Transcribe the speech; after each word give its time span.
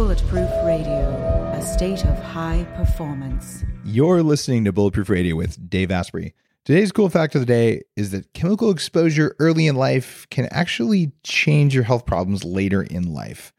Bulletproof 0.00 0.48
Radio, 0.64 1.10
a 1.52 1.60
state 1.60 2.06
of 2.06 2.18
high 2.22 2.66
performance. 2.74 3.64
You're 3.84 4.22
listening 4.22 4.64
to 4.64 4.72
Bulletproof 4.72 5.10
Radio 5.10 5.36
with 5.36 5.68
Dave 5.68 5.90
Asprey. 5.90 6.32
Today's 6.64 6.90
cool 6.90 7.10
fact 7.10 7.34
of 7.34 7.42
the 7.42 7.46
day 7.46 7.82
is 7.96 8.10
that 8.12 8.32
chemical 8.32 8.70
exposure 8.70 9.36
early 9.38 9.66
in 9.66 9.76
life 9.76 10.26
can 10.30 10.48
actually 10.52 11.12
change 11.22 11.74
your 11.74 11.84
health 11.84 12.06
problems 12.06 12.44
later 12.44 12.82
in 12.82 13.12
life. 13.12 13.52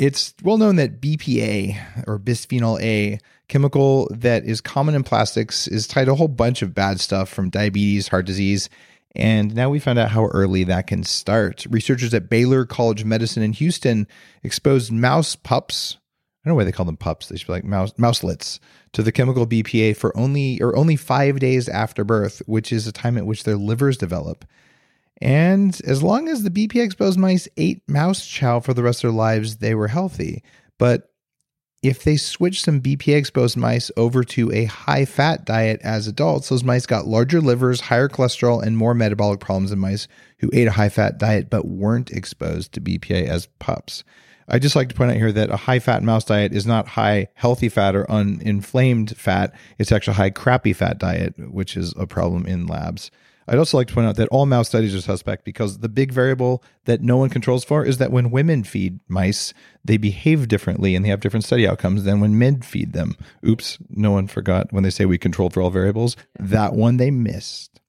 It's 0.00 0.34
well 0.42 0.58
known 0.58 0.74
that 0.76 1.00
BPA 1.00 2.08
or 2.08 2.18
bisphenol 2.18 2.82
A, 2.82 3.20
chemical 3.46 4.08
that 4.10 4.44
is 4.44 4.60
common 4.60 4.96
in 4.96 5.04
plastics, 5.04 5.68
is 5.68 5.86
tied 5.86 6.06
to 6.06 6.12
a 6.12 6.16
whole 6.16 6.26
bunch 6.26 6.60
of 6.60 6.74
bad 6.74 6.98
stuff 6.98 7.28
from 7.28 7.50
diabetes, 7.50 8.08
heart 8.08 8.26
disease, 8.26 8.68
and 9.14 9.54
now 9.54 9.70
we 9.70 9.78
found 9.78 9.98
out 9.98 10.10
how 10.10 10.26
early 10.26 10.64
that 10.64 10.86
can 10.86 11.04
start. 11.04 11.66
Researchers 11.70 12.12
at 12.14 12.28
Baylor 12.28 12.64
College 12.64 13.02
of 13.02 13.06
Medicine 13.06 13.42
in 13.42 13.52
Houston 13.52 14.08
exposed 14.42 14.90
mouse 14.90 15.36
pups. 15.36 15.98
I 16.44 16.48
don't 16.48 16.52
know 16.52 16.56
why 16.56 16.64
they 16.64 16.72
call 16.72 16.86
them 16.86 16.96
pups. 16.96 17.28
They 17.28 17.36
should 17.36 17.46
be 17.46 17.52
like 17.52 17.64
mouse 17.64 17.92
mouselets 17.92 18.58
to 18.92 19.02
the 19.02 19.12
chemical 19.12 19.46
BPA 19.46 19.96
for 19.96 20.16
only 20.16 20.60
or 20.60 20.76
only 20.76 20.96
five 20.96 21.38
days 21.38 21.68
after 21.68 22.04
birth, 22.04 22.42
which 22.46 22.72
is 22.72 22.86
a 22.86 22.92
time 22.92 23.16
at 23.16 23.26
which 23.26 23.44
their 23.44 23.56
livers 23.56 23.96
develop. 23.96 24.44
And 25.22 25.80
as 25.86 26.02
long 26.02 26.28
as 26.28 26.42
the 26.42 26.50
BPA 26.50 26.84
exposed 26.84 27.18
mice 27.18 27.48
ate 27.56 27.82
mouse 27.88 28.26
chow 28.26 28.60
for 28.60 28.74
the 28.74 28.82
rest 28.82 29.04
of 29.04 29.10
their 29.10 29.16
lives, 29.16 29.56
they 29.56 29.74
were 29.74 29.88
healthy. 29.88 30.42
But 30.78 31.13
if 31.84 32.02
they 32.02 32.16
switched 32.16 32.64
some 32.64 32.80
BPA 32.80 33.14
exposed 33.16 33.58
mice 33.58 33.90
over 33.94 34.24
to 34.24 34.50
a 34.52 34.64
high 34.64 35.04
fat 35.04 35.44
diet 35.44 35.82
as 35.84 36.08
adults, 36.08 36.48
those 36.48 36.64
mice 36.64 36.86
got 36.86 37.06
larger 37.06 37.42
livers, 37.42 37.82
higher 37.82 38.08
cholesterol, 38.08 38.62
and 38.62 38.78
more 38.78 38.94
metabolic 38.94 39.38
problems 39.38 39.68
than 39.68 39.78
mice 39.78 40.08
who 40.38 40.48
ate 40.54 40.66
a 40.66 40.72
high 40.72 40.88
fat 40.88 41.18
diet 41.18 41.50
but 41.50 41.66
weren't 41.66 42.10
exposed 42.10 42.72
to 42.72 42.80
BPA 42.80 43.28
as 43.28 43.48
pups. 43.58 44.02
I 44.48 44.58
just 44.58 44.76
like 44.76 44.88
to 44.88 44.94
point 44.94 45.10
out 45.10 45.18
here 45.18 45.32
that 45.32 45.50
a 45.50 45.56
high 45.56 45.78
fat 45.78 46.02
mouse 46.02 46.24
diet 46.24 46.54
is 46.54 46.66
not 46.66 46.88
high 46.88 47.28
healthy 47.34 47.68
fat 47.68 47.94
or 47.94 48.04
uninflamed 48.06 49.14
fat. 49.16 49.54
It's 49.78 49.92
actually 49.92 50.12
a 50.12 50.16
high 50.16 50.30
crappy 50.30 50.72
fat 50.72 50.98
diet, 50.98 51.34
which 51.38 51.76
is 51.76 51.92
a 51.98 52.06
problem 52.06 52.46
in 52.46 52.66
labs. 52.66 53.10
I'd 53.46 53.58
also 53.58 53.76
like 53.76 53.88
to 53.88 53.94
point 53.94 54.06
out 54.06 54.16
that 54.16 54.28
all 54.28 54.46
mouse 54.46 54.68
studies 54.68 54.94
are 54.94 55.00
suspect 55.00 55.44
because 55.44 55.78
the 55.78 55.88
big 55.88 56.12
variable 56.12 56.62
that 56.84 57.02
no 57.02 57.16
one 57.16 57.28
controls 57.28 57.64
for 57.64 57.84
is 57.84 57.98
that 57.98 58.10
when 58.10 58.30
women 58.30 58.64
feed 58.64 59.00
mice, 59.08 59.52
they 59.84 59.96
behave 59.96 60.48
differently 60.48 60.94
and 60.94 61.04
they 61.04 61.10
have 61.10 61.20
different 61.20 61.44
study 61.44 61.66
outcomes 61.68 62.04
than 62.04 62.20
when 62.20 62.38
men 62.38 62.62
feed 62.62 62.92
them. 62.92 63.16
Oops, 63.46 63.78
no 63.90 64.10
one 64.12 64.26
forgot 64.26 64.72
when 64.72 64.82
they 64.82 64.90
say 64.90 65.04
we 65.04 65.18
controlled 65.18 65.52
for 65.52 65.60
all 65.60 65.70
variables. 65.70 66.16
That 66.38 66.74
one 66.74 66.96
they 66.96 67.10
missed. 67.10 67.80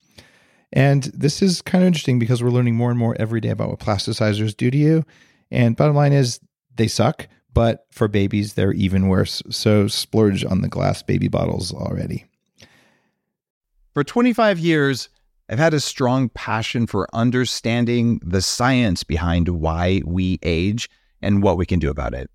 And 0.73 1.03
this 1.03 1.41
is 1.41 1.61
kind 1.61 1.83
of 1.83 1.87
interesting 1.87 2.19
because 2.19 2.43
we're 2.43 2.49
learning 2.49 2.75
more 2.75 2.89
and 2.89 2.99
more 2.99 3.15
every 3.17 3.39
day 3.39 3.49
about 3.49 3.69
what 3.69 3.79
plasticizers 3.79 4.55
do 4.55 4.69
to 4.69 4.77
you. 4.77 5.05
And 5.49 5.77
bottom 5.77 5.95
line 5.95 6.11
is 6.11 6.41
they 6.75 6.87
suck, 6.87 7.29
but 7.53 7.85
for 7.91 8.09
babies, 8.09 8.55
they're 8.55 8.73
even 8.73 9.07
worse. 9.07 9.41
So 9.49 9.87
splurge 9.87 10.43
on 10.43 10.61
the 10.61 10.67
glass 10.67 11.01
baby 11.01 11.29
bottles 11.29 11.73
already. 11.73 12.25
For 13.93 14.03
25 14.03 14.59
years, 14.59 15.07
I've 15.47 15.59
had 15.59 15.75
a 15.75 15.79
strong 15.79 16.29
passion 16.29 16.87
for 16.87 17.07
understanding 17.13 18.19
the 18.23 18.41
science 18.41 19.03
behind 19.03 19.47
why 19.47 20.01
we 20.03 20.39
age 20.41 20.89
and 21.21 21.43
what 21.43 21.57
we 21.57 21.67
can 21.67 21.77
do 21.77 21.91
about 21.91 22.15
it. 22.15 22.31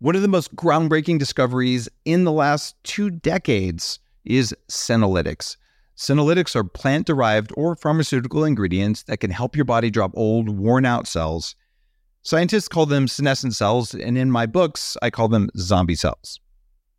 One 0.00 0.16
of 0.16 0.22
the 0.22 0.28
most 0.28 0.56
groundbreaking 0.56 1.20
discoveries 1.20 1.88
in 2.04 2.24
the 2.24 2.32
last 2.32 2.74
two 2.82 3.08
decades 3.08 4.00
is 4.24 4.52
senolytics. 4.68 5.56
Senolytics 5.96 6.56
are 6.56 6.64
plant 6.64 7.06
derived 7.06 7.52
or 7.56 7.76
pharmaceutical 7.76 8.44
ingredients 8.44 9.04
that 9.04 9.18
can 9.18 9.30
help 9.30 9.54
your 9.54 9.64
body 9.64 9.90
drop 9.90 10.10
old, 10.14 10.48
worn 10.48 10.84
out 10.84 11.06
cells. 11.06 11.54
Scientists 12.22 12.66
call 12.66 12.86
them 12.86 13.06
senescent 13.06 13.54
cells, 13.54 13.94
and 13.94 14.18
in 14.18 14.30
my 14.30 14.46
books, 14.46 14.96
I 15.00 15.10
call 15.10 15.28
them 15.28 15.50
zombie 15.56 15.94
cells. 15.94 16.40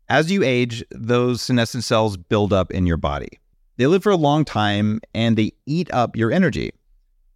As 0.07 0.31
you 0.31 0.43
age, 0.43 0.83
those 0.91 1.41
senescent 1.41 1.83
cells 1.83 2.15
build 2.15 2.53
up 2.53 2.71
in 2.71 2.85
your 2.85 2.97
body. 2.97 3.39
They 3.81 3.87
live 3.87 4.03
for 4.03 4.11
a 4.11 4.15
long 4.15 4.45
time 4.45 5.01
and 5.15 5.35
they 5.35 5.53
eat 5.65 5.91
up 5.91 6.15
your 6.15 6.31
energy. 6.31 6.71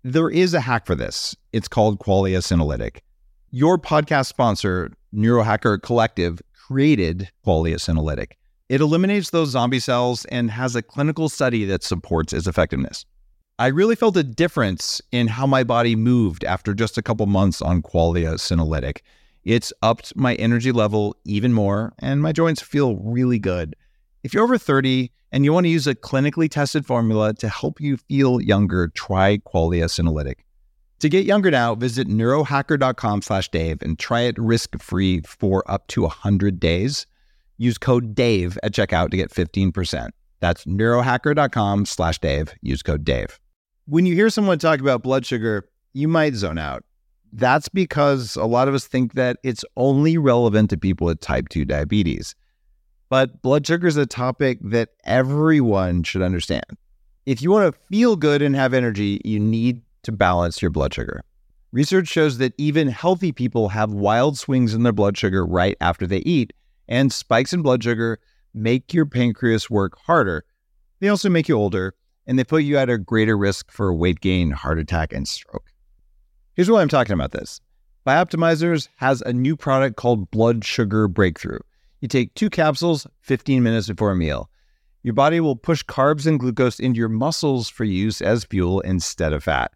There 0.04 0.30
is 0.30 0.54
a 0.54 0.60
hack 0.60 0.86
for 0.86 0.94
this. 0.94 1.36
It's 1.54 1.68
called 1.68 1.98
Qualia 1.98 2.38
Senolytic. 2.38 3.00
Your 3.50 3.80
podcast 3.80 4.28
sponsor, 4.28 4.92
Neurohacker 5.12 5.82
Collective, 5.82 6.44
created 6.54 7.32
Qualia 7.44 7.78
Senolytic. 7.78 8.34
It 8.70 8.80
eliminates 8.80 9.32
those 9.32 9.50
zombie 9.50 9.80
cells 9.80 10.26
and 10.26 10.52
has 10.52 10.76
a 10.76 10.84
clinical 10.84 11.30
study 11.30 11.66
that 11.66 11.82
supports 11.82 12.32
its 12.32 12.46
effectiveness. 12.46 13.08
I 13.58 13.66
really 13.66 13.96
felt 13.96 14.16
a 14.16 14.22
difference 14.22 15.02
in 15.12 15.30
how 15.30 15.48
my 15.48 15.64
body 15.64 15.96
moved 15.96 16.44
after 16.44 16.76
just 16.76 16.96
a 16.96 17.02
couple 17.02 17.26
months 17.26 17.60
on 17.60 17.82
Qualia 17.82 18.36
Senolytic. 18.36 19.00
It's 19.46 19.74
upped 19.82 20.16
my 20.16 20.36
energy 20.36 20.72
level 20.72 21.16
even 21.26 21.54
more, 21.54 21.96
and 21.98 22.22
my 22.22 22.32
joints 22.32 22.62
feel 22.62 22.98
really 22.98 23.40
good. 23.40 23.76
If 24.26 24.34
you're 24.34 24.44
over 24.44 24.58
30 24.58 25.12
and 25.32 25.46
you 25.46 25.54
want 25.54 25.68
to 25.68 25.70
use 25.70 25.86
a 25.86 25.94
clinically 25.94 26.50
tested 26.50 26.84
formula 26.84 27.36
to 27.36 27.48
help 27.48 27.80
you 27.80 27.96
feel 27.96 28.42
younger, 28.42 28.88
try 28.88 29.38
Qualia 29.38 29.86
Senolytic. 29.86 30.38
To 30.98 31.10
get 31.10 31.26
younger 31.26 31.52
now, 31.52 31.76
visit 31.76 32.08
neurohacker.com 32.08 33.22
slash 33.22 33.50
Dave 33.50 33.84
and 33.84 34.00
try 34.00 34.22
it 34.22 34.36
risk-free 34.40 35.22
for 35.28 35.64
up 35.70 35.86
to 35.90 36.02
100 36.02 36.60
days. 36.60 37.06
Use 37.60 37.78
code 37.78 38.16
DAVE 38.16 38.58
at 38.64 38.72
checkout 38.72 39.12
to 39.12 39.18
get 39.18 39.30
15%. 39.30 40.10
That's 40.40 40.66
neurohacker.com 40.66 41.86
slash 41.86 42.18
Dave. 42.18 42.52
Use 42.64 42.82
code 42.82 43.06
DAVE. 43.06 43.40
When 43.86 44.08
you 44.08 44.16
hear 44.16 44.32
someone 44.32 44.58
talk 44.58 44.80
about 44.80 45.04
blood 45.04 45.24
sugar, 45.24 45.70
you 45.94 46.08
might 46.08 46.34
zone 46.34 46.58
out. 46.58 46.84
That's 47.32 47.70
because 47.70 48.36
a 48.38 48.46
lot 48.46 48.68
of 48.68 48.74
us 48.74 48.88
think 48.88 49.14
that 49.14 49.38
it's 49.44 49.64
only 49.78 50.18
relevant 50.18 50.72
to 50.72 50.78
people 50.78 51.06
with 51.06 51.20
type 51.20 51.50
2 51.50 51.64
diabetes. 51.66 52.34
But 53.16 53.42
blood 53.42 53.66
sugar 53.66 53.88
is 53.88 53.96
a 53.96 54.06
topic 54.06 54.60
that 54.62 54.90
everyone 55.06 56.04
should 56.04 56.22
understand. 56.22 56.66
If 57.26 57.42
you 57.42 57.50
want 57.50 57.74
to 57.74 57.80
feel 57.88 58.18
good 58.18 58.42
and 58.42 58.54
have 58.58 58.74
energy, 58.74 59.22
you 59.24 59.40
need 59.40 59.84
to 60.04 60.12
balance 60.12 60.62
your 60.62 60.70
blood 60.70 60.94
sugar. 60.94 61.24
Research 61.72 62.10
shows 62.10 62.40
that 62.40 62.52
even 62.58 62.90
healthy 62.90 63.32
people 63.32 63.70
have 63.70 63.94
wild 63.94 64.38
swings 64.38 64.74
in 64.74 64.84
their 64.84 64.92
blood 64.92 65.18
sugar 65.18 65.46
right 65.46 65.78
after 65.80 66.06
they 66.06 66.18
eat, 66.26 66.52
and 66.90 67.10
spikes 67.14 67.54
in 67.54 67.62
blood 67.62 67.82
sugar 67.82 68.20
make 68.54 68.94
your 68.94 69.06
pancreas 69.06 69.70
work 69.70 69.98
harder. 69.98 70.44
They 71.00 71.08
also 71.08 71.30
make 71.30 71.48
you 71.48 71.56
older, 71.56 71.96
and 72.28 72.38
they 72.38 72.44
put 72.44 72.64
you 72.64 72.78
at 72.78 72.90
a 72.90 72.98
greater 72.98 73.38
risk 73.38 73.72
for 73.72 73.94
weight 73.94 74.20
gain, 74.20 74.52
heart 74.52 74.78
attack, 74.78 75.14
and 75.14 75.26
stroke. 75.26 75.72
Here's 76.54 76.70
why 76.70 76.82
I'm 76.82 76.90
talking 76.90 77.14
about 77.14 77.32
this. 77.32 77.62
Bioptimizers 78.06 78.90
has 78.98 79.22
a 79.22 79.32
new 79.32 79.56
product 79.56 79.96
called 79.96 80.30
Blood 80.32 80.66
Sugar 80.66 81.08
Breakthrough. 81.08 81.60
You 82.02 82.08
take 82.08 82.34
two 82.34 82.50
capsules 82.50 83.08
15 83.22 83.64
minutes 83.64 83.88
before 83.88 84.12
a 84.12 84.16
meal. 84.16 84.50
Your 85.04 85.14
body 85.14 85.40
will 85.40 85.56
push 85.56 85.84
carbs 85.84 86.26
and 86.26 86.40
glucose 86.40 86.80
into 86.80 86.98
your 86.98 87.10
muscles 87.10 87.70
for 87.70 87.84
use 87.84 88.22
as 88.22 88.44
fuel 88.44 88.80
instead 88.82 89.34
of 89.34 89.44
fat. 89.44 89.72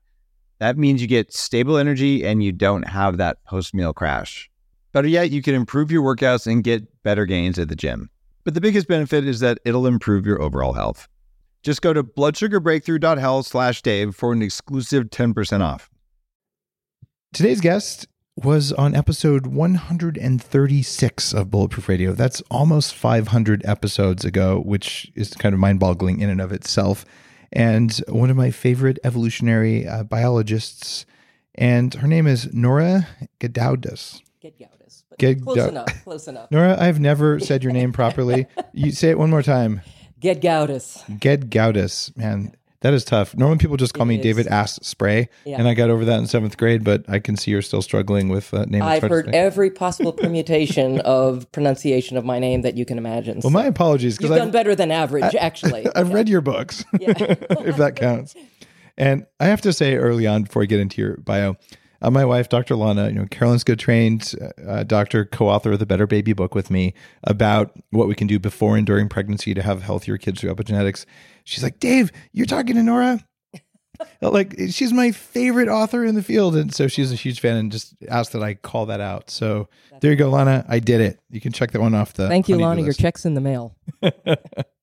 That 0.60 0.78
means 0.78 1.02
you 1.02 1.08
get 1.08 1.34
stable 1.34 1.78
energy 1.78 2.26
and 2.26 2.44
you 2.44 2.52
don't 2.52 2.88
have 2.88 3.18
that 3.18 3.44
post 3.46 3.74
meal 3.74 3.94
crash. 3.94 4.50
Better 4.92 5.08
yet, 5.08 5.32
you 5.32 5.42
can 5.42 5.54
improve 5.54 5.92
your 5.92 6.04
workouts 6.04 6.52
and 6.52 6.64
get 6.64 7.04
better 7.04 7.26
gains 7.26 7.60
at 7.60 7.70
the 7.70 7.76
gym. 7.76 8.10
But 8.44 8.56
the 8.56 8.62
biggest 8.62 8.88
benefit 8.88 9.26
is 9.26 9.40
that 9.42 9.60
it'll 9.66 9.86
improve 9.86 10.26
your 10.26 10.42
overall 10.42 10.74
health. 10.74 11.08
Just 11.62 11.82
go 11.82 11.94
to 11.94 12.04
bloodsugarbreakthrough.health 12.04 13.46
slash 13.46 13.82
Dave 13.82 14.16
for 14.16 14.34
an 14.34 14.42
exclusive 14.42 15.06
10% 15.06 15.62
off. 15.62 15.90
Today's 17.34 17.62
guest 17.62 18.08
was 18.44 18.72
on 18.74 18.96
episode 18.96 19.48
136 19.48 21.34
of 21.34 21.52
Bulletproof 21.52 21.90
Radio. 21.90 22.14
That's 22.14 22.42
almost 22.50 22.94
500 22.96 23.62
episodes 23.66 24.24
ago, 24.24 24.60
which 24.60 25.12
is 25.16 25.34
kind 25.34 25.54
of 25.54 25.60
mind 25.60 25.80
boggling 25.80 26.20
in 26.20 26.30
and 26.30 26.40
of 26.42 26.52
itself. 26.52 27.06
And 27.52 27.92
one 28.08 28.30
of 28.30 28.38
my 28.38 28.52
favorite 28.52 29.00
evolutionary 29.04 29.88
uh, 29.88 30.04
biologists, 30.04 31.06
and 31.56 31.94
her 31.96 32.08
name 32.08 32.28
is 32.28 32.54
Nora. 32.54 33.08
Gedgaudas. 33.40 34.22
but 34.42 35.20
Ged- 35.20 35.42
close 35.44 35.58
enough. 35.58 36.04
Close 36.04 36.28
enough. 36.28 36.50
Nora, 36.52 36.78
I've 36.80 37.00
never 37.00 37.40
said 37.40 37.64
your 37.64 37.74
name 37.74 37.92
properly. 37.92 38.46
You 38.72 38.92
say 38.92 39.10
it 39.10 39.18
one 39.18 39.30
more 39.32 39.42
time. 39.44 39.82
Gedgaudas. 40.22 41.04
Gedgaudas. 41.20 42.16
Man, 42.16 42.54
that 42.82 42.94
is 42.94 43.04
tough. 43.04 43.36
Normally 43.36 43.58
people 43.58 43.76
just 43.78 43.94
call 43.94 44.04
It 44.04 44.10
me 44.10 44.16
is. 44.18 44.24
David 44.24 44.48
Ass 44.48 44.80
Spray, 44.82 45.28
Yeah. 45.46 45.58
and 45.60 45.68
I 45.68 45.74
got 45.74 45.90
over 45.90 46.06
that 46.06 46.18
in 46.20 46.28
seventh 46.28 46.58
grade. 46.58 46.84
But 46.84 47.04
I 47.10 47.20
can 47.20 47.36
see 47.36 47.52
you're 47.52 47.62
still 47.62 47.82
struggling 47.82 48.30
with 48.30 48.54
uh, 48.54 48.66
name. 48.66 48.82
I've 48.82 49.04
it's 49.04 49.08
hard 49.12 49.26
to 49.26 49.32
heard 49.32 49.36
every 49.36 49.70
possible 49.70 50.14
permutation 50.24 51.00
of 51.02 51.52
pronunciation 51.52 52.16
of 52.18 52.24
my 52.26 52.40
name 52.40 52.62
that 52.62 52.78
you 52.78 52.86
can 52.86 52.98
imagine. 52.98 53.42
Well, 53.44 53.52
my 53.52 53.66
apologies 53.66 54.14
You've 54.14 54.30
because 54.30 54.38
done 54.38 54.52
better 54.52 54.76
than 54.76 54.92
average, 54.92 55.36
actually. 55.36 55.88
I've 55.96 56.14
read 56.14 56.30
your 56.30 56.42
books, 56.42 56.84
if 56.94 57.78
that 57.78 57.94
counts. 57.96 58.36
And 58.98 59.26
I 59.40 59.46
have 59.48 59.62
to 59.62 59.72
say 59.74 59.96
early 59.96 60.28
on, 60.28 60.44
before 60.44 60.62
I 60.62 60.66
get 60.66 60.80
into 60.80 61.02
your 61.02 61.18
bio, 61.18 61.56
uh, 62.02 62.12
my 62.12 62.26
wife, 62.26 62.50
Dr. 62.50 62.76
Lana, 62.76 63.08
you 63.08 63.16
know, 63.16 63.26
Karolinska 63.26 63.78
trained 63.78 64.34
uh, 64.68 64.84
doctor, 64.84 65.26
co-author 65.26 65.74
of 65.74 65.80
the 65.80 65.86
Better 65.86 66.08
Baby 66.08 66.34
book 66.34 66.56
with 66.56 66.72
me 66.72 66.94
about 67.24 67.76
what 67.92 68.08
we 68.08 68.16
can 68.16 68.28
do 68.28 68.40
before 68.40 68.78
and 68.78 68.86
during 68.86 69.10
pregnancy 69.10 69.54
to 69.54 69.62
have 69.62 69.82
healthier 69.82 70.18
kids 70.18 70.42
through 70.42 70.54
epigenetics. 70.54 71.06
She's 71.44 71.64
like, 71.64 71.80
Dave, 71.80 72.12
you're 72.32 72.46
talking 72.46 72.76
to 72.76 72.84
Nora. 72.84 73.26
like 74.22 74.56
she's 74.70 74.94
my 74.94 75.12
favorite 75.12 75.68
author 75.68 76.06
in 76.06 76.16
the 76.16 76.24
field, 76.24 76.56
and 76.56 76.74
so 76.74 76.88
she's 76.88 77.12
a 77.12 77.16
huge 77.16 77.42
fan 77.42 77.58
and 77.58 77.72
just 77.72 77.96
asked 78.08 78.32
that 78.32 78.42
I 78.44 78.54
call 78.54 78.86
that 78.86 79.02
out. 79.02 79.30
So 79.30 79.68
there 80.00 80.12
you 80.12 80.18
go, 80.18 80.30
Lana. 80.30 80.66
I 80.70 80.80
did 80.80 81.02
it. 81.02 81.20
You 81.30 81.42
can 81.42 81.52
check 81.52 81.72
that 81.72 81.82
one 81.82 81.94
off 81.94 82.14
the. 82.14 82.28
Thank 82.28 82.48
you, 82.48 82.58
Lana. 82.58 82.82
Your 82.82 82.94
check's 82.94 83.26
in 83.26 83.34
the 83.34 83.42
mail. 83.42 83.76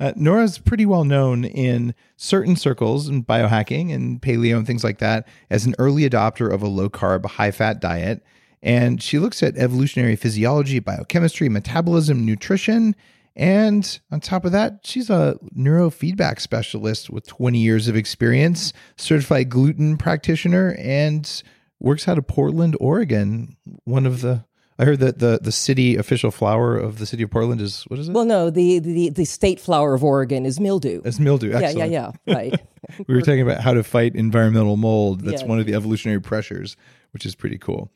Uh, 0.00 0.12
Nora's 0.16 0.58
pretty 0.58 0.86
well 0.86 1.04
known 1.04 1.44
in 1.44 1.94
certain 2.16 2.56
circles 2.56 3.06
in 3.06 3.22
biohacking 3.22 3.94
and 3.94 4.20
paleo 4.20 4.56
and 4.56 4.66
things 4.66 4.82
like 4.82 4.98
that 4.98 5.28
as 5.50 5.66
an 5.66 5.74
early 5.78 6.08
adopter 6.08 6.50
of 6.52 6.62
a 6.62 6.68
low 6.68 6.88
carb, 6.88 7.26
high 7.26 7.50
fat 7.50 7.80
diet. 7.80 8.24
And 8.62 9.02
she 9.02 9.18
looks 9.18 9.42
at 9.42 9.56
evolutionary 9.58 10.16
physiology, 10.16 10.78
biochemistry, 10.78 11.50
metabolism, 11.50 12.24
nutrition. 12.24 12.96
And 13.36 14.00
on 14.10 14.20
top 14.20 14.44
of 14.46 14.52
that, 14.52 14.80
she's 14.84 15.10
a 15.10 15.38
neurofeedback 15.56 16.40
specialist 16.40 17.10
with 17.10 17.26
20 17.26 17.58
years 17.58 17.86
of 17.86 17.94
experience, 17.94 18.72
certified 18.96 19.50
gluten 19.50 19.98
practitioner, 19.98 20.76
and 20.78 21.42
works 21.78 22.08
out 22.08 22.18
of 22.18 22.26
Portland, 22.26 22.76
Oregon. 22.80 23.56
One 23.84 24.06
of 24.06 24.22
the, 24.22 24.44
I 24.80 24.84
heard 24.86 25.00
that 25.00 25.18
the, 25.18 25.38
the 25.42 25.52
city 25.52 25.96
official 25.96 26.30
flower 26.30 26.76
of 26.76 26.98
the 26.98 27.04
city 27.06 27.22
of 27.22 27.30
Portland 27.30 27.60
is, 27.60 27.82
what 27.88 28.00
is 28.00 28.08
it? 28.08 28.12
Well, 28.12 28.24
no, 28.24 28.48
the, 28.50 28.78
the 28.78 29.10
the 29.10 29.24
state 29.26 29.60
flower 29.60 29.92
of 29.94 30.02
Oregon 30.02 30.46
is 30.46 30.58
mildew. 30.58 31.02
It's 31.04 31.20
mildew. 31.20 31.50
Yeah, 31.50 31.58
Excellent. 31.58 31.90
yeah, 31.92 32.12
yeah. 32.26 32.34
Right. 32.34 32.60
We 33.06 33.14
were 33.14 33.20
talking 33.20 33.42
about 33.42 33.60
how 33.60 33.74
to 33.74 33.84
fight 33.84 34.16
environmental 34.16 34.76
mold. 34.76 35.20
That's 35.20 35.42
Yeah. 35.42 35.48
one 35.48 35.60
of 35.60 35.66
the 35.66 35.74
evolutionary 35.74 36.20
pressures, 36.20 36.76
which 37.12 37.24
is 37.26 37.34
pretty 37.36 37.58
cool. 37.58 37.92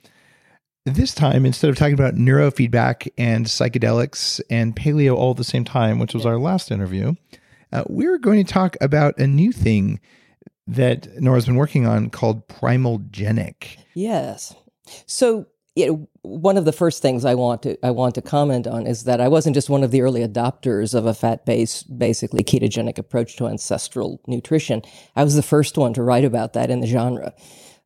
This 0.84 1.14
time, 1.14 1.46
instead 1.46 1.70
of 1.70 1.76
talking 1.76 1.94
about 1.94 2.14
neurofeedback 2.14 3.08
and 3.16 3.46
psychedelics 3.46 4.40
and 4.50 4.76
paleo 4.76 5.16
all 5.16 5.30
at 5.32 5.38
the 5.38 5.42
same 5.44 5.64
time, 5.64 5.98
which 5.98 6.12
was 6.14 6.26
our 6.26 6.36
last 6.38 6.70
interview, 6.70 7.14
uh, 7.72 7.82
we're 7.88 8.18
going 8.18 8.44
to 8.44 8.52
talk 8.52 8.76
about 8.82 9.18
a 9.18 9.26
new 9.26 9.50
thing 9.50 9.98
that 10.66 11.08
Nora's 11.20 11.46
been 11.46 11.56
working 11.56 11.86
on 11.86 12.10
called 12.10 12.46
Primal 12.46 12.98
Genic. 13.10 13.78
Yes. 13.94 14.54
So, 15.06 15.46
you 15.76 15.86
know, 15.86 16.08
one 16.22 16.56
of 16.56 16.64
the 16.64 16.72
first 16.72 17.02
things 17.02 17.24
I 17.24 17.34
want 17.34 17.62
to 17.62 17.76
I 17.84 17.90
want 17.90 18.14
to 18.14 18.22
comment 18.22 18.66
on 18.66 18.86
is 18.86 19.04
that 19.04 19.20
I 19.20 19.28
wasn't 19.28 19.54
just 19.54 19.68
one 19.68 19.82
of 19.82 19.90
the 19.90 20.02
early 20.02 20.26
adopters 20.26 20.94
of 20.94 21.04
a 21.06 21.14
fat-based, 21.14 21.98
basically 21.98 22.44
ketogenic 22.44 22.96
approach 22.98 23.36
to 23.36 23.48
ancestral 23.48 24.20
nutrition. 24.26 24.82
I 25.16 25.24
was 25.24 25.34
the 25.34 25.42
first 25.42 25.76
one 25.76 25.92
to 25.94 26.02
write 26.02 26.24
about 26.24 26.52
that 26.52 26.70
in 26.70 26.80
the 26.80 26.86
genre. 26.86 27.34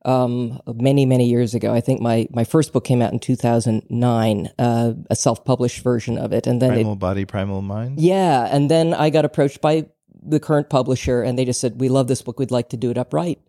Um, 0.05 0.61
many 0.67 1.07
many 1.07 1.29
years 1.29 1.55
ago, 1.55 1.73
I 1.73 1.81
think 1.81 2.01
my 2.01 2.29
my 2.31 2.45
first 2.45 2.73
book 2.73 2.85
came 2.85 3.01
out 3.03 3.13
in 3.13 3.19
2009, 3.19 4.51
uh, 4.59 4.93
a 5.11 5.17
self-published 5.17 5.83
version 5.83 6.19
of 6.19 6.33
it, 6.33 6.47
and 6.47 6.63
then 6.63 6.73
it 6.73 6.75
Primal 6.75 6.97
Body, 6.97 7.25
Primal 7.25 7.63
Mind. 7.63 7.99
yeah, 7.99 8.49
and 8.51 8.71
then 8.71 8.95
I 8.95 9.11
got 9.11 9.25
approached 9.25 9.61
by 9.61 9.87
the 10.23 10.39
current 10.39 10.69
publisher, 10.69 11.23
and 11.23 11.39
they 11.39 11.45
just 11.45 11.61
said, 11.61 11.81
"We 11.81 11.89
love 11.89 12.07
this 12.07 12.23
book. 12.23 12.39
We'd 12.39 12.51
like 12.51 12.69
to 12.71 12.77
do 12.77 12.91
it 12.91 12.99
upright." 12.99 13.41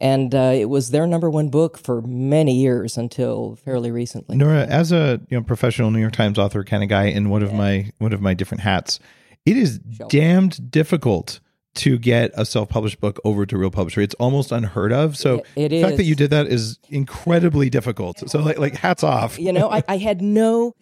And 0.00 0.32
uh, 0.34 0.52
it 0.54 0.66
was 0.66 0.90
their 0.90 1.06
number 1.08 1.28
one 1.28 1.48
book 1.48 1.76
for 1.76 2.00
many 2.02 2.54
years 2.54 2.96
until 2.96 3.56
fairly 3.64 3.90
recently. 3.90 4.36
Nora, 4.36 4.64
as 4.66 4.92
a 4.92 5.20
you 5.28 5.36
know 5.38 5.42
professional 5.42 5.90
New 5.90 6.00
York 6.00 6.12
Times 6.12 6.38
author 6.38 6.62
kind 6.62 6.82
of 6.84 6.88
guy 6.88 7.04
in 7.06 7.30
one 7.30 7.42
of 7.42 7.52
my 7.52 7.90
one 7.98 8.12
of 8.12 8.20
my 8.20 8.32
different 8.34 8.60
hats, 8.62 9.00
it 9.44 9.56
is 9.56 9.80
Sure. 9.96 10.06
damned 10.08 10.70
difficult 10.70 11.40
to 11.74 11.98
get 11.98 12.30
a 12.34 12.44
self-published 12.44 13.00
book 13.00 13.20
over 13.24 13.44
to 13.46 13.56
real 13.58 13.70
publisher. 13.70 14.00
It's 14.00 14.14
almost 14.14 14.50
unheard 14.52 14.92
of. 14.92 15.16
So 15.16 15.42
It- 15.56 15.64
it 15.64 15.68
the 15.70 15.82
fact 15.82 15.96
that 15.96 16.04
you 16.04 16.14
did 16.14 16.30
that 16.30 16.46
is 16.46 16.78
incredibly 16.90 17.68
difficult. 17.70 18.28
So 18.30 18.38
like 18.40 18.58
like 18.58 18.76
hats 18.76 19.02
off. 19.04 19.38
you 19.38 19.52
know, 19.52 19.68
I, 19.70 19.82
I 19.88 19.96
had 19.96 20.22
no, 20.22 20.74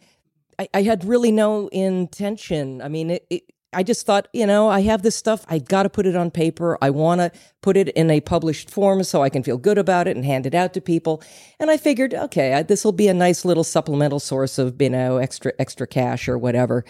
I, 0.58 0.68
I 0.74 0.82
had 0.82 1.04
really 1.04 1.32
no 1.32 1.68
intention. 1.68 2.80
I 2.82 2.88
mean, 2.88 3.10
it, 3.10 3.26
it, 3.30 3.42
I 3.76 3.82
just 3.82 4.06
thought, 4.06 4.26
you 4.32 4.46
know, 4.46 4.70
I 4.70 4.80
have 4.80 5.02
this 5.02 5.14
stuff. 5.14 5.44
I 5.50 5.58
got 5.58 5.82
to 5.82 5.90
put 5.90 6.06
it 6.06 6.16
on 6.16 6.30
paper. 6.30 6.78
I 6.80 6.88
want 6.88 7.20
to 7.20 7.30
put 7.60 7.76
it 7.76 7.90
in 7.90 8.10
a 8.10 8.22
published 8.22 8.70
form 8.70 9.04
so 9.04 9.22
I 9.22 9.28
can 9.28 9.42
feel 9.42 9.58
good 9.58 9.76
about 9.76 10.08
it 10.08 10.16
and 10.16 10.24
hand 10.24 10.46
it 10.46 10.54
out 10.54 10.72
to 10.74 10.80
people. 10.80 11.22
And 11.60 11.70
I 11.70 11.76
figured, 11.76 12.14
okay, 12.14 12.64
this 12.66 12.86
will 12.86 12.92
be 12.92 13.06
a 13.06 13.12
nice 13.12 13.44
little 13.44 13.64
supplemental 13.64 14.18
source 14.18 14.58
of, 14.58 14.80
you 14.80 14.88
know, 14.88 15.18
extra 15.18 15.52
extra 15.58 15.86
cash 15.86 16.26
or 16.26 16.38
whatever. 16.38 16.86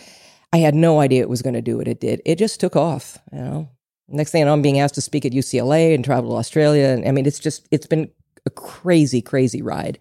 I 0.53 0.59
had 0.59 0.77
no 0.77 1.01
idea 1.01 1.23
it 1.23 1.29
was 1.29 1.43
going 1.43 1.55
to 1.55 1.61
do 1.61 1.77
what 1.77 1.89
it 1.89 1.99
did. 1.99 2.23
It 2.25 2.39
just 2.39 2.61
took 2.61 2.77
off. 2.77 3.19
You 3.33 3.39
know, 3.39 3.69
next 4.07 4.31
thing 4.31 4.45
know, 4.45 4.53
I'm 4.53 4.63
being 4.63 4.79
asked 4.79 4.95
to 4.95 5.01
speak 5.01 5.25
at 5.25 5.33
UCLA 5.33 5.93
and 5.93 6.05
travel 6.05 6.31
to 6.31 6.37
Australia. 6.37 6.87
And 6.87 7.05
I 7.05 7.11
mean, 7.11 7.27
it's 7.27 7.41
just 7.41 7.67
it's 7.73 7.89
been 7.89 8.13
a 8.47 8.51
crazy, 8.51 9.21
crazy 9.21 9.61
ride. 9.61 9.99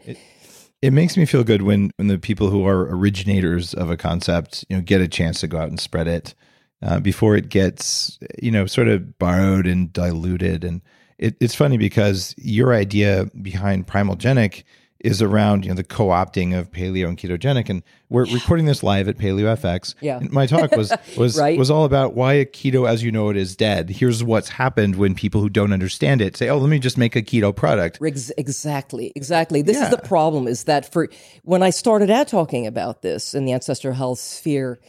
It 0.84 0.94
makes 0.94 1.18
me 1.18 1.26
feel 1.26 1.44
good 1.44 1.64
when 1.64 1.90
when 1.96 2.10
the 2.10 2.20
people 2.20 2.52
who 2.52 2.68
are 2.68 2.82
originators 2.96 3.74
of 3.74 3.90
a 3.90 3.98
concept, 3.98 4.66
you 4.70 4.76
know, 4.76 4.84
get 4.84 5.02
a 5.02 5.08
chance 5.08 5.40
to 5.40 5.48
go 5.48 5.58
out 5.58 5.70
and 5.70 5.80
spread 5.80 6.08
it 6.08 6.36
uh, 6.86 7.00
before 7.00 7.36
it 7.36 7.50
gets, 7.50 8.18
you 8.42 8.52
know, 8.52 8.66
sort 8.68 8.88
of 8.88 9.18
borrowed 9.20 9.66
and 9.68 9.92
diluted. 9.92 10.64
And 10.64 10.82
it, 11.18 11.36
it's 11.42 11.56
funny 11.56 11.78
because 11.78 12.34
your 12.38 12.74
idea 12.74 13.26
behind 13.42 13.88
Primalgenic 13.88 14.64
is 15.02 15.22
around 15.22 15.66
you 15.66 15.70
know 15.70 15.76
the 15.76 15.84
co-opting 15.84 16.58
of 16.58 16.72
paleo 16.72 17.08
and 17.08 17.18
ketogenic 17.18 17.70
and 17.70 17.84
we're 18.10 18.26
recording 18.34 18.66
this 18.66 18.82
live 18.82 19.08
at 19.08 19.18
PaleoFX 19.18 19.94
Yeah. 20.02 20.18
And 20.18 20.32
my 20.32 20.48
talk 20.48 20.72
was 20.72 20.92
was 21.18 21.38
Right. 21.38 21.60
was 21.60 21.70
all 21.70 21.86
about 21.86 22.16
why 22.16 22.34
a 22.34 22.46
keto 22.46 22.90
as 22.90 23.04
you 23.04 23.12
know 23.12 23.30
it 23.30 23.38
is 23.38 23.56
dead 23.56 23.90
here's 23.92 24.24
what's 24.24 24.50
happened 24.50 24.96
when 24.96 25.14
people 25.14 25.42
who 25.42 25.50
don't 25.50 25.74
understand 25.74 26.22
it 26.22 26.36
say 26.38 26.50
oh 26.50 26.58
let 26.58 26.70
me 26.70 26.80
just 26.80 26.98
make 26.98 27.16
a 27.16 27.22
keto 27.22 27.56
product 27.56 28.00
Ex- 28.04 28.32
Exactly, 28.38 29.12
exactly. 29.16 29.62
This 29.62 29.78
Yeah. 29.78 29.84
is 29.84 29.90
the 29.92 30.02
problem: 30.02 30.48
is 30.48 30.64
that 30.64 30.92
for 30.92 31.10
when 31.44 31.62
I 31.62 31.70
started 31.70 32.10
out 32.10 32.28
talking 32.28 32.66
about 32.66 33.04
this 33.04 33.36
in 33.36 33.46
the 33.46 33.54
ancestral 33.54 33.94
health 33.94 34.18
sphere, 34.20 34.80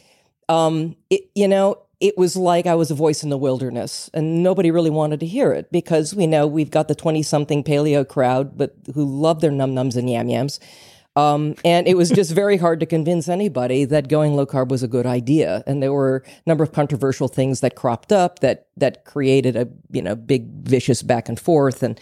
um, 0.49 0.97
it, 1.11 1.23
you 1.35 1.49
know, 1.49 1.77
it 2.01 2.17
was 2.19 2.37
like 2.37 2.67
I 2.67 2.75
was 2.75 2.91
a 2.91 2.95
voice 2.95 3.23
in 3.23 3.31
the 3.31 3.39
wilderness, 3.39 4.11
and 4.13 4.43
nobody 4.43 4.71
really 4.71 4.91
wanted 4.91 5.21
to 5.21 5.27
hear 5.27 5.53
it 5.53 5.71
because 5.73 6.15
we 6.15 6.27
know 6.27 6.47
we've 6.47 6.71
got 6.71 6.89
the 6.89 6.95
twenty-something 6.95 7.65
paleo 7.65 8.07
crowd, 8.07 8.57
but 8.59 8.75
who 8.95 9.05
love 9.05 9.41
their 9.41 9.51
num 9.51 9.75
nums 9.75 9.97
and 9.97 10.11
yam 10.11 10.29
yams. 10.29 10.61
Um, 11.17 11.55
and 11.65 11.89
it 11.89 11.97
was 11.97 12.11
just 12.11 12.33
very 12.33 12.59
hard 12.59 12.79
to 12.81 12.87
convince 12.87 13.27
anybody 13.27 13.87
that 13.87 14.09
going 14.09 14.37
low 14.37 14.45
carb 14.45 14.69
was 14.69 14.83
a 14.83 14.89
good 14.89 15.07
idea. 15.07 15.65
And 15.67 15.83
there 15.83 15.93
were 15.95 16.23
a 16.27 16.31
number 16.47 16.63
of 16.63 16.73
controversial 16.73 17.27
things 17.27 17.61
that 17.61 17.75
cropped 17.75 18.13
up 18.13 18.41
that 18.41 18.67
that 18.77 19.07
created 19.07 19.57
a 19.57 19.67
you 19.91 20.03
know 20.03 20.15
big 20.15 20.47
vicious 20.65 21.03
back 21.03 21.31
and 21.31 21.41
forth. 21.41 21.83
And 21.83 21.99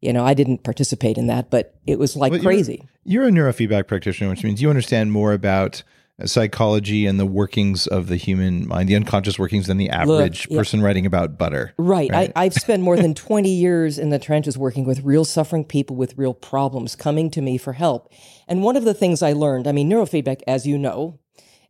you 0.00 0.12
know 0.12 0.24
I 0.24 0.34
didn't 0.34 0.62
participate 0.62 1.18
in 1.18 1.26
that, 1.26 1.50
but 1.50 1.74
it 1.88 1.98
was 1.98 2.14
like 2.14 2.30
Well, 2.30 2.40
you're- 2.40 2.54
crazy. 2.54 2.86
You're 3.04 3.26
a 3.26 3.30
neurofeedback 3.32 3.88
practitioner, 3.88 4.30
which 4.30 4.44
means 4.44 4.62
you 4.62 4.70
understand 4.70 5.10
more 5.10 5.32
about 5.32 5.82
psychology 6.26 7.06
and 7.06 7.18
the 7.18 7.26
workings 7.26 7.86
of 7.86 8.08
the 8.08 8.16
human 8.16 8.66
mind, 8.66 8.88
the 8.88 8.96
unconscious 8.96 9.38
workings 9.38 9.66
than 9.66 9.76
the 9.76 9.90
average 9.90 10.46
yeah. 10.50 10.58
person 10.58 10.82
writing 10.82 11.06
about 11.06 11.38
butter. 11.38 11.74
Right. 11.78 12.10
Right. 12.10 12.32
I, 12.34 12.44
I've 12.44 12.54
spent 12.54 12.82
more 12.82 12.96
than 12.96 13.14
20 13.14 13.48
years 13.48 13.98
in 13.98 14.10
the 14.10 14.18
trenches 14.18 14.58
working 14.58 14.84
with 14.84 15.02
real 15.02 15.24
suffering 15.24 15.64
people 15.64 15.96
with 15.96 16.16
real 16.16 16.34
problems 16.34 16.96
coming 16.96 17.30
to 17.30 17.40
me 17.40 17.58
for 17.58 17.72
help. 17.72 18.12
And 18.48 18.62
one 18.62 18.76
of 18.76 18.84
the 18.84 18.94
things 18.94 19.22
I 19.22 19.32
learned, 19.32 19.66
I 19.66 19.72
mean, 19.72 19.88
neurofeedback, 19.88 20.42
as 20.46 20.66
you 20.66 20.78
know, 20.78 21.18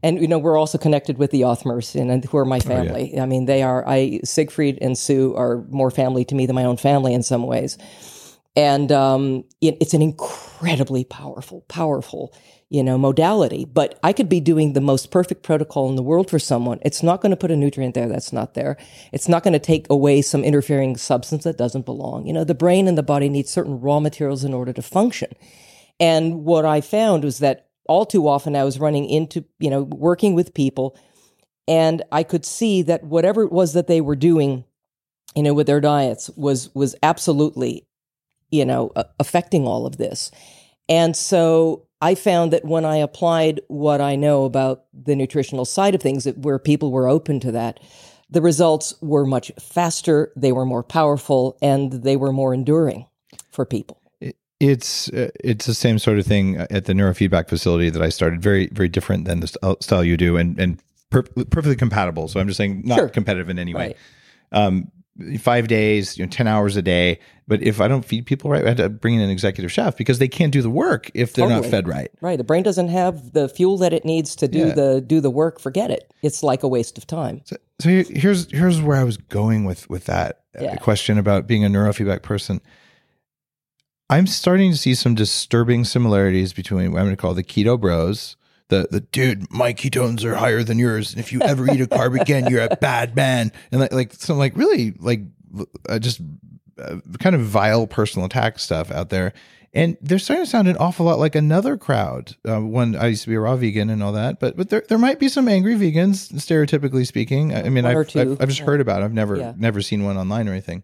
and 0.02 0.20
you 0.20 0.26
know, 0.26 0.38
we're 0.38 0.58
also 0.58 0.78
connected 0.78 1.18
with 1.18 1.30
the 1.30 1.44
Othmers 1.44 1.94
and, 1.94 2.10
and 2.10 2.24
who 2.24 2.36
are 2.36 2.44
my 2.44 2.58
family. 2.58 3.18
I 3.18 3.26
mean, 3.26 3.44
they 3.44 3.62
are 3.62 3.86
I 3.86 4.20
Siegfried 4.24 4.78
and 4.80 4.98
Sue 4.98 5.34
are 5.36 5.64
more 5.70 5.90
family 5.90 6.24
to 6.24 6.34
me 6.34 6.46
than 6.46 6.56
my 6.56 6.64
own 6.64 6.76
family 6.76 7.14
in 7.14 7.22
some 7.22 7.44
ways. 7.44 7.78
And 8.56 8.92
um, 8.92 9.44
it, 9.60 9.78
it's 9.80 9.94
an 9.94 10.02
incredibly 10.02 11.04
powerful, 11.04 11.62
powerful, 11.68 12.34
you 12.72 12.82
know, 12.82 12.96
modality. 12.96 13.66
But 13.66 13.98
I 14.02 14.14
could 14.14 14.30
be 14.30 14.40
doing 14.40 14.72
the 14.72 14.80
most 14.80 15.10
perfect 15.10 15.42
protocol 15.42 15.90
in 15.90 15.96
the 15.96 16.02
world 16.02 16.30
for 16.30 16.38
someone. 16.38 16.78
It's 16.80 17.02
not 17.02 17.20
going 17.20 17.28
to 17.28 17.36
put 17.36 17.50
a 17.50 17.56
nutrient 17.56 17.94
there 17.94 18.08
that's 18.08 18.32
not 18.32 18.54
there. 18.54 18.78
It's 19.12 19.28
not 19.28 19.42
going 19.42 19.52
to 19.52 19.58
take 19.58 19.86
away 19.90 20.22
some 20.22 20.42
interfering 20.42 20.96
substance 20.96 21.44
that 21.44 21.58
doesn't 21.58 21.84
belong. 21.84 22.26
You 22.26 22.32
know, 22.32 22.44
the 22.44 22.54
brain 22.54 22.88
and 22.88 22.96
the 22.96 23.02
body 23.02 23.28
need 23.28 23.46
certain 23.46 23.78
raw 23.78 24.00
materials 24.00 24.42
in 24.42 24.54
order 24.54 24.72
to 24.72 24.80
function. 24.80 25.30
And 26.00 26.44
what 26.46 26.64
I 26.64 26.80
found 26.80 27.24
was 27.24 27.40
that 27.40 27.68
all 27.88 28.06
too 28.06 28.26
often 28.26 28.56
I 28.56 28.64
was 28.64 28.80
running 28.80 29.04
into, 29.04 29.44
you 29.58 29.68
know, 29.68 29.82
working 29.82 30.34
with 30.34 30.54
people 30.54 30.96
and 31.68 32.02
I 32.10 32.22
could 32.22 32.46
see 32.46 32.80
that 32.82 33.04
whatever 33.04 33.42
it 33.42 33.52
was 33.52 33.74
that 33.74 33.86
they 33.86 34.00
were 34.00 34.16
doing, 34.16 34.64
you 35.36 35.42
know, 35.42 35.52
with 35.52 35.66
their 35.66 35.80
diets 35.80 36.30
was 36.36 36.74
was 36.74 36.96
absolutely, 37.02 37.86
you 38.50 38.64
know, 38.64 38.92
affecting 39.20 39.66
all 39.66 39.84
of 39.84 39.98
this. 39.98 40.30
And 40.88 41.14
so 41.14 41.86
I 42.02 42.16
found 42.16 42.52
that 42.52 42.64
when 42.64 42.84
I 42.84 42.96
applied 42.96 43.60
what 43.68 44.00
I 44.00 44.16
know 44.16 44.44
about 44.44 44.84
the 44.92 45.14
nutritional 45.14 45.64
side 45.64 45.94
of 45.94 46.02
things, 46.02 46.24
that 46.24 46.36
where 46.38 46.58
people 46.58 46.90
were 46.90 47.08
open 47.08 47.38
to 47.40 47.52
that, 47.52 47.78
the 48.28 48.42
results 48.42 48.94
were 49.00 49.24
much 49.24 49.52
faster, 49.60 50.32
they 50.36 50.50
were 50.50 50.66
more 50.66 50.82
powerful, 50.82 51.56
and 51.62 51.92
they 51.92 52.16
were 52.16 52.32
more 52.32 52.52
enduring 52.52 53.06
for 53.50 53.64
people. 53.64 54.00
It's 54.58 55.08
uh, 55.10 55.30
it's 55.42 55.66
the 55.66 55.74
same 55.74 55.98
sort 55.98 56.18
of 56.18 56.26
thing 56.26 56.56
at 56.56 56.84
the 56.86 56.92
neurofeedback 56.92 57.48
facility 57.48 57.90
that 57.90 58.02
I 58.02 58.08
started. 58.10 58.42
Very 58.42 58.68
very 58.72 58.88
different 58.88 59.24
than 59.24 59.40
the 59.40 59.76
style 59.80 60.04
you 60.04 60.16
do, 60.16 60.36
and 60.36 60.58
and 60.58 60.80
per- 61.10 61.22
perfectly 61.22 61.76
compatible. 61.76 62.26
So 62.28 62.40
I'm 62.40 62.46
just 62.48 62.58
saying 62.58 62.82
not 62.84 62.98
Sure. 62.98 63.08
competitive 63.08 63.48
in 63.48 63.58
any 63.58 63.74
way. 63.74 63.86
Right. 63.88 63.96
Um, 64.52 64.90
five 65.38 65.68
days, 65.68 66.16
you 66.16 66.24
know, 66.24 66.30
10 66.30 66.46
hours 66.48 66.76
a 66.76 66.82
day. 66.82 67.18
But 67.46 67.62
if 67.62 67.80
I 67.80 67.88
don't 67.88 68.04
feed 68.04 68.24
people 68.24 68.50
right, 68.50 68.64
I 68.64 68.68
have 68.68 68.76
to 68.78 68.88
bring 68.88 69.14
in 69.14 69.20
an 69.20 69.28
executive 69.30 69.70
chef 69.70 69.96
because 69.96 70.18
they 70.18 70.28
can't 70.28 70.52
do 70.52 70.62
the 70.62 70.70
work 70.70 71.10
if 71.12 71.34
they're 71.34 71.48
not 71.48 71.66
fed 71.66 71.86
right. 71.86 72.10
Right. 72.22 72.38
The 72.38 72.44
brain 72.44 72.62
doesn't 72.62 72.88
have 72.88 73.32
the 73.32 73.48
fuel 73.48 73.76
that 73.78 73.92
it 73.92 74.04
needs 74.04 74.34
to 74.36 74.48
do 74.48 74.68
Yeah. 74.68 74.74
the 74.74 75.00
do 75.00 75.20
the 75.20 75.30
work. 75.30 75.60
Forget 75.60 75.90
it. 75.90 76.12
It's 76.22 76.42
like 76.42 76.62
a 76.62 76.68
waste 76.68 76.96
of 76.96 77.06
time. 77.06 77.42
So, 77.44 77.56
so 77.80 77.88
here's 77.90 78.50
here's 78.50 78.80
where 78.80 78.96
I 78.96 79.04
was 79.04 79.16
going 79.18 79.64
with 79.64 79.90
with 79.90 80.06
that 80.06 80.44
uh, 80.58 80.62
Yeah. 80.64 80.76
question 80.76 81.18
about 81.18 81.46
being 81.46 81.64
a 81.64 81.68
neurofeedback 81.68 82.22
person. 82.22 82.60
I'm 84.08 84.26
starting 84.26 84.70
to 84.72 84.76
see 84.76 84.94
some 84.94 85.14
disturbing 85.14 85.84
similarities 85.84 86.52
between 86.52 86.92
what 86.92 86.98
I'm 87.00 87.06
going 87.06 87.16
to 87.16 87.20
call 87.20 87.34
the 87.34 87.42
keto 87.44 87.78
bros. 87.80 88.36
The, 88.72 88.88
the 88.90 89.00
dude, 89.00 89.50
my 89.52 89.74
ketones 89.74 90.24
are 90.24 90.34
higher 90.34 90.62
than 90.62 90.78
yours, 90.78 91.12
and 91.12 91.20
if 91.20 91.30
you 91.32 91.40
ever 91.42 91.70
eat 91.70 91.80
a 91.82 91.86
carb 91.86 92.18
again, 92.18 92.46
you're 92.50 92.62
a 92.64 92.74
bad 92.76 93.14
man. 93.14 93.52
And 93.70 93.80
like, 93.82 93.92
like 93.92 94.12
some 94.14 94.38
like 94.38 94.56
really 94.56 94.92
like 94.98 95.20
uh, 95.88 95.98
just 95.98 96.20
uh, 96.78 96.96
kind 97.18 97.34
of 97.36 97.42
vile 97.42 97.86
personal 97.86 98.24
attack 98.26 98.58
stuff 98.58 98.90
out 98.90 99.10
there. 99.10 99.34
And 99.74 99.96
they're 100.02 100.18
starting 100.18 100.44
to 100.44 100.50
sound 100.50 100.68
an 100.68 100.76
awful 100.78 101.06
lot 101.06 101.18
like 101.18 101.34
another 101.34 101.76
crowd. 101.78 102.34
Uh, 102.46 102.60
one, 102.60 102.94
I 102.96 103.06
used 103.08 103.22
to 103.24 103.28
be 103.30 103.34
a 103.36 103.40
raw 103.40 103.56
vegan 103.56 103.88
and 103.90 104.02
all 104.02 104.12
that, 104.12 104.40
but 104.40 104.56
but 104.56 104.68
there 104.70 104.84
there 104.88 104.98
might 104.98 105.18
be 105.18 105.28
some 105.28 105.48
angry 105.48 105.74
vegans, 105.76 106.32
stereotypically 106.32 107.06
speaking. 107.06 107.54
I 107.54 107.64
I 107.64 107.68
mean, 107.68 107.84
I've. 107.84 107.96
I've, 108.16 108.40
I've 108.40 108.48
just 108.48 108.60
Yeah. 108.60 108.66
heard 108.66 108.80
about. 108.80 109.02
it. 109.02 109.04
I've 109.04 109.12
never 109.14 109.36
Yeah. 109.36 109.52
never 109.56 109.80
seen 109.82 110.04
one 110.04 110.16
online 110.16 110.48
or 110.48 110.52
anything. 110.52 110.82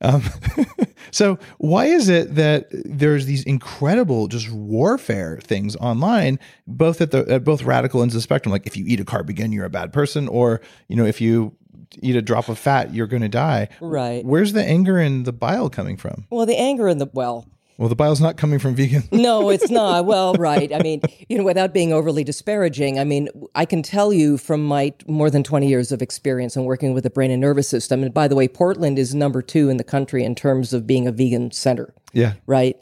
Um, 0.00 0.22
so 1.10 1.38
why 1.58 1.86
is 1.86 2.08
it 2.08 2.34
that 2.34 2.66
there's 2.70 3.26
these 3.26 3.44
incredible 3.44 4.28
just 4.28 4.50
warfare 4.50 5.38
things 5.42 5.76
online, 5.76 6.38
both 6.66 7.00
at 7.00 7.10
the 7.10 7.24
at 7.30 7.44
both 7.44 7.62
radical 7.62 8.02
ends 8.02 8.14
of 8.14 8.18
the 8.18 8.22
spectrum? 8.22 8.52
Like 8.52 8.66
if 8.66 8.76
you 8.76 8.84
eat 8.86 9.00
a 9.00 9.04
carb 9.04 9.28
again, 9.28 9.52
you're 9.52 9.64
a 9.64 9.70
bad 9.70 9.92
person, 9.92 10.28
or 10.28 10.60
you 10.88 10.96
know 10.96 11.04
if 11.04 11.20
you 11.20 11.56
eat 12.02 12.16
a 12.16 12.22
drop 12.22 12.48
of 12.48 12.58
fat, 12.58 12.92
you're 12.92 13.06
going 13.06 13.22
to 13.22 13.28
die. 13.28 13.68
Right. 13.80 14.24
Where's 14.24 14.52
the 14.52 14.64
anger 14.64 14.98
and 14.98 15.24
the 15.24 15.32
bile 15.32 15.70
coming 15.70 15.96
from? 15.96 16.26
Well, 16.30 16.46
the 16.46 16.58
anger 16.58 16.88
and 16.88 17.00
the 17.00 17.08
well, 17.12 17.46
Well, 17.76 17.88
the 17.88 17.96
bile's 17.96 18.20
not 18.20 18.36
coming 18.36 18.58
from 18.58 18.76
vegan. 18.76 19.02
no, 19.12 19.50
it's 19.50 19.68
not. 19.68 20.06
Well, 20.06 20.34
right. 20.34 20.72
I 20.72 20.78
mean, 20.78 21.02
you 21.28 21.38
know, 21.38 21.44
without 21.44 21.74
being 21.74 21.92
overly 21.92 22.22
disparaging, 22.22 23.00
I 23.00 23.04
mean, 23.04 23.28
I 23.54 23.64
can 23.64 23.82
tell 23.82 24.12
you 24.12 24.38
from 24.38 24.64
my 24.64 24.92
more 25.08 25.28
than 25.28 25.42
20 25.42 25.66
years 25.66 25.90
of 25.90 26.00
experience 26.00 26.54
in 26.54 26.64
working 26.64 26.94
with 26.94 27.02
the 27.02 27.10
brain 27.10 27.30
and 27.32 27.40
nervous 27.40 27.68
system. 27.68 28.02
And 28.02 28.14
by 28.14 28.28
the 28.28 28.36
way, 28.36 28.46
Portland 28.46 28.98
is 28.98 29.14
number 29.14 29.42
two 29.42 29.68
in 29.68 29.76
the 29.76 29.84
country 29.84 30.22
in 30.22 30.34
terms 30.34 30.72
of 30.72 30.86
being 30.86 31.08
a 31.08 31.12
vegan 31.12 31.50
center, 31.50 31.92
yeah. 32.12 32.34
right? 32.46 32.76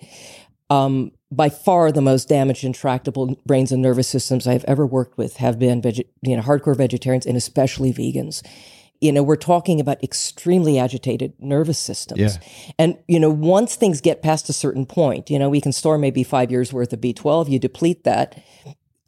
Um, 0.69 1.13
by 1.31 1.49
far 1.49 1.91
the 1.91 2.03
most 2.03 2.29
damaged 2.29 2.65
and 2.65 2.75
tractable 2.75 3.39
brains 3.47 3.73
and 3.73 3.81
nervous 3.81 4.09
systems 4.09 4.47
I've 4.47 4.65
ever 4.65 4.87
worked 4.87 5.17
with 5.17 5.37
have 5.37 5.59
been, 5.59 5.81
veg- 5.81 6.07
you 6.21 6.37
know, 6.37 6.43
hardcore 6.43 6.77
vegetarians 6.77 7.25
and 7.25 7.37
especially 7.37 7.93
vegans. 7.93 8.43
You 9.03 9.13
know, 9.13 9.23
we're 9.23 9.37
talking 9.37 9.81
about 9.81 10.03
extremely 10.03 10.79
agitated 10.79 11.35
nervous 11.39 11.79
systems. 11.79 12.21
Yeah. 12.21 12.75
And, 12.79 12.99
you 13.09 13.19
know, 13.21 13.31
once 13.31 13.75
things 13.75 14.01
get 14.01 14.23
past 14.23 14.49
a 14.49 14.53
certain 14.53 14.87
point, 14.87 15.29
you 15.29 15.39
know, 15.39 15.51
we 15.51 15.61
can 15.61 15.73
store 15.73 15.99
maybe 15.99 16.23
five 16.23 16.51
years 16.51 16.73
worth 16.73 16.93
of 16.93 17.01
B12, 17.01 17.51
you 17.51 17.59
deplete 17.59 18.05
that. 18.05 18.43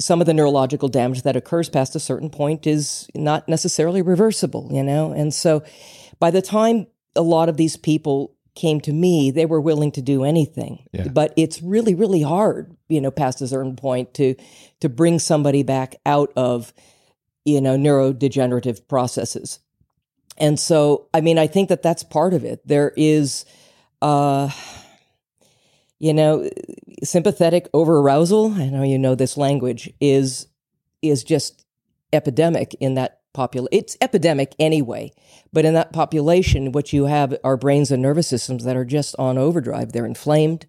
Some 0.01 0.21
of 0.21 0.27
the 0.27 0.35
neurological 0.35 0.89
damage 0.89 1.23
that 1.23 1.37
occurs 1.37 1.69
past 1.69 1.95
a 1.95 2.01
certain 2.01 2.29
point 2.29 2.67
is 2.67 3.09
not 3.15 3.49
necessarily 3.49 4.03
reversible, 4.03 4.69
you 4.73 4.83
know? 4.83 5.13
And 5.13 5.33
so 5.33 5.63
by 6.19 6.33
the 6.33 6.43
time 6.43 6.89
a 7.15 7.23
lot 7.23 7.49
of 7.49 7.57
these 7.57 7.77
people 7.77 8.35
came 8.57 8.81
to 8.81 8.93
me, 8.93 9.31
they 9.31 9.47
were 9.47 9.61
willing 9.61 9.93
to 9.93 10.03
do 10.03 10.25
anything. 10.25 10.87
Yeah. 10.93 11.09
But 11.09 11.33
it's 11.37 11.63
really, 11.63 11.95
really 11.95 12.23
hard, 12.23 12.77
you 12.89 13.01
know, 13.01 13.11
past 13.11 13.41
a 13.41 13.49
certain 13.49 13.77
point 13.77 14.15
to 14.15 14.35
to 14.81 14.89
bring 14.89 15.19
somebody 15.19 15.63
back 15.63 15.97
out 16.05 16.33
of, 16.37 16.73
you 17.45 17.61
know, 17.61 17.77
neurodegenerative 17.77 18.87
processes. 18.87 19.61
And 20.37 20.59
so, 20.59 21.09
I 21.15 21.21
mean, 21.21 21.39
I 21.39 21.47
think 21.47 21.69
that 21.69 21.83
that's 21.83 22.03
part 22.03 22.35
of 22.35 22.45
it. 22.45 22.67
There 22.67 22.93
is, 22.97 23.45
uh, 24.03 24.51
you 25.99 26.13
know, 26.13 26.49
sympathetic 27.03 27.71
overarousal. 27.73 28.57
I 28.57 28.69
know 28.69 28.83
you 28.83 28.99
know 28.99 29.15
this 29.15 29.37
language 29.37 29.93
is 30.01 30.49
is 31.03 31.23
just 31.23 31.65
epidemic 32.13 32.75
in 32.81 32.95
that 32.95 33.21
population. 33.33 33.69
It's 33.73 33.97
epidemic 34.01 34.55
anyway, 34.59 35.13
but 35.53 35.65
in 35.65 35.75
that 35.75 35.93
population, 35.93 36.73
what 36.73 36.93
you 36.93 37.05
have 37.05 37.37
are 37.45 37.57
brains 37.57 37.91
and 37.91 38.03
nervous 38.03 38.29
systems 38.29 38.65
that 38.65 38.77
are 38.77 38.85
just 38.85 39.15
on 39.19 39.39
overdrive. 39.39 39.93
They're 39.93 40.07
inflamed. 40.07 40.67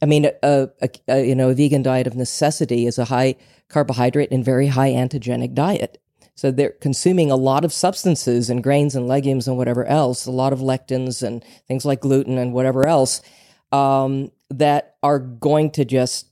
I 0.00 0.06
mean, 0.06 0.26
a, 0.42 0.68
a, 0.80 0.88
a 1.08 1.26
you 1.26 1.34
know 1.34 1.50
a 1.50 1.54
vegan 1.54 1.82
diet 1.82 2.06
of 2.06 2.16
necessity 2.16 2.86
is 2.86 2.98
a 2.98 3.06
high 3.06 3.36
carbohydrate 3.68 4.32
and 4.32 4.44
very 4.44 4.68
high 4.68 4.90
antigenic 4.90 5.54
diet. 5.54 6.01
So 6.34 6.50
they're 6.50 6.70
consuming 6.70 7.30
a 7.30 7.36
lot 7.36 7.64
of 7.64 7.72
substances 7.72 8.48
and 8.48 8.62
grains 8.62 8.96
and 8.96 9.06
legumes 9.06 9.46
and 9.46 9.56
whatever 9.56 9.84
else, 9.84 10.26
a 10.26 10.30
lot 10.30 10.52
of 10.52 10.60
lectins 10.60 11.22
and 11.22 11.44
things 11.68 11.84
like 11.84 12.00
gluten 12.00 12.38
and 12.38 12.52
whatever 12.52 12.86
else 12.86 13.20
um, 13.70 14.30
that 14.50 14.96
are 15.02 15.18
going 15.18 15.70
to 15.72 15.84
just, 15.84 16.28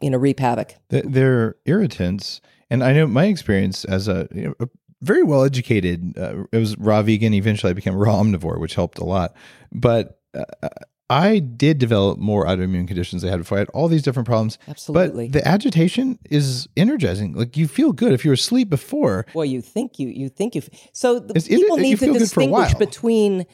you 0.00 0.10
know, 0.10 0.18
reap 0.18 0.40
havoc. 0.40 0.74
They're 0.88 1.56
irritants, 1.64 2.40
and 2.70 2.84
I 2.84 2.92
know 2.92 3.06
my 3.06 3.26
experience 3.26 3.84
as 3.84 4.08
a, 4.08 4.28
you 4.34 4.42
know, 4.48 4.54
a 4.60 4.68
very 5.02 5.22
well 5.22 5.44
educated. 5.44 6.16
Uh, 6.18 6.44
it 6.52 6.58
was 6.58 6.76
raw 6.78 7.02
vegan. 7.02 7.34
Eventually, 7.34 7.70
I 7.70 7.74
became 7.74 7.94
raw 7.94 8.16
omnivore, 8.16 8.58
which 8.58 8.74
helped 8.74 8.98
a 8.98 9.04
lot. 9.04 9.34
But 9.72 10.18
uh, 10.34 10.68
I 11.10 11.38
did 11.38 11.78
develop 11.78 12.18
more 12.18 12.46
autoimmune 12.46 12.88
conditions 12.88 13.24
I 13.24 13.28
had 13.28 13.38
before. 13.40 13.58
I 13.58 13.60
had 13.60 13.68
all 13.70 13.88
these 13.88 14.02
different 14.02 14.26
problems. 14.26 14.56
Absolutely. 14.66 15.28
But 15.28 15.32
the 15.42 15.46
agitation 15.48 16.18
is 16.30 16.66
energizing. 16.76 17.34
Like 17.34 17.56
you 17.58 17.68
feel 17.68 17.92
good 17.92 18.12
if 18.12 18.24
you 18.24 18.30
were 18.30 18.34
asleep 18.34 18.70
before. 18.70 19.26
well, 19.34 19.44
you 19.44 19.60
think 19.60 19.98
you 19.98 20.08
you 20.08 20.28
think 20.30 20.54
you. 20.54 20.62
So 20.92 21.18
the 21.18 21.34
it- 21.36 21.44
people 21.46 21.76
it- 21.76 21.82
need 21.82 21.90
to 21.92 21.96
feel 21.98 22.12
good 22.14 22.18
for 22.30 22.40
a 22.40 22.44
distinguish 22.44 22.74
between 22.74 23.44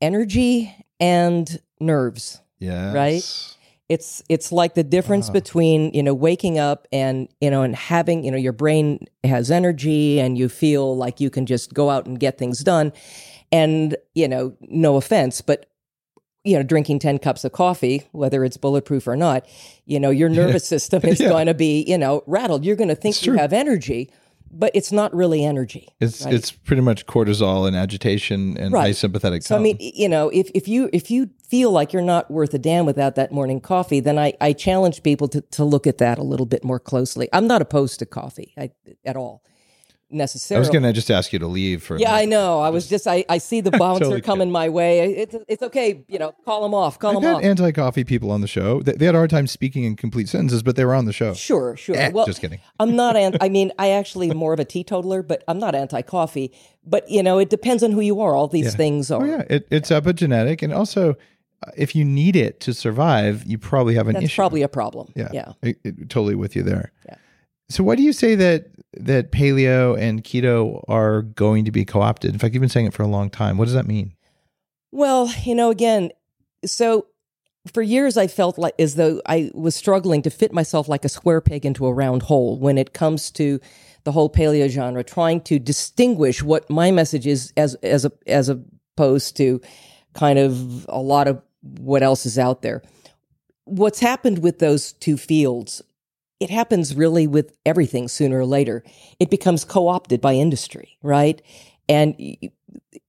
energy 0.00 0.74
and 1.00 1.58
nerves. 1.80 2.40
Yeah. 2.58 2.92
Right? 2.92 3.56
It's 3.88 4.22
it's 4.28 4.52
like 4.52 4.74
the 4.74 4.84
difference 4.84 5.28
Ah. 5.28 5.32
between 5.32 5.92
you 5.92 6.02
know 6.02 6.14
waking 6.14 6.58
up 6.58 6.86
and 6.92 7.28
you 7.40 7.50
know 7.50 7.62
and 7.62 7.74
having 7.74 8.24
you 8.24 8.30
know 8.30 8.38
your 8.38 8.52
brain 8.52 9.00
has 9.24 9.50
energy 9.50 10.18
and 10.20 10.38
you 10.38 10.48
feel 10.48 10.96
like 10.96 11.20
you 11.20 11.28
can 11.28 11.44
just 11.44 11.74
go 11.74 11.90
out 11.90 12.06
and 12.06 12.18
get 12.18 12.38
things 12.38 12.60
done, 12.60 12.92
and 13.50 13.96
you 14.14 14.28
know 14.28 14.54
no 14.62 14.96
offense, 14.96 15.40
but 15.42 15.66
you 16.44 16.56
know 16.56 16.62
drinking 16.62 16.98
ten 16.98 17.18
cups 17.18 17.44
of 17.44 17.52
coffee, 17.52 18.02
whether 18.12 18.44
it's 18.44 18.56
bulletproof 18.56 19.06
or 19.06 19.16
not, 19.16 19.46
you 19.86 20.00
know 20.00 20.10
your 20.10 20.28
nervous 20.28 20.66
system 20.66 21.02
is 21.04 21.20
Yeah. 21.20 21.28
going 21.28 21.46
to 21.46 21.54
be 21.54 21.82
you 21.86 21.98
know 21.98 22.22
rattled. 22.26 22.64
You're 22.64 22.76
going 22.76 22.88
to 22.88 22.94
think 22.96 23.16
It's 23.16 23.26
you 23.26 23.32
true. 23.32 23.38
have 23.38 23.52
energy, 23.52 24.10
but 24.50 24.70
it's 24.74 24.92
not 24.92 25.14
really 25.14 25.44
energy. 25.44 25.88
It's 26.00 26.24
right? 26.24 26.34
it's 26.34 26.50
pretty 26.50 26.82
much 26.82 27.06
cortisol 27.06 27.66
and 27.66 27.76
agitation 27.76 28.56
and 28.58 28.72
Right. 28.72 28.94
sympathetic 28.96 29.42
So 29.42 29.56
I 29.56 29.60
mean, 29.60 29.76
you 29.80 30.08
know, 30.08 30.28
if 30.30 30.50
if 30.54 30.66
you 30.68 30.90
if 30.92 31.10
you 31.10 31.30
feel 31.48 31.70
like 31.70 31.92
you're 31.92 32.02
not 32.02 32.30
worth 32.30 32.52
a 32.54 32.58
damn 32.58 32.86
without 32.86 33.14
that 33.14 33.30
morning 33.30 33.60
coffee, 33.60 34.00
then 34.00 34.18
I 34.18 34.34
I 34.40 34.52
challenge 34.52 35.02
people 35.02 35.28
to 35.28 35.40
to 35.42 35.64
look 35.64 35.86
at 35.86 35.98
that 35.98 36.18
a 36.18 36.22
little 36.22 36.46
bit 36.46 36.64
more 36.64 36.80
closely. 36.80 37.28
I'm 37.32 37.46
not 37.46 37.62
opposed 37.62 37.98
to 38.00 38.06
coffee 38.06 38.52
I, 38.58 38.70
at 39.04 39.16
all, 39.16 39.42
I 40.12 40.58
was 40.58 40.68
going 40.70 40.82
to 40.82 40.92
just 40.92 41.10
ask 41.10 41.32
you 41.32 41.38
to 41.38 41.46
leave 41.46 41.82
for. 41.82 41.98
yeah, 41.98 42.14
I 42.14 42.24
know. 42.24 42.60
I 42.60 42.70
was 42.70 42.88
just 42.88 43.06
I, 43.06 43.24
I 43.28 43.38
see 43.38 43.60
the 43.60 43.70
bouncer 43.78 44.04
Totally 44.04 44.20
coming 44.20 44.50
my 44.50 44.68
way. 44.68 45.00
It's 45.14 45.34
it's 45.48 45.62
okay. 45.62 46.04
You 46.08 46.18
know, 46.18 46.32
call 46.44 46.62
them 46.62 46.74
off. 46.74 46.98
Call 46.98 47.10
I've 47.16 47.22
them 47.22 47.24
had 47.24 47.36
off. 47.36 47.42
anti-coffee 47.44 48.04
people 48.04 48.30
on 48.30 48.40
the 48.40 48.46
show. 48.46 48.82
They, 48.82 48.92
they 48.92 49.06
had 49.06 49.14
a 49.14 49.18
hard 49.18 49.30
time 49.30 49.46
speaking 49.46 49.84
in 49.84 49.96
complete 49.96 50.28
sentences, 50.28 50.62
but 50.62 50.76
they 50.76 50.84
were 50.84 50.94
on 50.94 51.06
the 51.06 51.12
show. 51.12 51.34
Sure, 51.34 51.76
sure. 51.76 51.96
Eh, 51.96 52.10
well, 52.12 52.26
just 52.26 52.40
kidding. 52.40 52.60
I'm 52.78 52.94
not. 52.96 53.16
An, 53.16 53.36
I 53.40 53.48
mean, 53.48 53.72
I 53.78 53.90
actually 53.90 54.30
am 54.30 54.36
more 54.36 54.52
of 54.52 54.60
a 54.60 54.64
teetotaler, 54.64 55.22
but 55.22 55.42
I'm 55.48 55.58
not 55.58 55.74
anti-coffee. 55.74 56.52
But 56.84 57.10
you 57.10 57.22
know, 57.22 57.38
it 57.38 57.48
depends 57.50 57.82
on 57.82 57.92
who 57.92 58.00
you 58.00 58.20
are. 58.20 58.34
All 58.34 58.48
these 58.48 58.74
things 58.74 59.10
are. 59.10 59.22
Oh 59.22 59.24
yeah, 59.26 59.44
it, 59.48 59.66
it's 59.70 59.90
epigenetic, 59.90 60.62
and 60.62 60.72
also 60.72 61.16
if 61.76 61.94
you 61.94 62.04
need 62.04 62.34
it 62.34 62.58
to 62.58 62.74
survive, 62.74 63.44
you 63.44 63.56
probably 63.56 63.94
have 63.94 64.08
an 64.08 64.14
That's 64.14 64.24
issue. 64.26 64.34
probably 64.36 64.62
a 64.62 64.68
problem. 64.68 65.12
yeah, 65.14 65.28
yeah. 65.32 65.52
It- 65.62 65.78
it- 65.84 66.10
totally 66.10 66.34
with 66.34 66.56
you 66.56 66.64
there. 66.64 66.90
Yeah. 67.06 67.14
So 67.72 67.82
why 67.82 67.96
do 67.96 68.02
you 68.02 68.12
say 68.12 68.34
that 68.34 68.66
that 68.98 69.32
paleo 69.32 69.98
and 69.98 70.22
keto 70.22 70.84
are 70.88 71.22
going 71.22 71.64
to 71.64 71.72
be 71.72 71.84
co-opted? 71.86 72.32
In 72.32 72.38
fact, 72.38 72.52
you've 72.52 72.60
been 72.60 72.68
saying 72.68 72.86
it 72.86 72.92
for 72.92 73.02
a 73.02 73.08
long 73.08 73.30
time. 73.30 73.56
What 73.56 73.64
does 73.64 73.74
that 73.74 73.86
mean? 73.86 74.12
Well, 74.90 75.32
you 75.42 75.54
know, 75.54 75.70
again, 75.70 76.10
so 76.66 77.06
for 77.72 77.80
years 77.80 78.18
I 78.18 78.26
felt 78.26 78.58
like 78.58 78.74
as 78.78 78.96
though 78.96 79.22
I 79.24 79.50
was 79.54 79.74
struggling 79.74 80.20
to 80.22 80.30
fit 80.30 80.52
myself 80.52 80.86
like 80.86 81.04
a 81.06 81.08
square 81.08 81.40
peg 81.40 81.64
into 81.64 81.86
a 81.86 81.92
round 81.92 82.24
hole 82.24 82.58
when 82.58 82.76
it 82.76 82.92
comes 82.92 83.30
to 83.32 83.58
the 84.04 84.12
whole 84.12 84.28
paleo 84.28 84.68
genre, 84.68 85.02
trying 85.02 85.40
to 85.42 85.58
distinguish 85.58 86.42
what 86.42 86.68
my 86.68 86.90
message 86.90 87.26
is 87.26 87.52
as 87.56 87.74
as 87.76 88.04
a, 88.04 88.12
as 88.26 88.50
opposed 88.50 89.36
to 89.38 89.62
kind 90.12 90.38
of 90.38 90.84
a 90.90 91.00
lot 91.00 91.26
of 91.26 91.40
what 91.62 92.02
else 92.02 92.26
is 92.26 92.38
out 92.38 92.60
there. 92.60 92.82
What's 93.64 94.00
happened 94.00 94.40
with 94.40 94.58
those 94.58 94.92
two 94.92 95.16
fields? 95.16 95.80
It 96.42 96.50
happens 96.50 96.94
really 96.96 97.28
with 97.28 97.56
everything 97.64 98.08
sooner 98.08 98.40
or 98.40 98.46
later. 98.46 98.82
It 99.20 99.30
becomes 99.30 99.64
co-opted 99.64 100.20
by 100.20 100.34
industry, 100.34 100.98
right? 101.00 101.40
And 101.88 102.16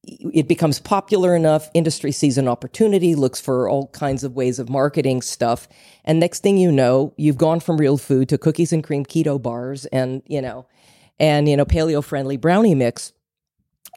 it 0.04 0.48
becomes 0.48 0.80
popular 0.80 1.36
enough. 1.36 1.70
Industry 1.74 2.12
sees 2.12 2.38
an 2.38 2.48
opportunity, 2.48 3.16
looks 3.16 3.42
for 3.42 3.68
all 3.68 3.88
kinds 3.88 4.24
of 4.24 4.36
ways 4.36 4.60
of 4.60 4.70
marketing 4.70 5.24
stuff. 5.24 5.68
And 6.06 6.20
next 6.20 6.44
thing 6.44 6.58
you 6.58 6.72
know, 6.72 7.14
you've 7.18 7.38
gone 7.38 7.60
from 7.60 7.78
real 7.78 7.98
food 7.98 8.30
to 8.30 8.38
cookies 8.38 8.72
and 8.72 8.84
cream 8.84 9.04
keto 9.04 9.42
bars 9.42 9.86
and, 9.88 10.22
you 10.28 10.42
know, 10.42 10.68
and, 11.20 11.50
you 11.50 11.58
know, 11.58 11.66
paleo 11.66 12.04
friendly 12.04 12.38
brownie 12.38 12.76
mix. 12.76 13.14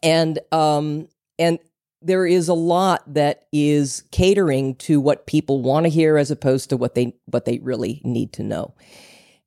And, 0.03 0.39
um, 0.51 1.09
and 1.39 1.59
there 2.01 2.27
is 2.27 2.49
a 2.49 2.55
lot 2.55 3.03
that 3.13 3.47
is 3.53 4.05
catering 4.13 4.77
to 4.77 5.01
what 5.01 5.27
people 5.27 5.61
want 5.61 5.85
to 5.85 5.91
hear 5.91 6.17
as 6.17 6.31
opposed 6.31 6.71
to 6.71 6.77
what 6.77 6.95
they 6.95 7.15
what 7.27 7.45
they 7.45 7.59
really 7.59 8.01
need 8.05 8.33
to 8.35 8.43
know. 8.43 8.75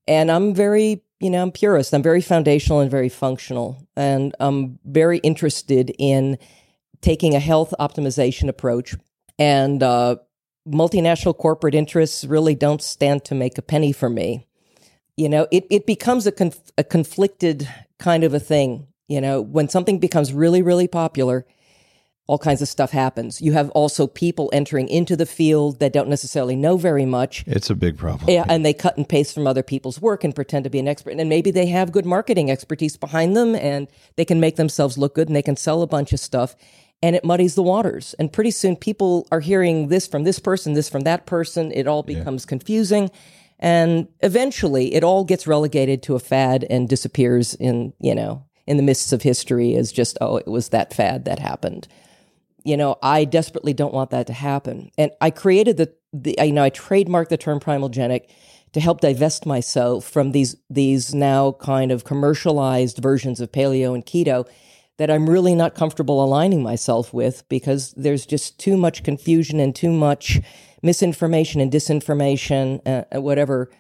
And 0.10 0.32
I'm 0.32 0.56
very, 0.56 1.04
you 1.20 1.30
know, 1.30 1.44
I'm 1.44 1.52
purist. 1.52 1.94
I'm 1.94 2.02
very 2.02 2.20
foundational 2.20 2.80
and 2.80 2.90
very 2.90 3.10
functional. 3.10 3.88
And 3.96 4.36
I'm 4.40 4.80
very 4.84 5.20
interested 5.20 5.94
in 6.00 6.40
taking 7.02 7.36
a 7.36 7.40
health 7.40 7.76
optimization 7.80 8.50
approach. 8.50 8.96
And 9.38 9.84
uh, 9.84 10.16
multinational 10.68 11.38
corporate 11.38 11.76
interests 11.76 12.26
really 12.26 12.56
don't 12.56 12.82
stand 12.82 13.24
to 13.26 13.36
make 13.36 13.60
a 13.60 13.62
penny 13.62 13.92
for 13.92 14.10
me. 14.10 14.48
You 15.16 15.30
know, 15.30 15.48
it, 15.52 15.68
it 15.70 15.86
becomes 15.86 16.26
a, 16.26 16.32
conf- 16.32 16.72
a 16.76 16.84
conflicted 16.84 17.70
kind 18.00 18.24
of 18.24 18.34
a 18.34 18.40
thing. 18.40 18.88
You 19.08 19.22
know, 19.22 19.42
when 19.42 19.70
something 19.70 20.00
becomes 20.00 20.34
really, 20.34 20.64
really 20.64 20.88
popular, 20.88 21.46
all 22.30 22.38
kinds 22.38 22.62
of 22.62 22.68
stuff 22.68 22.92
happens. 22.92 23.42
You 23.42 23.54
have 23.54 23.72
also 23.72 24.06
people 24.06 24.52
entering 24.54 24.88
into 24.88 25.16
the 25.16 25.26
field 25.26 25.80
that 25.80 25.92
don't 25.92 26.10
necessarily 26.10 26.56
know 26.56 26.78
very 26.78 27.04
much. 27.04 27.44
It's 27.48 27.72
a 27.72 27.76
big 27.76 27.98
problem. 27.98 28.30
Yeah, 28.30 28.46
and 28.48 28.64
they 28.64 28.72
cut 28.72 28.96
and 28.98 29.10
paste 29.10 29.34
from 29.34 29.48
other 29.48 29.64
people's 29.64 30.00
work 30.00 30.24
and 30.24 30.36
pretend 30.36 30.66
to 30.66 30.70
be 30.70 30.78
an 30.78 30.88
expert. 30.88 31.16
And 31.18 31.28
maybe 31.28 31.50
they 31.50 31.66
have 31.66 31.92
good 31.92 32.06
marketing 32.06 32.52
expertise 32.52 32.98
behind 32.98 33.36
them 33.36 33.56
and 33.56 33.88
they 34.16 34.26
can 34.26 34.40
make 34.40 34.58
themselves 34.58 34.96
look 34.96 35.16
good 35.16 35.28
and 35.28 35.36
they 35.36 35.42
can 35.42 35.58
sell 35.58 35.82
a 35.82 35.88
bunch 35.88 36.14
of 36.14 36.20
stuff 36.20 36.56
and 37.02 37.16
it 37.16 37.26
muddies 37.26 37.56
the 37.56 37.64
waters. 37.64 38.14
And 38.20 38.32
pretty 38.32 38.52
soon 38.52 38.76
people 38.76 39.28
are 39.32 39.40
hearing 39.40 39.88
this 39.88 40.06
from 40.06 40.24
this 40.24 40.38
person, 40.38 40.74
this 40.74 40.88
from 40.88 41.02
that 41.02 41.26
person. 41.26 41.72
It 41.72 41.88
all 41.88 42.04
becomes 42.04 42.46
yeah. 42.46 42.50
confusing. 42.50 43.10
And 43.58 44.08
eventually 44.20 44.94
it 44.94 45.04
all 45.04 45.24
gets 45.24 45.48
relegated 45.48 46.04
to 46.04 46.14
a 46.14 46.20
fad 46.20 46.64
and 46.70 46.88
disappears 46.88 47.56
in, 47.56 47.94
you 48.00 48.14
know, 48.14 48.46
in 48.68 48.78
the 48.78 48.84
mists 48.84 49.14
of 49.14 49.24
history 49.24 49.74
as 49.74 49.92
just, 49.92 50.16
oh, 50.22 50.38
it 50.38 50.46
was 50.46 50.70
that 50.70 50.94
fad 50.94 51.26
that 51.26 51.40
happened 51.40 51.88
you 52.64 52.78
know, 52.78 52.98
I 53.02 53.26
desperately 53.26 53.74
don't 53.74 53.94
want 53.94 54.12
that 54.12 54.28
to 54.28 54.34
happen. 54.34 54.92
And 54.98 55.12
I 55.22 55.32
created 55.32 55.78
the, 55.78 55.94
the 56.14 56.36
you 56.40 56.52
know, 56.52 56.64
I 56.64 56.70
trademarked 56.70 57.30
the 57.30 57.38
term 57.38 57.60
Primalgenic 57.60 58.30
to 58.74 58.80
help 58.80 59.02
divest 59.02 59.46
myself 59.46 60.06
from 60.06 60.32
these 60.32 60.56
these 60.70 61.14
now 61.14 61.54
kind 61.54 61.92
of 61.92 62.04
commercialized 62.04 62.98
versions 63.00 63.40
of 63.40 63.52
paleo 63.52 63.94
and 63.96 64.06
keto 64.06 64.48
that 64.98 65.10
I'm 65.10 65.30
really 65.30 65.56
not 65.56 65.76
comfortable 65.76 66.24
aligning 66.24 66.62
myself 66.62 67.14
with 67.14 67.48
because 67.48 67.94
there's 67.94 68.26
just 68.26 68.60
too 68.60 68.76
much 68.76 69.02
confusion 69.02 69.60
and 69.60 69.74
too 69.74 69.92
much 69.92 70.42
misinformation 70.84 71.62
and 71.62 71.72
disinformation, 71.72 72.82
uh, 72.86 73.22
whatever. 73.22 73.72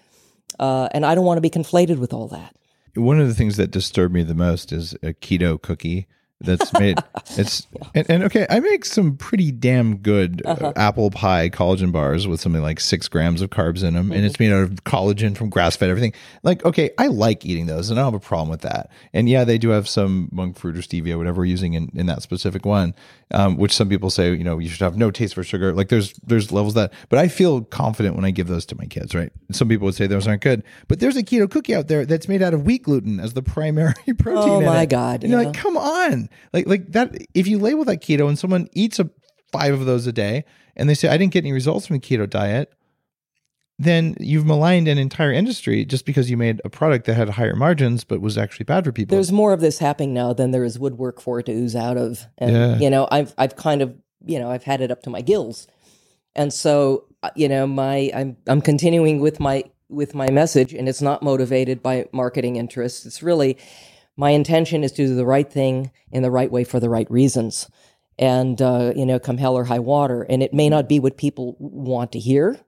Uh, 0.59 0.87
and 0.93 1.05
I 1.05 1.15
don't 1.15 1.25
want 1.25 1.37
to 1.37 1.41
be 1.41 1.49
conflated 1.49 1.97
with 1.97 2.13
all 2.13 2.29
that. 2.29 2.55
One 2.95 3.19
of 3.19 3.27
the 3.27 3.33
things 3.33 3.57
that 3.57 3.69
disturbed 3.69 4.13
me 4.13 4.23
the 4.23 4.33
most 4.33 4.71
is 4.71 4.93
a 4.95 5.13
keto 5.13 5.61
cookie 5.61 6.07
that's 6.41 6.71
made. 6.73 6.97
it's 7.37 7.67
and, 7.95 8.09
and, 8.09 8.23
okay, 8.23 8.45
I 8.49 8.59
make 8.59 8.85
some 8.85 9.17
pretty 9.17 9.51
damn 9.51 9.97
good 9.97 10.41
uh, 10.45 10.51
uh-huh. 10.51 10.73
apple 10.75 11.11
pie 11.11 11.49
collagen 11.49 11.91
bars 11.91 12.27
with 12.27 12.39
something 12.39 12.61
like 12.61 12.79
six 12.79 13.07
grams 13.07 13.41
of 13.41 13.49
carbs 13.49 13.83
in 13.83 13.93
them, 13.93 14.05
mm-hmm. 14.05 14.13
and 14.13 14.25
it's 14.25 14.39
made 14.39 14.51
out 14.51 14.63
of 14.63 14.83
collagen 14.85 15.35
from 15.35 15.49
grass 15.49 15.75
fed 15.75 15.89
everything. 15.89 16.13
Like, 16.43 16.63
okay, 16.65 16.91
I 16.97 17.07
like 17.07 17.45
eating 17.45 17.65
those, 17.65 17.89
and 17.89 17.99
I 17.99 18.03
don't 18.03 18.13
have 18.13 18.21
a 18.21 18.25
problem 18.25 18.49
with 18.49 18.61
that. 18.61 18.89
And 19.13 19.27
yeah, 19.29 19.43
they 19.43 19.57
do 19.57 19.69
have 19.69 19.87
some 19.87 20.29
monk 20.31 20.57
fruit 20.57 20.77
or 20.77 20.81
stevia, 20.81 21.17
whatever 21.17 21.39
we're 21.39 21.45
using 21.45 21.73
in, 21.73 21.91
in 21.93 22.05
that 22.05 22.21
specific 22.21 22.65
one, 22.65 22.95
um, 23.31 23.57
which 23.57 23.73
some 23.73 23.89
people 23.89 24.09
say 24.09 24.33
you 24.33 24.43
know 24.43 24.59
you 24.59 24.69
should 24.69 24.81
have 24.81 24.97
no 24.97 25.11
taste 25.11 25.35
for 25.35 25.43
sugar. 25.43 25.73
Like 25.73 25.89
there's 25.89 26.13
there's 26.23 26.51
levels 26.51 26.75
that, 26.75 26.93
but 27.09 27.19
I 27.19 27.27
feel 27.27 27.63
confident 27.63 28.15
when 28.15 28.23
I 28.23 28.31
give 28.31 28.47
those 28.47 28.65
to 28.67 28.77
my 28.77 28.85
kids. 28.85 29.13
Right? 29.13 29.31
Some 29.51 29.67
people 29.67 29.85
would 29.85 29.95
say 29.95 30.07
those 30.07 30.27
aren't 30.27 30.41
good, 30.41 30.63
but 30.87 31.01
there's 31.01 31.17
a 31.17 31.23
keto 31.23 31.51
cookie 31.51 31.75
out 31.75 31.89
there 31.89 32.05
that's 32.05 32.29
made 32.29 32.41
out 32.41 32.53
of 32.53 32.65
wheat 32.65 32.83
gluten 32.83 33.19
as 33.19 33.33
the 33.33 33.43
primary 33.43 33.93
protein. 34.17 34.49
Oh 34.49 34.61
my 34.61 34.83
it. 34.83 34.89
god! 34.89 35.23
And 35.23 35.31
you're 35.31 35.43
like, 35.43 35.53
come 35.53 35.75
on 35.75 36.28
like 36.53 36.67
like 36.67 36.91
that 36.91 37.15
if 37.33 37.47
you 37.47 37.57
label 37.59 37.83
that 37.85 38.01
keto 38.01 38.27
and 38.27 38.37
someone 38.37 38.67
eats 38.73 38.99
a 38.99 39.09
five 39.51 39.73
of 39.73 39.85
those 39.85 40.07
a 40.07 40.11
day 40.11 40.43
and 40.75 40.89
they 40.89 40.93
say 40.93 41.09
I 41.09 41.17
didn't 41.17 41.33
get 41.33 41.43
any 41.43 41.51
results 41.51 41.87
from 41.87 41.95
the 41.95 41.99
keto 41.99 42.29
diet, 42.29 42.73
then 43.77 44.15
you've 44.19 44.45
maligned 44.45 44.87
an 44.87 44.97
entire 44.97 45.31
industry 45.31 45.85
just 45.85 46.05
because 46.05 46.29
you 46.29 46.37
made 46.37 46.61
a 46.65 46.69
product 46.69 47.05
that 47.05 47.15
had 47.15 47.29
higher 47.29 47.55
margins 47.55 48.03
but 48.03 48.21
was 48.21 48.37
actually 48.37 48.65
bad 48.65 48.83
for 48.83 48.91
people. 48.91 49.15
There's 49.15 49.31
more 49.31 49.53
of 49.53 49.61
this 49.61 49.79
happening 49.79 50.13
now 50.13 50.33
than 50.33 50.51
there 50.51 50.65
is 50.65 50.77
woodwork 50.77 51.21
for 51.21 51.39
it 51.39 51.45
to 51.47 51.53
ooze 51.53 51.75
out 51.75 51.97
of. 51.97 52.25
And 52.37 52.51
yeah. 52.51 52.77
you 52.77 52.89
know, 52.89 53.07
I've 53.09 53.33
I've 53.37 53.55
kind 53.55 53.81
of, 53.81 53.95
you 54.25 54.37
know, 54.37 54.51
I've 54.51 54.63
had 54.63 54.81
it 54.81 54.91
up 54.91 55.01
to 55.03 55.09
my 55.09 55.21
gills. 55.21 55.67
And 56.35 56.53
so, 56.53 57.05
uh, 57.23 57.29
you 57.35 57.47
know, 57.47 57.65
my 57.65 58.11
I'm 58.13 58.37
I'm 58.47 58.61
continuing 58.61 59.21
with 59.21 59.39
my 59.39 59.63
with 59.89 60.13
my 60.13 60.29
message 60.29 60.73
and 60.73 60.87
it's 60.87 61.01
not 61.01 61.23
motivated 61.23 61.81
by 61.81 62.05
marketing 62.11 62.57
interests. 62.57 63.05
It's 63.05 63.23
really 63.23 63.57
my 64.19 64.31
intention 64.31 64.83
is 64.83 64.91
to 64.91 65.07
do 65.07 65.15
the 65.15 65.25
right 65.25 65.49
thing 65.49 65.91
in 66.11 66.23
the 66.23 66.29
right 66.29 66.51
way 66.51 66.65
for 66.65 66.81
the 66.81 66.89
right 66.89 67.09
reasons. 67.09 67.71
And, 68.17 68.61
uh, 68.61 68.91
you 68.93 69.05
know, 69.05 69.17
come 69.17 69.37
hell 69.37 69.55
or 69.57 69.63
high 69.63 69.79
water. 69.79 70.23
And 70.23 70.43
it 70.43 70.53
may 70.53 70.67
not 70.67 70.89
be 70.89 70.99
what 70.99 71.15
people 71.15 71.55
want 71.57 72.11
to 72.11 72.19
hear, 72.19 72.59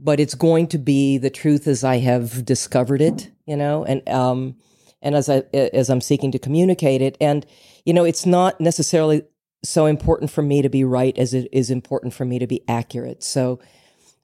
but 0.00 0.18
it's 0.18 0.34
going 0.34 0.66
to 0.66 0.78
be 0.78 1.16
the 1.16 1.30
truth 1.30 1.68
as 1.68 1.84
I 1.84 1.98
have 1.98 2.44
discovered 2.44 3.00
it, 3.00 3.30
you 3.46 3.56
know, 3.56 3.84
and, 3.84 4.06
um, 4.08 4.56
and 5.00 5.14
as 5.14 5.28
I, 5.28 5.44
as 5.52 5.90
I'm 5.90 6.00
seeking 6.00 6.32
to 6.32 6.40
communicate 6.40 7.02
it. 7.02 7.16
And, 7.20 7.46
you 7.84 7.92
know, 7.92 8.02
it's 8.02 8.26
not 8.26 8.60
necessarily 8.60 9.22
so 9.62 9.86
important 9.86 10.32
for 10.32 10.42
me 10.42 10.60
to 10.60 10.68
be 10.68 10.82
right 10.82 11.16
as 11.16 11.34
it 11.34 11.48
is 11.52 11.70
important 11.70 12.14
for 12.14 12.24
me 12.24 12.40
to 12.40 12.48
be 12.48 12.64
accurate. 12.66 13.22
So, 13.22 13.60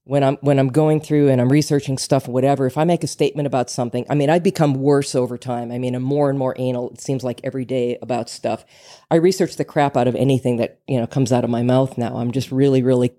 when 0.07 0.23
I'm 0.23 0.37
when 0.37 0.61
I'm 0.61 0.69
going 0.69 1.01
through 1.01 1.31
and 1.31 1.41
I'm 1.41 1.51
researching 1.51 1.99
stuff, 1.99 2.29
whatever, 2.29 2.65
if 2.65 2.79
I 2.79 2.85
make 2.85 3.03
a 3.03 3.09
statement 3.09 3.49
about 3.49 3.69
something, 3.69 4.07
I 4.09 4.15
mean, 4.15 4.31
I 4.31 4.39
become 4.39 4.75
worse 4.75 5.17
over 5.17 5.37
time. 5.37 5.73
I 5.73 5.79
mean, 5.79 5.97
I'm 5.97 6.03
more 6.05 6.31
and 6.31 6.39
more 6.39 6.55
anal. 6.59 6.91
It 6.91 7.01
seems 7.01 7.25
like 7.25 7.41
every 7.43 7.65
day 7.65 7.99
about 8.01 8.31
stuff. 8.31 8.65
I 9.11 9.17
research 9.17 9.57
the 9.57 9.65
crap 9.65 9.97
out 9.97 10.07
of 10.07 10.15
anything 10.15 10.59
that 10.59 10.79
you 10.87 11.01
know 11.01 11.09
comes 11.09 11.33
out 11.33 11.43
of 11.43 11.51
my 11.51 11.65
mouth. 11.65 11.99
Now 11.99 12.19
I'm 12.19 12.31
just 12.31 12.53
really, 12.53 12.85
really 12.85 13.17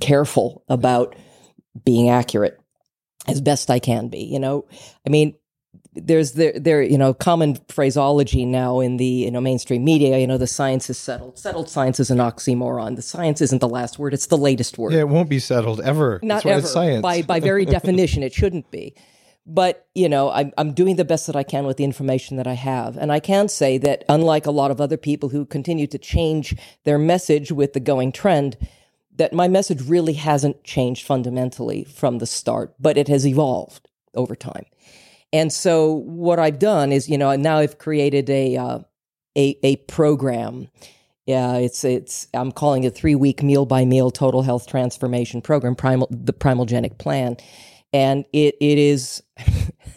careful 0.00 0.64
about 0.68 1.14
being 1.84 2.10
accurate 2.10 2.60
as 3.28 3.40
best 3.40 3.70
I 3.70 3.78
can 3.78 4.08
be. 4.08 4.24
You 4.24 4.40
know, 4.40 4.66
I 5.06 5.10
mean, 5.10 5.36
there's 5.96 6.32
there 6.32 6.52
there 6.58 6.82
you 6.82 6.98
know 6.98 7.14
common 7.14 7.56
phraseology 7.68 8.44
now 8.44 8.80
in 8.80 8.96
the 8.96 9.04
you 9.04 9.30
know 9.30 9.40
mainstream 9.40 9.84
media 9.84 10.18
you 10.18 10.26
know 10.26 10.38
the 10.38 10.46
science 10.46 10.90
is 10.90 10.98
settled 10.98 11.38
settled 11.38 11.68
science 11.68 11.98
is 11.98 12.10
an 12.10 12.18
oxymoron. 12.18 12.96
The 12.96 13.02
science 13.02 13.40
isn't 13.40 13.60
the 13.60 13.68
last 13.68 13.98
word 13.98 14.14
it's 14.14 14.26
the 14.26 14.38
latest 14.38 14.78
word. 14.78 14.92
Yeah 14.92 15.00
it 15.00 15.08
won't 15.08 15.30
be 15.30 15.38
settled 15.38 15.80
ever. 15.80 16.20
Not 16.22 16.44
ever. 16.44 16.66
science. 16.66 17.02
By 17.02 17.22
by 17.22 17.40
very 17.40 17.64
definition 17.78 18.22
it 18.22 18.32
shouldn't 18.32 18.70
be. 18.70 18.94
But 19.46 19.86
you 19.94 20.08
know 20.08 20.30
I'm, 20.30 20.52
I'm 20.58 20.72
doing 20.72 20.96
the 20.96 21.04
best 21.04 21.26
that 21.26 21.36
i 21.36 21.42
can 21.42 21.66
with 21.66 21.76
the 21.76 21.84
information 21.84 22.36
that 22.36 22.46
i 22.46 22.54
have. 22.54 22.96
And 22.96 23.10
i 23.10 23.20
can 23.20 23.48
say 23.48 23.78
that 23.78 24.04
unlike 24.08 24.46
a 24.46 24.50
lot 24.50 24.70
of 24.70 24.80
other 24.80 24.96
people 24.96 25.30
who 25.30 25.46
continue 25.46 25.86
to 25.88 25.98
change 25.98 26.54
their 26.84 26.98
message 26.98 27.52
with 27.52 27.72
the 27.72 27.80
going 27.80 28.12
trend 28.12 28.56
that 29.14 29.32
my 29.32 29.48
message 29.48 29.80
really 29.80 30.12
hasn't 30.12 30.62
changed 30.62 31.06
fundamentally 31.06 31.84
from 31.84 32.18
the 32.18 32.26
start 32.26 32.74
but 32.78 32.98
it 32.98 33.08
has 33.08 33.26
evolved 33.26 33.88
over 34.14 34.34
time 34.34 34.66
and 35.36 35.52
so 35.52 35.92
what 35.92 36.38
I've 36.38 36.58
done 36.58 36.92
is, 36.92 37.10
you 37.10 37.18
know, 37.18 37.36
now 37.36 37.58
I've 37.58 37.76
created 37.76 38.30
a 38.30 38.56
uh, 38.56 38.78
a, 39.36 39.58
a 39.62 39.76
program. 39.76 40.68
Yeah, 41.26 41.56
it's 41.56 41.84
it's 41.84 42.26
I'm 42.32 42.52
calling 42.52 42.84
it 42.84 42.94
three 42.94 43.14
week 43.14 43.42
meal 43.42 43.66
by 43.66 43.84
meal 43.84 44.10
total 44.10 44.42
health 44.42 44.66
transformation 44.66 45.42
program, 45.42 45.74
primal 45.74 46.08
the 46.10 46.32
Primalgenic 46.32 46.96
plan, 46.96 47.36
and 47.92 48.24
it 48.32 48.56
it 48.60 48.78
is. 48.78 49.22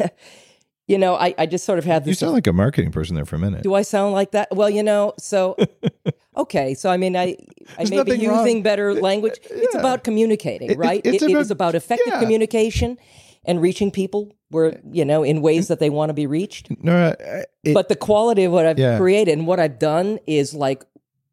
you 0.87 0.97
know, 0.97 1.15
I, 1.15 1.33
I 1.37 1.45
just 1.45 1.63
sort 1.63 1.79
of 1.79 1.85
have 1.85 2.03
this. 2.03 2.09
You 2.09 2.25
sound 2.25 2.33
like 2.33 2.47
a 2.47 2.53
marketing 2.53 2.91
person 2.91 3.15
there 3.15 3.25
for 3.25 3.37
a 3.37 3.39
minute. 3.39 3.63
Do 3.63 3.75
I 3.75 3.83
sound 3.83 4.11
like 4.11 4.31
that? 4.31 4.53
Well, 4.53 4.69
you 4.69 4.83
know, 4.83 5.13
so 5.17 5.55
okay, 6.35 6.73
so 6.73 6.89
I 6.89 6.97
mean, 6.97 7.15
I 7.15 7.37
I 7.77 7.85
may 7.85 8.03
be 8.03 8.11
using 8.11 8.27
wrong. 8.27 8.63
better 8.63 8.93
language. 9.09 9.39
Yeah. 9.49 9.57
It's 9.59 9.75
about 9.75 10.03
communicating, 10.03 10.77
right? 10.77 10.99
It, 11.05 11.15
it, 11.15 11.21
about, 11.21 11.31
it 11.31 11.37
is 11.37 11.51
about 11.51 11.75
effective 11.75 12.13
yeah. 12.13 12.19
communication 12.19 12.97
and 13.45 13.61
reaching 13.61 13.89
people 13.89 14.33
where 14.49 14.79
you 14.91 15.05
know 15.05 15.23
in 15.23 15.41
ways 15.41 15.67
that 15.67 15.79
they 15.79 15.89
want 15.89 16.09
to 16.09 16.13
be 16.13 16.27
reached. 16.27 16.69
No, 16.83 17.15
it, 17.63 17.73
but 17.73 17.89
the 17.89 17.95
quality 17.95 18.43
of 18.43 18.51
what 18.51 18.65
I've 18.65 18.79
yeah. 18.79 18.97
created 18.97 19.37
and 19.37 19.47
what 19.47 19.59
I've 19.59 19.79
done 19.79 20.19
is 20.27 20.53
like 20.53 20.83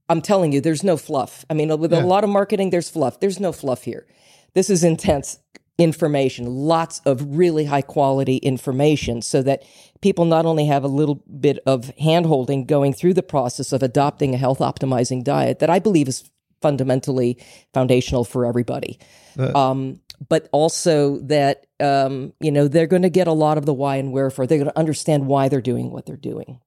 I'm 0.08 0.22
telling 0.22 0.52
you, 0.52 0.60
there's 0.60 0.84
no 0.84 0.96
fluff. 0.96 1.44
I 1.50 1.54
mean, 1.54 1.76
with 1.78 1.92
yeah. 1.92 2.02
a 2.02 2.06
lot 2.06 2.24
of 2.24 2.30
marketing, 2.30 2.70
there's 2.70 2.88
fluff. 2.88 3.20
There's 3.20 3.40
no 3.40 3.52
fluff 3.52 3.82
here. 3.82 4.06
This 4.54 4.70
is 4.70 4.84
intense 4.84 5.38
information, 5.78 6.46
lots 6.46 7.00
of 7.04 7.36
really 7.36 7.66
high 7.66 7.82
quality 7.82 8.36
information, 8.38 9.20
so 9.20 9.42
that 9.42 9.62
people 10.00 10.24
not 10.24 10.46
only 10.46 10.66
have 10.66 10.84
a 10.84 10.88
little 10.88 11.22
bit 11.40 11.58
of 11.66 11.92
handholding 12.00 12.66
going 12.66 12.92
through 12.92 13.14
the 13.14 13.22
process 13.22 13.72
of 13.72 13.82
adopting 13.82 14.34
a 14.34 14.38
health 14.38 14.60
optimizing 14.60 15.22
diet 15.22 15.58
that 15.58 15.68
I 15.68 15.78
believe 15.78 16.08
is 16.08 16.30
fundamentally 16.62 17.36
foundational 17.74 18.24
for 18.24 18.46
everybody. 18.46 18.98
Uh, 19.38 19.52
um, 19.54 20.00
but 20.28 20.48
also 20.52 21.18
that 21.20 21.66
um, 21.80 22.32
you 22.40 22.50
know 22.50 22.68
they're 22.68 22.86
going 22.86 23.02
to 23.02 23.10
get 23.10 23.26
a 23.26 23.32
lot 23.32 23.58
of 23.58 23.66
the 23.66 23.74
why 23.74 23.96
and 23.96 24.12
wherefore. 24.12 24.46
They're 24.46 24.58
going 24.58 24.70
to 24.70 24.78
understand 24.78 25.26
why 25.26 25.48
they're 25.48 25.60
doing 25.60 25.90
what 25.90 26.06
they're 26.06 26.16
doing. 26.16 26.60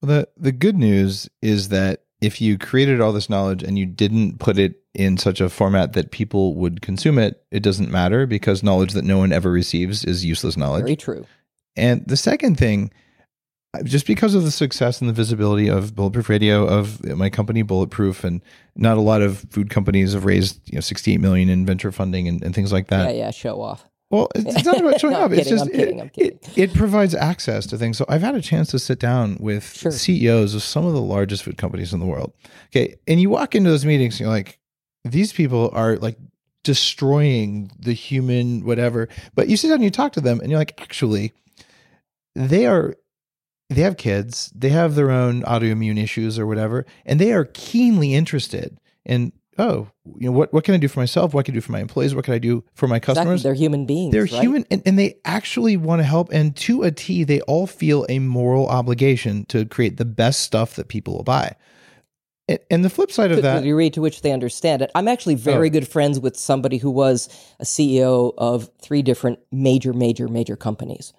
Well, 0.00 0.20
the 0.20 0.28
the 0.36 0.52
good 0.52 0.76
news 0.76 1.28
is 1.42 1.68
that 1.68 2.02
if 2.20 2.40
you 2.40 2.58
created 2.58 3.00
all 3.00 3.12
this 3.12 3.30
knowledge 3.30 3.62
and 3.62 3.78
you 3.78 3.86
didn't 3.86 4.38
put 4.38 4.58
it 4.58 4.82
in 4.94 5.16
such 5.16 5.40
a 5.40 5.48
format 5.48 5.92
that 5.92 6.10
people 6.10 6.54
would 6.56 6.82
consume 6.82 7.18
it, 7.18 7.44
it 7.50 7.62
doesn't 7.62 7.90
matter 7.90 8.26
because 8.26 8.62
knowledge 8.62 8.92
that 8.92 9.04
no 9.04 9.18
one 9.18 9.32
ever 9.32 9.50
receives 9.50 10.04
is 10.04 10.24
useless 10.24 10.56
knowledge. 10.56 10.82
Very 10.82 10.96
true. 10.96 11.26
And 11.76 12.04
the 12.06 12.16
second 12.16 12.56
thing, 12.56 12.90
just 13.84 14.06
because 14.06 14.34
of 14.34 14.44
the 14.44 14.50
success 14.50 15.00
and 15.00 15.08
the 15.08 15.14
visibility 15.14 15.68
of 15.68 15.94
Bulletproof 15.94 16.28
Radio, 16.28 16.66
of 16.66 17.04
my 17.16 17.28
company 17.28 17.62
Bulletproof, 17.62 18.24
and 18.24 18.40
not 18.76 18.96
a 18.96 19.00
lot 19.02 19.20
of 19.22 19.44
food 19.50 19.68
companies 19.70 20.14
have 20.14 20.24
raised 20.24 20.60
you 20.66 20.76
know 20.76 20.80
68 20.80 21.20
million 21.20 21.48
in 21.48 21.66
venture 21.66 21.92
funding 21.92 22.28
and, 22.28 22.42
and 22.42 22.54
things 22.54 22.72
like 22.72 22.88
that. 22.88 23.14
Yeah, 23.14 23.24
yeah, 23.26 23.30
show 23.30 23.60
off. 23.60 23.84
Well, 24.10 24.28
it's 24.34 24.64
not 24.64 24.80
about 24.80 24.98
showing 24.98 25.12
No. 25.18 25.26
It's 25.26 25.50
just 25.50 25.70
kidding, 25.70 25.98
it. 25.98 26.12
It, 26.16 26.48
it 26.56 26.74
provides 26.74 27.14
access 27.14 27.66
to 27.66 27.76
things. 27.76 27.98
So 27.98 28.06
I've 28.08 28.22
had 28.22 28.34
a 28.34 28.40
chance 28.40 28.70
to 28.70 28.78
sit 28.78 28.98
down 28.98 29.36
with 29.38 29.76
Sure. 29.76 29.92
CEOs 29.92 30.54
of 30.54 30.62
some 30.62 30.86
of 30.86 30.94
the 30.94 31.02
largest 31.02 31.42
food 31.42 31.58
companies 31.58 31.92
in 31.92 32.00
the 32.00 32.06
world. 32.06 32.32
Okay, 32.68 32.96
and 33.06 33.20
you 33.20 33.28
walk 33.28 33.54
into 33.54 33.68
those 33.68 33.84
meetings, 33.84 34.14
and 34.14 34.20
you're 34.20 34.30
like, 34.30 34.58
these 35.04 35.32
people 35.34 35.70
are 35.74 35.96
like 35.96 36.16
destroying 36.64 37.70
the 37.78 37.92
human 37.92 38.64
whatever. 38.64 39.08
But 39.34 39.48
you 39.48 39.56
sit 39.58 39.68
down 39.68 39.76
and 39.76 39.84
you 39.84 39.90
talk 39.90 40.12
to 40.14 40.20
them, 40.22 40.40
and 40.40 40.48
you're 40.50 40.58
like, 40.58 40.80
actually, 40.80 41.32
they 42.34 42.66
are. 42.66 42.94
They 43.70 43.82
have 43.82 43.96
kids. 43.96 44.50
They 44.54 44.70
have 44.70 44.94
their 44.94 45.10
own 45.10 45.42
autoimmune 45.42 46.02
issues 46.02 46.38
or 46.38 46.46
whatever, 46.46 46.86
and 47.04 47.20
they 47.20 47.32
are 47.32 47.44
keenly 47.44 48.14
interested 48.14 48.78
in. 49.04 49.32
Oh, 49.60 49.88
you 50.16 50.26
know 50.30 50.32
what? 50.32 50.52
What 50.52 50.62
can 50.62 50.74
I 50.74 50.78
do 50.78 50.86
for 50.86 51.00
myself? 51.00 51.34
What 51.34 51.44
can 51.44 51.52
I 51.52 51.56
do 51.56 51.60
for 51.60 51.72
my 51.72 51.80
employees? 51.80 52.14
What 52.14 52.24
can 52.24 52.32
I 52.32 52.38
do 52.38 52.62
for 52.74 52.86
my 52.86 52.96
Exactly. 52.98 53.14
customers? 53.16 53.42
They're 53.42 53.54
human 53.54 53.86
beings. 53.86 54.12
They're 54.12 54.22
right? 54.22 54.30
human 54.40 54.64
and, 54.70 54.82
and 54.86 54.96
they 54.96 55.16
actually 55.24 55.76
want 55.76 55.98
to 55.98 56.04
help. 56.04 56.32
And 56.32 56.54
to 56.58 56.84
a 56.84 56.92
T, 56.92 57.24
they 57.24 57.40
all 57.42 57.66
feel 57.66 58.06
a 58.08 58.20
moral 58.20 58.68
obligation 58.68 59.44
to 59.46 59.64
create 59.66 59.96
the 59.96 60.04
best 60.04 60.40
stuff 60.42 60.76
that 60.76 60.86
people 60.86 61.14
will 61.16 61.24
buy. 61.24 61.56
And, 62.70 62.82
the 62.84 62.88
flip 62.88 63.10
side 63.12 63.30
of 63.32 63.36
to 63.38 63.42
the 63.42 63.48
that, 63.48 63.62
degree 63.64 63.90
to 63.90 64.00
which 64.00 64.22
they 64.22 64.30
understand 64.32 64.80
it. 64.80 64.90
I'm 64.94 65.08
actually 65.08 65.34
very 65.34 65.66
Oh. 65.66 65.70
good 65.70 65.88
friends 65.88 66.18
with 66.18 66.34
somebody 66.36 66.78
who 66.78 66.90
was 66.90 67.28
a 67.60 67.64
CEO 67.64 68.32
of 68.38 68.70
three 68.80 69.02
different 69.02 69.40
major, 69.52 69.92
major, 69.92 70.28
major 70.28 70.56
companies. 70.56 71.12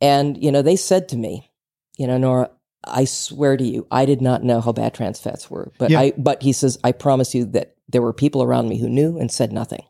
And, 0.00 0.42
you 0.42 0.50
know, 0.50 0.62
they 0.62 0.76
said 0.76 1.08
to 1.10 1.16
me, 1.18 1.50
you 1.96 2.06
know, 2.06 2.18
Nora, 2.18 2.50
I 2.84 3.04
swear 3.04 3.56
to 3.56 3.64
you, 3.64 3.86
I 3.90 4.04
did 4.06 4.20
not 4.20 4.44
know 4.44 4.60
how 4.60 4.72
bad 4.72 4.94
trans 4.94 5.20
fats 5.20 5.50
were. 5.50 5.72
But 5.78 5.90
Yeah. 5.90 6.00
I 6.00 6.12
but 6.16 6.42
he 6.42 6.52
says, 6.52 6.78
I 6.84 6.92
promise 6.92 7.34
you 7.34 7.44
that 7.46 7.74
there 7.88 8.02
were 8.02 8.12
people 8.12 8.42
around 8.42 8.68
me 8.68 8.78
who 8.78 8.88
knew 8.88 9.18
and 9.18 9.30
said 9.30 9.52
nothing. 9.52 9.84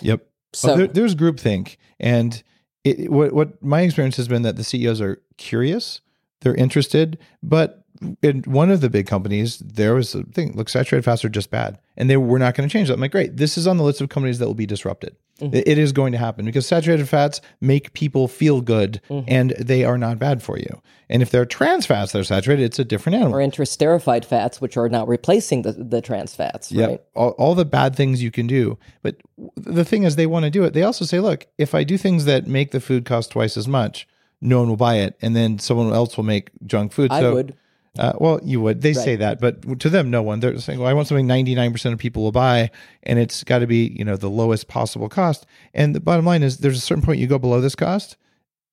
yep. 0.00 0.26
So 0.52 0.72
Oh, 0.72 0.76
there, 0.76 0.86
there's 0.86 1.14
groupthink. 1.14 1.76
And 1.98 2.42
it, 2.84 3.10
what, 3.10 3.32
what 3.32 3.62
my 3.62 3.80
experience 3.80 4.16
has 4.18 4.28
been 4.28 4.42
that 4.42 4.56
the 4.56 4.64
CEOs 4.64 5.00
are 5.00 5.20
curious, 5.36 6.00
they're 6.42 6.54
interested, 6.54 7.18
but 7.42 7.84
in 8.22 8.42
one 8.42 8.70
of 8.70 8.80
the 8.80 8.90
big 8.90 9.06
companies, 9.06 9.58
there 9.58 9.94
was 9.94 10.14
a 10.14 10.22
thing, 10.24 10.52
look, 10.54 10.68
saturated 10.68 11.04
fats 11.04 11.24
are 11.24 11.28
just 11.28 11.50
bad. 11.50 11.78
And 11.96 12.10
they 12.10 12.16
were 12.16 12.38
not 12.38 12.54
going 12.54 12.68
to 12.68 12.72
change 12.72 12.88
that. 12.88 12.94
I'm 12.94 13.00
like, 13.00 13.12
great, 13.12 13.36
this 13.36 13.56
is 13.56 13.66
on 13.66 13.78
the 13.78 13.84
list 13.84 14.00
of 14.00 14.08
companies 14.10 14.38
that 14.38 14.46
will 14.46 14.54
be 14.54 14.66
disrupted. 14.66 15.16
Mhm. 15.40 15.54
It- 15.66 15.78
is 15.78 15.90
going 15.92 16.12
to 16.12 16.18
happen 16.18 16.44
because 16.44 16.64
saturated 16.66 17.08
fats 17.08 17.40
make 17.60 17.92
people 17.92 18.28
feel 18.28 18.60
good 18.60 19.00
Mhm. 19.10 19.24
and 19.26 19.50
they 19.58 19.84
are 19.84 19.98
not 19.98 20.18
bad 20.18 20.42
for 20.42 20.56
you. 20.58 20.80
And 21.10 21.22
if 21.22 21.30
they're 21.30 21.44
trans 21.44 21.86
fats 21.86 22.12
that 22.12 22.20
are 22.20 22.24
saturated, 22.24 22.62
it's 22.64 22.78
a 22.78 22.84
different 22.84 23.16
animal. 23.16 23.34
or 23.36 23.40
interesterified 23.42 24.24
fats, 24.24 24.60
which 24.60 24.76
are 24.76 24.88
now 24.88 25.04
replacing 25.04 25.62
the, 25.62 25.72
the 25.72 26.00
trans 26.00 26.34
fats, 26.34 26.70
Yep. 26.70 26.88
right? 26.88 27.00
All, 27.16 27.30
all 27.30 27.54
the 27.56 27.64
bad 27.64 27.96
things 27.96 28.22
you 28.22 28.30
can 28.30 28.46
do. 28.46 28.78
But 29.02 29.16
the 29.56 29.84
thing 29.84 30.04
is, 30.04 30.14
they 30.16 30.26
want 30.26 30.44
to 30.44 30.50
do 30.50 30.62
it. 30.64 30.72
They 30.72 30.82
also 30.84 31.04
say, 31.04 31.18
look, 31.20 31.46
if 31.58 31.74
I 31.74 31.82
do 31.82 31.98
things 31.98 32.24
that 32.26 32.46
make 32.46 32.70
the 32.70 32.80
food 32.80 33.04
cost 33.04 33.32
twice 33.32 33.56
as 33.56 33.66
much, 33.66 34.06
no 34.40 34.60
one 34.60 34.68
will 34.68 34.76
buy 34.76 34.96
it. 34.96 35.16
And 35.20 35.34
then 35.34 35.58
someone 35.58 35.92
else 35.92 36.16
will 36.16 36.24
make 36.24 36.50
junk 36.64 36.92
food. 36.92 37.10
I 37.10 37.20
so, 37.20 37.34
would. 37.34 37.54
Uh, 37.96 38.12
well, 38.18 38.40
you 38.42 38.60
would. 38.60 38.80
They 38.82 38.92
say 38.92 39.14
that, 39.16 39.40
but 39.40 39.78
to 39.78 39.88
them, 39.88 40.10
no 40.10 40.20
one. 40.20 40.40
They're 40.40 40.58
saying, 40.58 40.80
"Well, 40.80 40.88
I 40.88 40.92
want 40.94 41.06
something 41.06 41.28
ninety-nine 41.28 41.70
percent 41.70 41.92
of 41.92 42.00
people 42.00 42.24
will 42.24 42.32
buy, 42.32 42.70
and 43.04 43.20
it's 43.20 43.44
got 43.44 43.60
to 43.60 43.68
be, 43.68 43.94
you 43.96 44.04
know, 44.04 44.16
the 44.16 44.28
lowest 44.28 44.66
possible 44.66 45.08
cost." 45.08 45.46
And 45.72 45.94
the 45.94 46.00
bottom 46.00 46.24
line 46.24 46.42
is, 46.42 46.58
there's 46.58 46.78
a 46.78 46.80
certain 46.80 47.04
point 47.04 47.20
you 47.20 47.28
go 47.28 47.38
below 47.38 47.60
this 47.60 47.76
cost, 47.76 48.16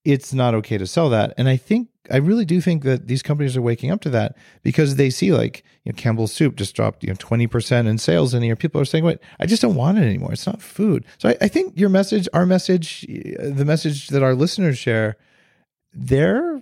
it's 0.04 0.34
not 0.34 0.54
okay 0.56 0.76
to 0.76 0.86
sell 0.88 1.08
that. 1.10 1.34
And 1.36 1.48
I 1.48 1.56
think, 1.56 1.88
I 2.10 2.16
really 2.16 2.44
do 2.44 2.60
think 2.60 2.82
that 2.82 3.06
these 3.06 3.22
companies 3.22 3.56
are 3.56 3.62
waking 3.62 3.92
up 3.92 4.00
to 4.00 4.10
that 4.10 4.36
because 4.64 4.96
they 4.96 5.08
see, 5.08 5.32
like, 5.32 5.62
you 5.84 5.92
know, 5.92 5.96
Campbell's 5.96 6.32
Soup 6.32 6.56
just 6.56 6.74
dropped, 6.74 7.04
you 7.04 7.10
know, 7.10 7.16
twenty 7.16 7.46
percent 7.46 7.86
in 7.86 7.98
sales 7.98 8.34
and 8.34 8.44
year. 8.44 8.56
People 8.56 8.80
are 8.80 8.84
saying, 8.84 9.04
"Wait, 9.04 9.18
I 9.38 9.46
just 9.46 9.62
don't 9.62 9.76
want 9.76 9.98
it 9.98 10.04
anymore. 10.04 10.32
It's 10.32 10.46
not 10.46 10.60
food." 10.60 11.04
So 11.18 11.28
I, 11.28 11.36
I 11.42 11.46
think 11.46 11.78
your 11.78 11.90
message, 11.90 12.28
our 12.32 12.44
message, 12.44 13.06
uh, 13.08 13.50
the 13.50 13.64
message 13.64 14.08
that 14.08 14.24
our 14.24 14.34
listeners 14.34 14.78
share, 14.78 15.16
they're 15.94 16.60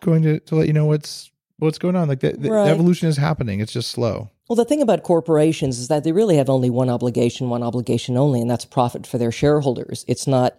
going 0.00 0.22
to, 0.24 0.40
to 0.40 0.56
let 0.56 0.66
you 0.66 0.74
know 0.74 0.84
what's 0.84 1.30
what's 1.60 1.78
going 1.78 1.96
on. 1.96 2.08
Like 2.08 2.20
the, 2.20 2.32
the 2.32 2.50
Right. 2.50 2.68
evolution 2.68 3.08
is 3.08 3.16
happening. 3.16 3.60
It's 3.60 3.72
just 3.72 3.90
slow. 3.90 4.30
Well, 4.48 4.56
the 4.56 4.64
thing 4.64 4.82
about 4.82 5.04
corporations 5.04 5.78
is 5.78 5.88
that 5.88 6.02
they 6.02 6.12
really 6.12 6.36
have 6.36 6.50
only 6.50 6.70
one 6.70 6.90
obligation, 6.90 7.50
one 7.50 7.62
obligation 7.62 8.16
only, 8.16 8.40
and 8.40 8.50
that's 8.50 8.64
profit 8.64 9.06
for 9.06 9.16
their 9.16 9.30
shareholders. 9.30 10.04
It's 10.08 10.26
not, 10.26 10.56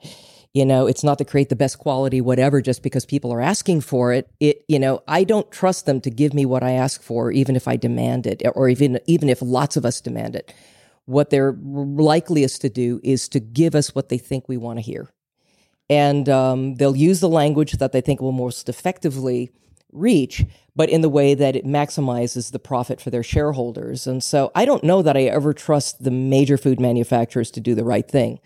you 0.53 0.65
know, 0.65 0.87
it's 0.87 1.03
not 1.03 1.17
to 1.17 1.25
create 1.25 1.49
the 1.49 1.57
best 1.57 1.77
quality 1.77 2.21
whatever 2.21 2.61
just 2.61 2.83
because 2.83 3.05
people 3.05 3.33
are 3.33 3.41
asking 3.41 3.81
for 3.81 4.13
it. 4.13 4.29
It, 4.39 4.63
you 4.69 4.79
know, 4.79 5.03
I 5.09 5.25
don't 5.25 5.51
trust 5.51 5.85
them 5.85 5.99
to 6.01 6.09
give 6.09 6.33
me 6.33 6.45
what 6.45 6.63
I 6.63 6.71
ask 6.71 7.03
for, 7.03 7.31
even 7.33 7.57
if 7.57 7.67
I 7.67 7.75
demand 7.75 8.25
it, 8.25 8.41
or 8.55 8.69
even 8.69 8.99
even 9.07 9.27
if 9.27 9.41
lots 9.41 9.75
of 9.75 9.83
us 9.85 9.99
demand 9.99 10.35
it. 10.37 10.53
What 11.05 11.29
they're 11.29 11.57
likeliest 11.61 12.61
to 12.61 12.69
do 12.69 13.01
is 13.03 13.27
to 13.29 13.39
give 13.41 13.75
us 13.75 13.93
what 13.93 14.07
they 14.07 14.17
think 14.17 14.47
we 14.47 14.55
want 14.55 14.77
to 14.79 14.83
hear, 14.83 15.09
and 15.89 16.29
um, 16.29 16.75
they'll 16.75 16.95
use 16.95 17.19
the 17.19 17.27
language 17.27 17.73
that 17.73 17.91
they 17.91 18.01
think 18.01 18.21
will 18.21 18.31
most 18.31 18.69
effectively 18.69 19.51
reach, 19.91 20.45
but 20.75 20.89
in 20.89 21.01
the 21.01 21.09
way 21.09 21.33
that 21.33 21.55
it 21.55 21.65
maximizes 21.65 22.51
the 22.51 22.59
profit 22.59 23.01
for 23.01 23.09
their 23.09 23.23
shareholders. 23.23 24.07
And 24.07 24.23
so 24.23 24.51
I 24.55 24.65
don't 24.65 24.83
know 24.83 25.01
that 25.01 25.17
I 25.17 25.23
ever 25.23 25.53
trust 25.53 26.03
the 26.03 26.11
major 26.11 26.57
food 26.57 26.79
manufacturers 26.79 27.51
to 27.51 27.59
do 27.59 27.75
the 27.75 27.83
right 27.83 28.07
thing. 28.07 28.39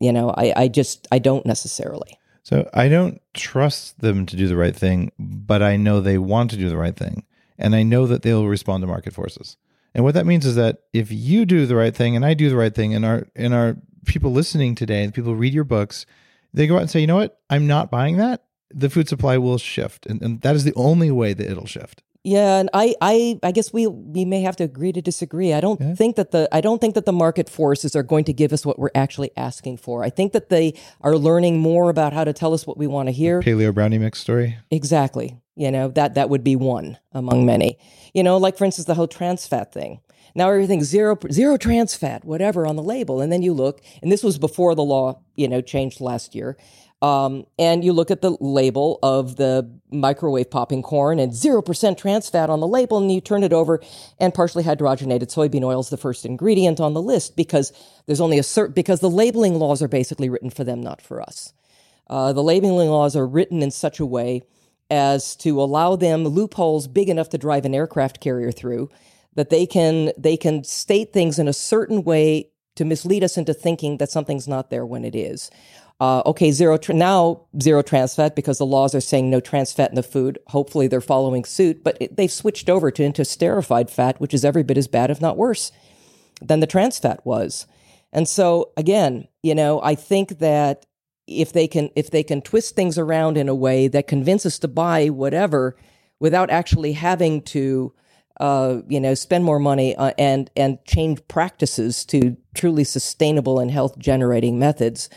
You 0.00 0.12
know, 0.12 0.30
I, 0.30 0.52
I 0.56 0.68
just, 0.68 1.06
I 1.12 1.18
don't 1.18 1.46
necessarily. 1.46 2.18
So 2.42 2.68
I 2.74 2.88
don't 2.88 3.20
trust 3.34 4.00
them 4.00 4.26
to 4.26 4.36
do 4.36 4.48
the 4.48 4.56
right 4.56 4.74
thing, 4.74 5.12
but 5.18 5.62
I 5.62 5.76
know 5.76 6.00
they 6.00 6.18
want 6.18 6.50
to 6.50 6.56
do 6.56 6.68
the 6.68 6.76
right 6.76 6.96
thing, 6.96 7.24
and 7.56 7.74
I 7.74 7.84
know 7.84 8.06
that 8.08 8.22
they'll 8.22 8.48
respond 8.48 8.82
to 8.82 8.88
market 8.88 9.14
forces. 9.14 9.56
And 9.94 10.02
what 10.04 10.14
that 10.14 10.26
means 10.26 10.44
is 10.44 10.56
that 10.56 10.78
if 10.92 11.12
you 11.12 11.44
do 11.44 11.66
the 11.66 11.76
right 11.76 11.94
thing 11.94 12.16
and 12.16 12.24
I 12.24 12.34
do 12.34 12.50
the 12.50 12.56
right 12.56 12.74
thing, 12.74 12.94
and 12.94 13.04
our 13.04 13.28
and 13.36 13.54
our 13.54 13.76
people 14.06 14.32
listening 14.32 14.74
today, 14.74 15.06
the 15.06 15.12
people 15.12 15.36
read 15.36 15.54
your 15.54 15.62
books, 15.62 16.04
they 16.52 16.66
go 16.66 16.76
out 16.76 16.80
and 16.80 16.90
say, 16.90 17.00
you 17.00 17.06
know 17.06 17.16
what, 17.16 17.38
I'm 17.48 17.68
not 17.68 17.90
buying 17.90 18.16
that. 18.16 18.42
The 18.74 18.90
food 18.90 19.08
supply 19.08 19.38
will 19.38 19.58
shift, 19.58 20.06
and, 20.06 20.20
and 20.22 20.40
that 20.42 20.54
is 20.56 20.64
the 20.64 20.72
only 20.74 21.10
way 21.10 21.32
that 21.34 21.50
it'll 21.50 21.66
shift. 21.66 22.02
Yeah, 22.24 22.58
and 22.60 22.70
I, 22.72 22.94
I, 23.00 23.40
I 23.42 23.50
guess 23.50 23.72
we 23.72 23.88
we 23.88 24.24
may 24.24 24.42
have 24.42 24.54
to 24.56 24.64
agree 24.64 24.92
to 24.92 25.02
disagree. 25.02 25.52
I 25.52 25.60
don't 25.60 25.80
Yeah. 25.80 25.94
think 25.96 26.14
that 26.16 26.30
the 26.30 26.48
I 26.52 26.60
don't 26.60 26.80
think 26.80 26.94
that 26.94 27.04
the 27.04 27.12
market 27.12 27.50
forces 27.50 27.96
are 27.96 28.04
going 28.04 28.24
to 28.26 28.32
give 28.32 28.52
us 28.52 28.64
what 28.64 28.78
we're 28.78 28.92
actually 28.94 29.32
asking 29.36 29.78
for. 29.78 30.04
I 30.04 30.10
think 30.10 30.32
that 30.32 30.48
they 30.48 30.74
are 31.00 31.16
learning 31.16 31.58
more 31.58 31.90
about 31.90 32.12
how 32.12 32.22
to 32.22 32.32
tell 32.32 32.54
us 32.54 32.64
what 32.64 32.78
we 32.78 32.86
want 32.86 33.08
to 33.08 33.12
hear. 33.12 33.40
Paleo 33.42 33.74
brownie 33.74 33.98
mix 33.98 34.20
story. 34.20 34.56
Exactly. 34.70 35.36
You 35.56 35.70
know, 35.72 35.88
that 35.88 36.14
that 36.14 36.30
would 36.30 36.44
be 36.44 36.54
one 36.54 36.96
among 37.12 37.44
many. 37.44 37.76
You 38.14 38.22
know, 38.22 38.36
like 38.36 38.56
for 38.56 38.64
instance 38.66 38.86
the 38.86 38.94
whole 38.94 39.08
trans 39.08 39.46
fat 39.48 39.72
thing. 39.72 40.00
Now 40.34 40.48
everything's 40.48 40.86
zero 40.86 41.18
zero 41.32 41.56
trans 41.58 41.96
fat, 41.96 42.24
whatever 42.24 42.66
on 42.68 42.76
the 42.76 42.82
label. 42.84 43.20
And 43.20 43.32
then 43.32 43.42
you 43.42 43.52
look, 43.52 43.80
and 44.00 44.10
this 44.12 44.22
was 44.22 44.38
before 44.38 44.74
the 44.76 44.84
law, 44.84 45.20
you 45.34 45.48
know, 45.48 45.60
changed 45.60 46.00
last 46.00 46.34
year. 46.36 46.56
Um, 47.02 47.46
and 47.58 47.84
you 47.84 47.92
look 47.92 48.12
at 48.12 48.22
the 48.22 48.36
label 48.40 49.00
of 49.02 49.34
the 49.34 49.68
microwave 49.90 50.50
popping 50.50 50.82
corn 50.82 51.18
and 51.18 51.32
0% 51.32 51.98
trans 51.98 52.30
fat 52.30 52.48
on 52.48 52.60
the 52.60 52.68
label, 52.68 52.98
and 52.98 53.10
you 53.10 53.20
turn 53.20 53.42
it 53.42 53.52
over, 53.52 53.80
and 54.20 54.32
partially 54.32 54.62
hydrogenated 54.62 55.24
soybean 55.24 55.64
oil 55.64 55.80
is 55.80 55.90
the 55.90 55.96
first 55.96 56.24
ingredient 56.24 56.80
on 56.80 56.94
the 56.94 57.02
list 57.02 57.36
because 57.36 57.72
there's 58.06 58.20
only 58.20 58.38
a 58.38 58.44
certain, 58.44 58.72
because 58.72 59.00
the 59.00 59.10
labeling 59.10 59.56
laws 59.56 59.82
are 59.82 59.88
basically 59.88 60.30
written 60.30 60.48
for 60.48 60.62
them, 60.62 60.80
not 60.80 61.02
for 61.02 61.20
us. 61.20 61.52
Uh, 62.08 62.32
the 62.32 62.42
labeling 62.42 62.88
laws 62.88 63.16
are 63.16 63.26
written 63.26 63.62
in 63.62 63.72
such 63.72 63.98
a 63.98 64.06
way 64.06 64.42
as 64.88 65.34
to 65.34 65.60
allow 65.60 65.96
them 65.96 66.24
loopholes 66.24 66.86
big 66.86 67.08
enough 67.08 67.30
to 67.30 67.38
drive 67.38 67.64
an 67.64 67.74
aircraft 67.74 68.20
carrier 68.20 68.52
through 68.52 68.88
that 69.34 69.50
they 69.50 69.66
can 69.66 70.12
they 70.18 70.36
can 70.36 70.62
state 70.62 71.12
things 71.12 71.38
in 71.38 71.48
a 71.48 71.52
certain 71.52 72.04
way 72.04 72.50
to 72.74 72.84
mislead 72.84 73.24
us 73.24 73.36
into 73.36 73.54
thinking 73.54 73.98
that 73.98 74.10
something's 74.10 74.48
not 74.48 74.70
there 74.70 74.86
when 74.86 75.04
it 75.04 75.14
is. 75.14 75.50
Uh, 76.02 76.20
okay, 76.26 76.50
zero 76.50 76.76
tr- 76.76 76.94
now 76.94 77.42
zero 77.62 77.80
trans 77.80 78.16
fat 78.16 78.34
because 78.34 78.58
the 78.58 78.66
laws 78.66 78.92
are 78.92 79.00
saying 79.00 79.30
no 79.30 79.38
trans 79.38 79.72
fat 79.72 79.88
in 79.88 79.94
the 79.94 80.02
food. 80.02 80.36
Hopefully, 80.48 80.88
they're 80.88 81.00
following 81.00 81.44
suit, 81.44 81.84
but 81.84 81.96
it, 82.00 82.16
they've 82.16 82.32
switched 82.32 82.68
over 82.68 82.90
to 82.90 83.04
interesterified 83.04 83.88
fat, 83.88 84.20
which 84.20 84.34
is 84.34 84.44
every 84.44 84.64
bit 84.64 84.76
as 84.76 84.88
bad, 84.88 85.12
if 85.12 85.20
not 85.20 85.36
worse, 85.36 85.70
than 86.40 86.58
the 86.58 86.66
trans 86.66 86.98
fat 86.98 87.24
was. 87.24 87.68
And 88.12 88.28
so, 88.28 88.72
again, 88.76 89.28
you 89.44 89.54
know, 89.54 89.80
I 89.80 89.94
think 89.94 90.40
that 90.40 90.86
if 91.28 91.52
they 91.52 91.68
can 91.68 91.88
if 91.94 92.10
they 92.10 92.24
can 92.24 92.42
twist 92.42 92.74
things 92.74 92.98
around 92.98 93.36
in 93.36 93.48
a 93.48 93.54
way 93.54 93.86
that 93.86 94.08
convinces 94.08 94.58
to 94.58 94.66
buy 94.66 95.06
whatever 95.06 95.76
without 96.18 96.50
actually 96.50 96.94
having 96.94 97.42
to 97.42 97.92
uh, 98.40 98.78
you 98.88 98.98
know 98.98 99.14
spend 99.14 99.44
more 99.44 99.60
money 99.60 99.94
uh, 99.94 100.10
and 100.18 100.50
and 100.56 100.84
change 100.84 101.20
practices 101.28 102.04
to 102.06 102.36
truly 102.56 102.82
sustainable 102.82 103.60
and 103.60 103.70
health 103.70 103.96
generating 104.00 104.58
methods 104.58 105.08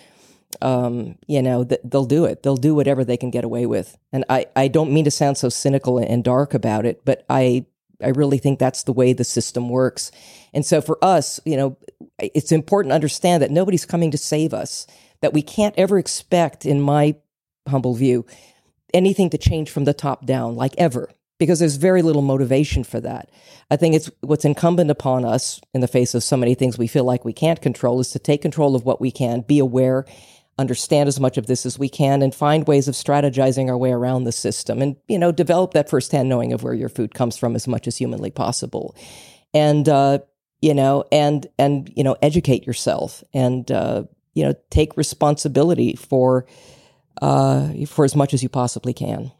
um, 0.61 1.17
you 1.27 1.41
know 1.41 1.63
th- 1.63 1.81
they'll 1.83 2.05
do 2.05 2.25
it. 2.25 2.43
They'll 2.43 2.55
do 2.55 2.75
whatever 2.75 3.03
they 3.03 3.17
can 3.17 3.31
get 3.31 3.43
away 3.43 3.65
with. 3.65 3.97
And 4.11 4.25
i 4.29 4.45
i 4.55 4.67
don't 4.67 4.91
mean 4.91 5.05
to 5.05 5.11
sound 5.11 5.37
so 5.37 5.49
cynical 5.49 5.97
and 5.97 6.23
dark 6.23 6.53
about 6.53 6.85
it 6.85 7.03
but 7.05 7.25
i 7.29 7.65
i 8.03 8.09
really 8.09 8.37
think 8.37 8.59
that's 8.59 8.83
the 8.83 8.93
way 8.93 9.13
the 9.13 9.23
system 9.23 9.69
works. 9.69 10.11
And 10.53 10.65
so 10.65 10.81
for 10.81 10.97
us 11.03 11.39
you 11.45 11.57
know 11.57 11.77
it's 12.19 12.51
important 12.51 12.91
to 12.91 12.95
understand 12.95 13.43
that 13.43 13.51
nobody's 13.51 13.85
coming 13.85 14.11
to 14.11 14.17
save 14.17 14.53
us 14.53 14.87
that 15.21 15.33
we 15.33 15.41
can't 15.41 15.75
ever 15.77 15.97
expect 15.97 16.65
in 16.65 16.81
my 16.81 17.15
humble 17.67 17.95
view 17.95 18.25
anything 18.93 19.29
to 19.29 19.37
change 19.37 19.69
from 19.69 19.83
the 19.83 19.93
top 19.93 20.25
down, 20.25 20.55
like 20.55 20.73
ever, 20.77 21.09
because 21.37 21.59
there's 21.59 21.75
very 21.75 22.01
little 22.01 22.21
motivation 22.21 22.83
for 22.83 22.99
that. 23.01 23.29
I 23.69 23.75
think 23.75 23.95
it's 23.95 24.09
what's 24.21 24.45
incumbent 24.45 24.89
upon 24.89 25.25
us 25.25 25.59
in 25.73 25.81
the 25.81 25.87
face 25.87 26.13
of 26.15 26.23
so 26.23 26.37
many 26.37 26.55
things 26.55 26.77
we 26.77 26.87
feel 26.87 27.03
like 27.03 27.25
we 27.25 27.33
can't 27.33 27.61
control 27.61 27.99
is 27.99 28.11
to 28.11 28.19
take 28.19 28.41
control 28.41 28.75
of 28.75 28.85
what 28.85 29.01
we 29.01 29.11
can, 29.11 29.41
be 29.41 29.59
aware, 29.59 30.05
understand 30.57 31.07
as 31.07 31.19
much 31.19 31.37
of 31.37 31.47
this 31.47 31.65
as 31.65 31.77
we 31.77 31.89
can, 31.89 32.21
and 32.21 32.33
find 32.33 32.67
ways 32.67 32.87
of 32.87 32.95
strategizing 32.95 33.69
our 33.69 33.77
way 33.77 33.91
around 33.91 34.23
the 34.23 34.31
system 34.31 34.81
and, 34.81 34.95
you 35.07 35.19
know, 35.19 35.31
develop 35.31 35.73
that 35.73 35.89
firsthand 35.89 36.29
knowing 36.29 36.53
of 36.53 36.63
where 36.63 36.73
your 36.73 36.89
food 36.89 37.13
comes 37.13 37.37
from 37.37 37.55
as 37.55 37.67
much 37.67 37.87
as 37.87 37.97
humanly 37.97 38.31
possible. 38.31 38.95
And, 39.53 39.87
uh, 39.89 40.19
you 40.61 40.73
know, 40.73 41.03
and, 41.11 41.45
and, 41.59 41.91
you 41.95 42.03
know, 42.03 42.15
educate 42.21 42.65
yourself 42.65 43.23
and, 43.33 43.69
uh, 43.69 44.03
you 44.33 44.43
know, 44.43 44.53
take 44.69 44.95
responsibility 44.97 45.95
for, 45.95 46.45
uh, 47.21 47.71
for 47.85 48.05
as 48.05 48.15
much 48.15 48.33
as 48.33 48.41
you 48.41 48.49
possibly 48.49 48.93
can. 48.93 49.31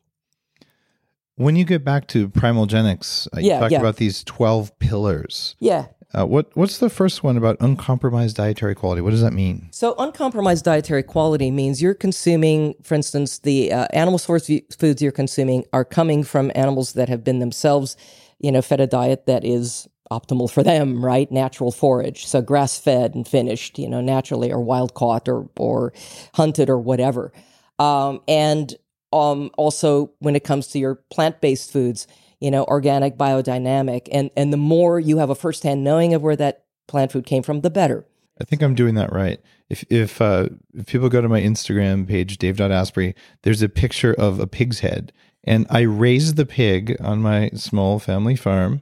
When 1.38 1.58
you 1.58 1.66
get 1.66 1.84
back 1.84 2.08
to 2.08 2.30
Primalgenics, 2.30 3.28
uh, 3.34 3.40
you 3.40 3.50
Yeah, 3.50 3.60
talked 3.60 3.72
yeah. 3.74 3.80
about 3.80 3.98
these 3.98 4.24
12 4.24 4.78
pillars. 4.80 5.56
Yeah. 5.60 5.88
Uh, 6.16 6.26
what 6.26 6.50
What's 6.54 6.78
the 6.78 6.90
first 6.90 7.24
one 7.24 7.36
about 7.36 7.58
uncompromised 7.60 8.38
dietary 8.38 8.74
quality? 8.74 9.02
What 9.02 9.10
does 9.10 9.22
that 9.22 9.34
mean? 9.34 9.68
So, 9.72 9.96
uncompromised 9.98 10.64
dietary 10.64 11.04
quality 11.04 11.52
means 11.52 11.82
you're 11.82 11.94
consuming, 11.94 12.76
for 12.82 12.96
instance, 12.96 13.40
the 13.40 13.74
uh, 13.74 13.88
animal 13.92 14.18
source 14.18 14.50
foods 14.78 15.02
you're 15.02 15.12
consuming 15.12 15.66
are 15.74 15.84
coming 15.84 16.24
from 16.24 16.52
animals 16.56 16.94
that 16.94 17.10
have 17.10 17.24
been 17.24 17.40
themselves, 17.40 17.98
you 18.40 18.52
know, 18.52 18.62
fed 18.62 18.80
a 18.80 18.88
diet 18.88 19.26
that 19.26 19.44
is 19.44 19.90
optimal 20.10 20.50
for 20.50 20.64
them, 20.64 21.04
right? 21.04 21.30
Natural 21.32 21.72
forage. 21.72 22.26
So, 22.26 22.42
grass 22.42 22.80
fed 22.80 23.14
and 23.14 23.28
finished, 23.28 23.78
you 23.78 23.90
know, 23.90 24.00
naturally 24.00 24.54
or 24.54 24.62
wild 24.62 24.94
caught 24.94 25.28
or, 25.28 25.50
or 25.58 25.92
hunted 26.36 26.70
or 26.70 26.80
whatever. 26.80 27.34
Um, 27.78 28.22
and 28.26 28.74
um, 29.12 29.52
also, 29.58 30.12
when 30.20 30.38
it 30.38 30.46
comes 30.46 30.68
to 30.68 30.80
your 30.80 30.96
plant 31.10 31.42
based 31.42 31.74
foods, 31.74 32.08
you 32.40 32.52
know, 32.52 32.64
organic, 32.66 33.18
biodynamic. 33.18 34.08
And, 34.12 34.30
and 34.36 34.52
the 34.52 34.58
more 34.58 35.00
you 35.00 35.18
have 35.18 35.30
a 35.30 35.36
firsthand 35.36 35.84
knowing 35.84 36.14
of 36.14 36.22
where 36.22 36.36
that 36.36 36.66
plant 36.88 37.12
food 37.12 37.26
came 37.26 37.44
from, 37.44 37.62
the 37.62 37.70
better. 37.70 38.06
I 38.40 38.44
think 38.44 38.62
I'm 38.62 38.76
doing 38.76 38.96
that 38.96 39.14
right. 39.14 39.40
If 39.70 39.84
if 39.90 40.22
uh, 40.22 40.50
if 40.74 40.86
people 40.88 41.10
go 41.10 41.22
to 41.22 41.30
my 41.30 41.42
Instagram 41.42 42.08
page, 42.08 42.38
Dave.Asprey, 42.38 43.16
there's 43.42 43.62
a 43.62 43.70
picture 43.70 44.14
of 44.14 44.40
a 44.40 44.46
pig's 44.46 44.82
head, 44.82 45.12
and 45.44 45.66
I 45.70 45.82
raised 45.82 46.36
the 46.36 46.46
pig 46.46 46.98
on 47.00 47.22
my 47.22 47.50
small 47.56 47.98
family 47.98 48.36
farm, 48.36 48.82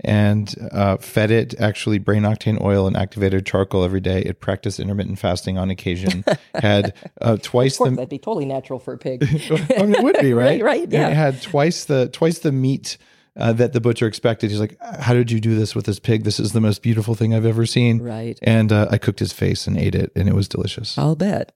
and 0.00 0.54
uh, 0.72 0.96
fed 0.96 1.30
it 1.30 1.58
actually 1.60 1.98
brain 1.98 2.22
octane 2.22 2.60
oil 2.60 2.86
and 2.86 2.96
activated 2.96 3.46
charcoal 3.46 3.84
every 3.84 4.00
day. 4.00 4.20
It 4.22 4.40
practiced 4.40 4.80
intermittent 4.80 5.18
fasting 5.18 5.56
on 5.58 5.70
occasion. 5.70 6.24
Had 6.54 6.94
uh, 7.20 7.36
twice 7.40 7.78
course, 7.78 7.90
the 7.90 7.96
that'd 7.96 8.08
be 8.08 8.18
totally 8.18 8.44
natural 8.44 8.78
for 8.78 8.94
a 8.94 8.98
pig. 8.98 9.22
I 9.50 9.82
mean, 9.82 9.94
it 9.94 10.02
would 10.02 10.18
be 10.20 10.32
right. 10.34 10.44
Right, 10.44 10.62
right, 10.62 10.92
yeah. 10.92 11.08
It 11.08 11.14
had 11.14 11.42
twice 11.42 11.84
the 11.84 12.08
twice 12.08 12.40
the 12.40 12.52
meat 12.52 12.98
uh, 13.36 13.52
that 13.54 13.72
the 13.72 13.80
butcher 13.80 14.06
expected. 14.06 14.50
He's 14.50 14.60
like, 14.60 14.76
"How 14.80 15.14
did 15.14 15.30
you 15.30 15.40
do 15.40 15.54
this 15.54 15.74
with 15.74 15.86
this 15.86 15.98
pig? 15.98 16.24
This 16.24 16.38
is 16.38 16.52
the 16.52 16.60
most 16.60 16.82
beautiful 16.82 17.14
thing 17.14 17.34
I've 17.34 17.46
ever 17.46 17.66
seen." 17.66 18.00
Right. 18.02 18.38
And 18.42 18.72
uh, 18.72 18.88
I 18.90 18.98
cooked 18.98 19.20
his 19.20 19.32
face 19.32 19.66
and 19.66 19.78
ate 19.78 19.94
it, 19.94 20.12
and 20.14 20.28
it 20.28 20.34
was 20.34 20.48
delicious. 20.48 20.98
I'll 20.98 21.16
bet. 21.16 21.52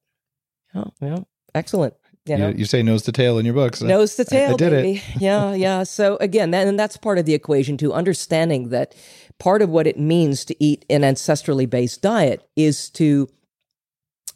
Oh, 0.75 0.93
yeah. 1.01 1.21
Excellent. 1.55 1.95
You 2.29 2.37
know, 2.37 2.49
You, 2.49 2.59
you 2.59 2.65
say 2.65 2.83
nose 2.83 3.03
to 3.03 3.13
tail 3.13 3.39
in 3.39 3.45
your 3.45 3.55
books. 3.55 3.81
nose 3.81 4.17
to 4.17 4.23
I- 4.23 4.25
I 4.25 4.47
tail, 4.47 4.57
did 4.57 4.73
it. 4.73 5.03
yeah, 5.21 5.55
yeah. 5.55 5.83
So 5.83 6.17
again, 6.21 6.51
that, 6.53 6.67
and 6.67 6.79
that's 6.79 6.97
part 6.97 7.19
of 7.19 7.27
the 7.27 7.35
equation 7.35 7.77
too. 7.77 7.93
Understanding 7.93 8.69
that 8.71 8.95
part 9.39 9.63
of 9.63 9.69
what 9.71 9.87
it 9.87 9.99
means 9.99 10.45
to 10.47 10.57
eat 10.63 10.85
an 10.91 11.03
ancestrally 11.03 11.69
based 11.69 12.03
diet 12.03 12.49
is 12.57 12.91
to 12.91 13.29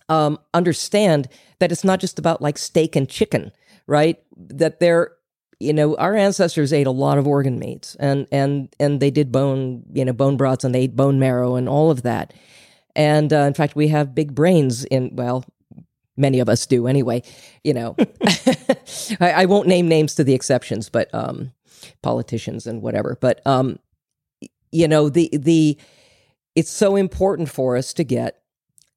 um, 0.09 0.39
understand 0.55 1.29
that 1.59 1.73
it's 1.73 1.85
not 1.85 2.01
just 2.01 2.19
about 2.19 2.43
like 2.43 2.59
steak 2.59 2.97
and 2.97 3.09
chicken, 3.09 3.53
right? 3.87 4.19
That 4.37 4.81
they're 4.81 5.13
you 5.61 5.73
know 5.73 5.95
our 5.97 6.17
ancestors 6.17 6.73
ate 6.73 6.89
a 6.89 6.91
lot 6.91 7.19
of 7.19 7.27
organ 7.29 7.57
meats 7.59 7.95
and 8.01 8.27
and 8.33 8.75
and 8.81 8.99
they 8.99 9.13
did 9.13 9.31
bone 9.31 9.85
you 9.93 10.05
know 10.05 10.13
bone 10.13 10.37
broths 10.37 10.65
and 10.65 10.75
they 10.75 10.81
ate 10.83 10.97
bone 10.97 11.21
marrow 11.21 11.55
and 11.55 11.69
all 11.69 11.89
of 11.89 12.03
that 12.03 12.35
and 12.97 13.33
uh, 13.33 13.37
in 13.37 13.55
fact 13.55 13.77
we 13.77 13.87
have 13.87 14.13
big 14.13 14.35
brains 14.35 14.85
in 14.87 15.15
well 15.15 15.45
many 16.17 16.41
of 16.41 16.49
us 16.49 16.67
do 16.67 16.87
anyway 16.87 17.23
you 17.65 17.75
know. 17.75 17.97
I, 19.21 19.33
I 19.33 19.45
won't 19.47 19.69
name 19.69 19.89
names 19.89 20.15
to 20.17 20.25
the 20.25 20.35
exceptions 20.35 20.89
but 20.89 21.13
um 21.15 21.53
politicians 22.03 22.67
and 22.67 22.83
whatever. 22.83 23.17
But 23.21 23.45
um 23.47 23.79
you 24.71 24.89
know 24.89 25.09
the 25.09 25.31
the 25.33 25.79
it's 26.55 26.71
so 26.71 26.97
important 26.97 27.49
for 27.49 27.77
us 27.77 27.93
to 27.95 28.05
get 28.05 28.43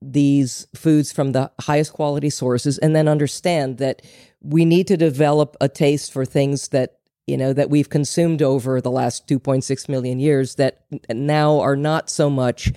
these 0.01 0.67
foods 0.75 1.11
from 1.11 1.31
the 1.31 1.51
highest 1.61 1.93
quality 1.93 2.29
sources 2.29 2.77
and 2.77 2.95
then 2.95 3.07
understand 3.07 3.77
that 3.77 4.01
we 4.41 4.65
need 4.65 4.87
to 4.87 4.97
develop 4.97 5.55
a 5.61 5.69
taste 5.69 6.11
for 6.11 6.25
things 6.25 6.67
that 6.69 6.99
you 7.27 7.37
know 7.37 7.53
that 7.53 7.69
we've 7.69 7.89
consumed 7.89 8.41
over 8.41 8.79
the 8.81 8.91
last 8.91 9.27
2.6 9.27 9.89
million 9.89 10.19
years 10.19 10.55
that 10.55 10.85
now 11.09 11.59
are 11.59 11.75
not 11.75 12.09
so 12.09 12.29
much 12.29 12.71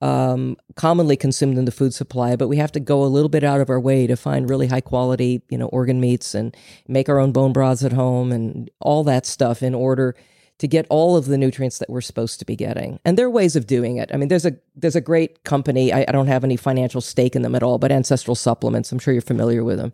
um, 0.00 0.56
commonly 0.76 1.16
consumed 1.16 1.58
in 1.58 1.64
the 1.64 1.72
food 1.72 1.92
supply 1.92 2.36
but 2.36 2.48
we 2.48 2.56
have 2.56 2.72
to 2.72 2.80
go 2.80 3.02
a 3.02 3.06
little 3.06 3.28
bit 3.28 3.42
out 3.42 3.60
of 3.60 3.68
our 3.68 3.80
way 3.80 4.06
to 4.06 4.16
find 4.16 4.48
really 4.48 4.68
high 4.68 4.80
quality 4.80 5.42
you 5.48 5.58
know 5.58 5.66
organ 5.66 6.00
meats 6.00 6.34
and 6.34 6.56
make 6.86 7.08
our 7.08 7.18
own 7.18 7.32
bone 7.32 7.52
broths 7.52 7.84
at 7.84 7.92
home 7.92 8.30
and 8.30 8.70
all 8.80 9.02
that 9.04 9.26
stuff 9.26 9.62
in 9.62 9.74
order 9.74 10.14
to 10.58 10.66
get 10.66 10.86
all 10.90 11.16
of 11.16 11.26
the 11.26 11.38
nutrients 11.38 11.78
that 11.78 11.88
we're 11.88 12.00
supposed 12.00 12.38
to 12.40 12.44
be 12.44 12.56
getting. 12.56 12.98
And 13.04 13.16
there 13.16 13.26
are 13.26 13.30
ways 13.30 13.54
of 13.56 13.66
doing 13.66 13.96
it. 13.96 14.10
I 14.12 14.16
mean, 14.16 14.28
there's 14.28 14.44
a 14.44 14.56
there's 14.74 14.96
a 14.96 15.00
great 15.00 15.44
company. 15.44 15.92
I, 15.92 16.04
I 16.08 16.12
don't 16.12 16.26
have 16.26 16.44
any 16.44 16.56
financial 16.56 17.00
stake 17.00 17.36
in 17.36 17.42
them 17.42 17.54
at 17.54 17.62
all, 17.62 17.78
but 17.78 17.92
Ancestral 17.92 18.34
Supplements. 18.34 18.90
I'm 18.90 18.98
sure 18.98 19.14
you're 19.14 19.20
familiar 19.20 19.62
with 19.62 19.78
them. 19.78 19.92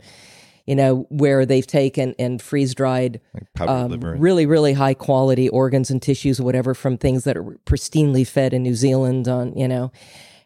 You 0.66 0.74
know, 0.74 1.06
where 1.10 1.44
they've 1.44 1.66
taken 1.66 2.14
and 2.18 2.40
freeze 2.40 2.74
dried 2.74 3.20
Like 3.34 3.68
um, 3.68 4.00
really, 4.00 4.46
really 4.46 4.72
high 4.72 4.94
quality 4.94 5.48
organs 5.48 5.90
and 5.90 6.00
tissues, 6.00 6.40
whatever, 6.40 6.74
from 6.74 6.96
things 6.96 7.24
that 7.24 7.36
are 7.36 7.44
pristinely 7.66 8.26
fed 8.26 8.54
in 8.54 8.62
New 8.62 8.74
Zealand. 8.74 9.28
On 9.28 9.56
you 9.56 9.68
know, 9.68 9.92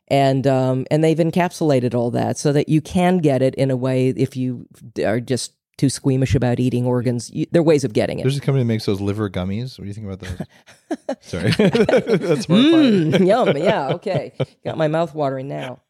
and 0.09 0.47
um, 0.47 0.87
and 0.91 1.05
they've 1.05 1.19
encapsulated 1.19 1.95
all 1.95 2.11
that 2.11 2.39
so 2.39 2.53
that 2.53 2.69
you 2.69 2.81
can 2.81 3.19
get 3.19 3.43
it 3.43 3.55
in 3.55 3.71
a 3.71 3.77
way 3.77 4.09
if 4.09 4.37
you 4.37 4.67
are 5.05 5.21
just 5.21 5.53
too 5.79 5.89
squeamish 5.89 6.35
about 6.35 6.61
eating 6.61 6.85
organs. 6.85 7.31
You, 7.33 7.47
there 7.51 7.61
are 7.61 7.65
ways 7.65 7.85
of 7.85 7.93
getting 7.95 8.19
it. 8.19 8.23
There's 8.23 8.37
a 8.37 8.41
company 8.41 8.63
that 8.65 8.69
makes 8.69 8.85
those 8.85 9.01
liver 9.01 9.31
gummies. 9.31 9.79
What 9.79 9.85
do 9.85 9.89
you 9.89 9.95
think 9.95 10.07
about 10.07 10.21
those? 10.21 11.17
Sorry, 11.21 11.51
that's 11.57 12.45
horrifying. 12.45 13.13
Mm, 13.13 13.27
yum. 13.27 13.57
Yeah. 13.57 13.89
Okay. 13.95 14.33
Got 14.65 14.77
my 14.77 14.89
mouth 14.89 15.15
watering 15.15 15.49
now. 15.49 15.81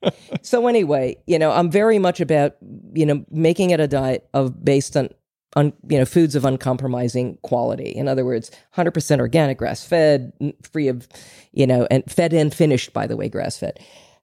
So 0.43 0.67
anyway, 0.69 1.17
you 1.27 1.39
know, 1.39 1.51
I'm 1.51 1.71
very 1.71 1.99
much 1.99 2.21
about 2.21 2.57
you 2.93 3.07
know 3.07 3.25
making 3.31 3.71
it 3.71 3.81
a 3.81 3.89
diet 3.89 4.29
of 4.35 4.65
based 4.65 4.97
on 4.97 5.09
on 5.57 5.73
you 5.89 5.99
know 5.99 6.05
foods 6.05 6.37
of 6.37 6.45
uncompromising 6.45 7.39
quality. 7.43 7.91
In 7.91 8.07
other 8.09 8.25
words, 8.25 8.51
100% 8.77 9.19
organic, 9.21 9.59
grass 9.59 9.85
fed, 9.85 10.33
free 10.63 10.89
of 10.89 11.09
you 11.53 11.67
know, 11.67 11.89
and 11.91 12.05
fed 12.11 12.33
and 12.33 12.55
finished. 12.55 12.93
By 12.93 13.07
the 13.07 13.17
way, 13.17 13.29
grass 13.29 13.59
fed 13.59 13.81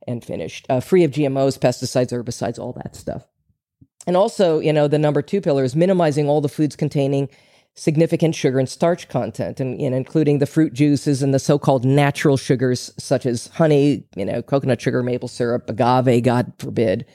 and 0.08 0.24
finished, 0.24 0.68
uh, 0.70 0.80
free 0.80 1.04
of 1.04 1.12
GMOs, 1.12 1.58
pesticides, 1.58 2.12
herbicides, 2.12 2.60
all 2.60 2.74
that 2.74 2.96
stuff. 2.96 3.26
And 4.08 4.16
also, 4.16 4.60
you 4.60 4.72
know, 4.72 4.88
the 4.88 5.00
number 5.00 5.22
two 5.22 5.42
pillar 5.42 5.64
is 5.64 5.76
minimizing 5.76 6.30
all 6.30 6.42
the 6.42 6.50
foods 6.50 6.76
containing 6.76 7.30
significant 7.76 8.34
sugar 8.36 8.58
and 8.58 8.70
starch 8.70 9.10
content, 9.10 9.60
and 9.60 9.80
including 9.82 10.40
the 10.40 10.46
fruit 10.46 10.74
juices 10.74 11.22
and 11.22 11.34
the 11.34 11.40
so-called 11.40 11.84
natural 11.84 12.38
sugars 12.38 12.92
such 12.98 13.26
as 13.26 13.48
honey, 13.48 14.04
you 14.16 14.24
know, 14.24 14.42
coconut 14.42 14.80
sugar, 14.80 15.04
maple 15.04 15.28
syrup, 15.28 15.70
agave, 15.70 16.24
God 16.24 16.54
forbid, 16.58 17.06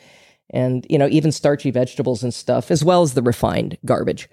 and 0.51 0.87
you 0.91 0.99
know, 0.99 1.09
even 1.09 1.33
starchy 1.33 1.71
vegetables 1.71 2.23
and 2.23 2.35
stuff, 2.35 2.71
as 2.71 2.85
well 2.85 3.03
as 3.03 3.15
the 3.15 3.23
refined 3.23 3.79
garbage 3.87 4.29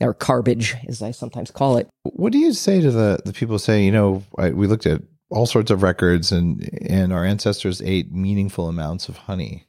or 0.00 0.14
garbage, 0.14 0.74
as 0.86 1.00
I 1.02 1.12
sometimes 1.12 1.50
call 1.50 1.78
it. 1.78 1.88
What 2.02 2.32
do 2.32 2.38
you 2.38 2.52
say 2.52 2.80
to 2.80 2.90
the 2.90 3.20
the 3.24 3.32
people 3.32 3.58
saying, 3.58 3.84
you 3.84 3.92
know, 3.92 4.22
I, 4.36 4.50
we 4.50 4.66
looked 4.66 4.86
at 4.86 5.02
all 5.30 5.46
sorts 5.46 5.70
of 5.70 5.82
records 5.82 6.30
and 6.32 6.68
and 6.88 7.12
our 7.12 7.24
ancestors 7.24 7.80
ate 7.80 8.12
meaningful 8.12 8.68
amounts 8.68 9.08
of 9.08 9.16
honey. 9.16 9.64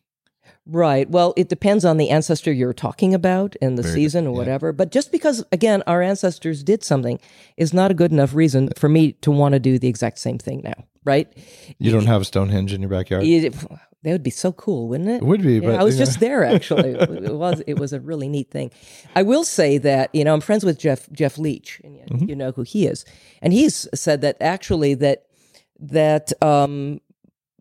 Right. 0.68 1.10
Well, 1.10 1.34
it 1.38 1.50
depends 1.50 1.84
on 1.86 1.98
the 1.98 2.10
ancestor 2.12 2.52
you're 2.54 2.72
talking 2.74 3.14
about 3.16 3.56
and 3.62 3.78
the 3.78 3.82
Very 3.84 3.96
season 3.96 4.28
or 4.28 4.32
yeah. 4.34 4.38
whatever. 4.38 4.72
But 4.72 4.92
just 4.92 5.12
because, 5.12 5.44
again, 5.52 5.82
our 5.88 6.02
ancestors 6.04 6.64
did 6.64 6.84
something 6.84 7.20
is 7.58 7.74
not 7.74 7.90
a 7.92 7.94
good 7.96 8.12
enough 8.12 8.34
reason 8.36 8.70
for 8.78 8.88
me 8.88 9.14
to 9.14 9.32
want 9.32 9.54
to 9.54 9.60
do 9.60 9.80
the 9.80 9.88
exact 9.88 10.20
same 10.20 10.38
thing 10.38 10.62
now. 10.64 10.86
Right. 11.04 11.28
You 11.80 11.92
don't 11.92 12.06
have 12.06 12.28
Stonehenge 12.28 12.74
in 12.74 12.82
your 12.82 12.90
backyard. 12.92 13.24
It- 13.24 13.56
that 14.04 14.14
would 14.14 14.24
be 14.24 14.32
so 14.32 14.52
cool, 14.52 14.88
wouldn't 14.88 15.10
it? 15.12 15.18
It 15.18 15.26
would 15.26 15.44
be, 15.44 15.54
Yeah, 15.60 15.60
but 15.72 15.76
I 15.80 15.84
was 15.84 15.94
you 15.94 16.00
know. 16.00 16.06
just 16.06 16.20
there 16.20 16.44
actually. 16.56 16.90
it 16.94 17.36
was 17.36 17.62
it 17.68 17.78
was 17.78 17.94
a 17.94 18.00
really 18.00 18.28
neat 18.28 18.50
thing. 18.50 18.72
I 19.16 19.22
will 19.22 19.44
say 19.44 19.78
that 19.78 20.10
you 20.12 20.24
know 20.24 20.34
I'm 20.34 20.42
friends 20.42 20.66
with 20.66 20.80
Jeff 20.80 21.08
Jeff 21.12 21.38
Leach, 21.38 21.80
and 21.84 21.96
you, 21.96 22.02
Mm-hmm. 22.10 22.30
you 22.30 22.36
know 22.36 22.52
who 22.52 22.64
he 22.64 22.88
is, 22.88 23.06
and 23.44 23.54
he's 23.54 23.88
said 23.94 24.22
that 24.22 24.38
actually 24.42 24.96
that 24.96 25.26
that 25.80 26.34
um 26.42 27.00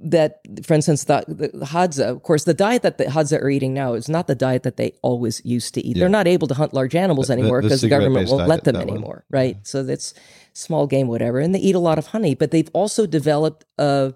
that 0.03 0.41
for 0.65 0.75
instance 0.75 1.05
the, 1.05 1.25
the 1.29 1.67
Hadza, 1.67 2.05
of 2.09 2.23
course, 2.23 2.45
the 2.45 2.55
diet 2.55 2.83
that 2.83 2.99
the 2.99 3.05
Hadza 3.05 3.41
are 3.41 3.51
eating 3.51 3.75
now 3.75 3.95
is 3.95 4.09
not 4.09 4.27
the 4.27 4.35
diet 4.35 4.63
that 4.63 4.77
they 4.77 4.93
always 5.03 5.41
used 5.45 5.75
to 5.75 5.81
eat. 5.87 5.97
Yeah. 5.97 6.01
They're 6.01 6.09
not 6.09 6.27
able 6.27 6.49
to 6.49 6.55
hunt 6.55 6.73
large 6.75 6.95
animals 6.95 7.29
The- 7.29 7.35
anymore 7.35 7.63
because 7.63 7.83
the, 7.83 7.89
government 7.89 8.29
won't 8.31 8.49
let 8.49 8.65
them 8.65 8.75
that 8.75 8.87
one. 8.87 8.97
anymore, 8.97 9.25
right? 9.31 9.57
So 9.67 9.83
that's 9.83 10.15
small 10.53 10.87
game, 10.87 11.07
whatever, 11.09 11.39
and 11.39 11.55
they 11.55 11.59
eat 11.61 11.75
a 11.75 11.81
lot 11.81 11.99
of 11.99 12.09
honey, 12.09 12.35
but 12.35 12.51
they've 12.51 12.71
also 12.73 13.07
developed 13.07 13.65
a 13.79 14.15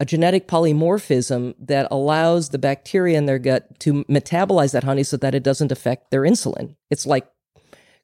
a 0.00 0.04
genetic 0.04 0.48
polymorphism 0.48 1.54
that 1.60 1.86
allows 1.90 2.48
the 2.48 2.58
bacteria 2.58 3.16
in 3.16 3.26
their 3.26 3.38
gut 3.38 3.78
to 3.78 4.04
metabolize 4.06 4.72
that 4.72 4.82
honey 4.82 5.04
so 5.04 5.16
that 5.16 5.32
it 5.32 5.44
doesn't 5.44 5.70
affect 5.70 6.10
their 6.10 6.22
insulin. 6.22 6.74
It's 6.90 7.06
like 7.06 7.28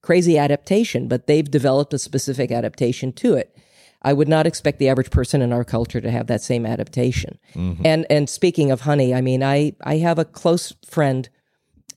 crazy 0.01 0.39
adaptation, 0.39 1.09
but 1.09 1.27
they've 1.27 1.51
developed 1.51 1.93
a 1.93 1.99
specific 1.99 2.53
adaptation 2.53 3.13
to 3.15 3.35
it. 3.35 3.57
I 4.03 4.13
would 4.13 4.29
not 4.29 4.47
expect 4.47 4.79
the 4.79 4.89
average 4.89 5.11
person 5.11 5.43
in 5.43 5.53
our 5.53 5.65
culture 5.65 6.01
to 6.01 6.11
have 6.11 6.29
that 6.29 6.43
same 6.43 6.65
adaptation. 6.65 7.39
Mm-hmm. 7.55 7.83
And 7.85 8.07
and 8.11 8.31
speaking 8.31 8.71
of 8.71 8.83
honey, 8.83 9.15
I 9.15 9.21
mean, 9.21 9.43
I 9.43 9.75
I 9.83 9.97
have 9.99 10.19
a 10.19 10.25
close 10.25 10.73
friend 10.87 11.29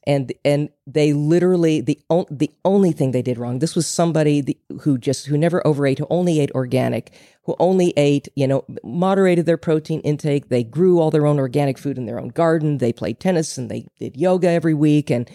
and 0.07 0.33
and 0.43 0.69
they 0.87 1.13
literally 1.13 1.79
the 1.79 1.99
on, 2.09 2.25
the 2.31 2.51
only 2.65 2.91
thing 2.91 3.11
they 3.11 3.21
did 3.21 3.37
wrong 3.37 3.59
this 3.59 3.75
was 3.75 3.85
somebody 3.85 4.41
the, 4.41 4.57
who 4.81 4.97
just 4.97 5.27
who 5.27 5.37
never 5.37 5.65
overate 5.65 5.99
who 5.99 6.07
only 6.09 6.39
ate 6.39 6.49
organic 6.53 7.13
who 7.43 7.55
only 7.59 7.93
ate 7.97 8.27
you 8.35 8.47
know 8.47 8.63
moderated 8.83 9.45
their 9.45 9.57
protein 9.57 9.99
intake. 10.01 10.49
They 10.49 10.63
grew 10.63 10.99
all 10.99 11.11
their 11.11 11.25
own 11.25 11.39
organic 11.39 11.77
food 11.77 11.97
in 11.97 12.05
their 12.05 12.19
own 12.19 12.29
garden. 12.29 12.77
They 12.77 12.93
played 12.93 13.19
tennis 13.19 13.57
and 13.57 13.69
they 13.69 13.87
did 13.99 14.17
yoga 14.17 14.49
every 14.49 14.73
week 14.73 15.09
and 15.09 15.29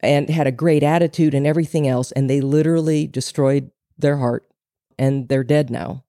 and 0.00 0.28
had 0.28 0.46
a 0.46 0.52
great 0.52 0.82
attitude 0.82 1.34
and 1.34 1.46
everything 1.46 1.86
else. 1.86 2.12
And 2.12 2.28
they 2.28 2.40
literally 2.40 3.06
destroyed 3.06 3.70
their 3.98 4.16
heart 4.16 4.44
and 5.02 5.28
they're 5.28 5.44
dead 5.44 5.68
now 5.68 6.04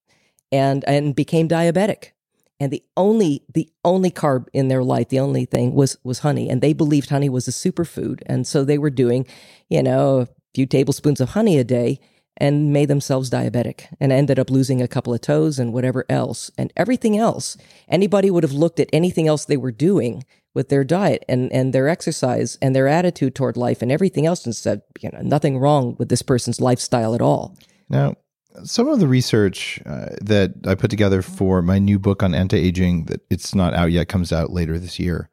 and 0.52 0.86
and 0.88 1.16
became 1.16 1.50
diabetic. 1.50 2.12
And 2.60 2.72
the 2.72 2.84
only 2.96 3.44
the 3.52 3.68
only 3.84 4.12
carb 4.12 4.48
in 4.54 4.68
their 4.68 4.84
life 4.84 5.10
the 5.10 5.20
only 5.20 5.46
thing 5.46 5.74
was 5.74 5.98
was 6.04 6.20
honey 6.20 6.48
and 6.50 6.62
they 6.62 6.74
believed 6.74 7.10
honey 7.10 7.28
was 7.28 7.48
a 7.48 7.52
superfood. 7.52 8.22
And 8.28 8.48
so 8.48 8.64
they 8.64 8.78
were 8.78 8.92
doing 8.92 9.26
you 9.68 9.82
know 9.82 10.20
a 10.20 10.28
few 10.54 10.68
tablespoons 10.68 11.20
of 11.20 11.30
honey 11.30 11.58
a 11.58 11.64
day 11.64 12.00
and 12.38 12.72
made 12.72 12.88
themselves 12.88 13.30
diabetic 13.30 13.88
and 14.00 14.12
ended 14.12 14.40
up 14.40 14.50
losing 14.50 14.82
a 14.82 14.88
couple 14.88 15.14
of 15.14 15.22
toes 15.22 15.60
and 15.60 15.74
whatever 15.74 16.06
else 16.10 16.52
and 16.58 16.72
everything 16.78 17.18
else. 17.18 17.58
Anybody 17.88 18.30
would 18.32 18.44
have 18.44 18.54
looked 18.54 18.80
at 18.80 18.90
anything 18.94 19.28
else 19.28 19.46
they 19.46 19.58
were 19.58 19.72
doing 19.72 20.24
with 20.54 20.70
their 20.70 20.84
diet 20.84 21.26
and 21.28 21.52
and 21.52 21.74
their 21.74 21.90
exercise 21.90 22.60
and 22.62 22.76
their 22.76 22.88
attitude 22.88 23.34
toward 23.34 23.58
life 23.58 23.82
and 23.82 23.92
everything 23.92 24.28
else 24.28 24.46
and 24.46 24.56
said 24.56 24.84
you 25.00 25.10
know 25.10 25.22
nothing 25.24 25.58
wrong 25.58 25.96
with 25.98 26.10
this 26.10 26.22
person's 26.22 26.62
lifestyle 26.62 27.16
at 27.16 27.22
all. 27.22 27.58
Now, 27.90 28.16
some 28.64 28.88
of 28.88 29.00
the 29.00 29.08
research 29.08 29.80
uh, 29.86 30.08
that 30.22 30.54
I 30.68 30.76
put 30.76 30.90
together 30.92 31.22
for 31.22 31.62
my 31.62 31.80
new 31.80 31.98
book 32.00 32.22
on 32.24 32.36
anti-aging 32.36 33.06
that 33.06 33.22
it's 33.30 33.56
not 33.56 33.74
out 33.74 33.92
yet 33.92 34.08
comes 34.08 34.32
out 34.32 34.52
later 34.52 34.78
this 34.80 35.00
year 35.00 35.30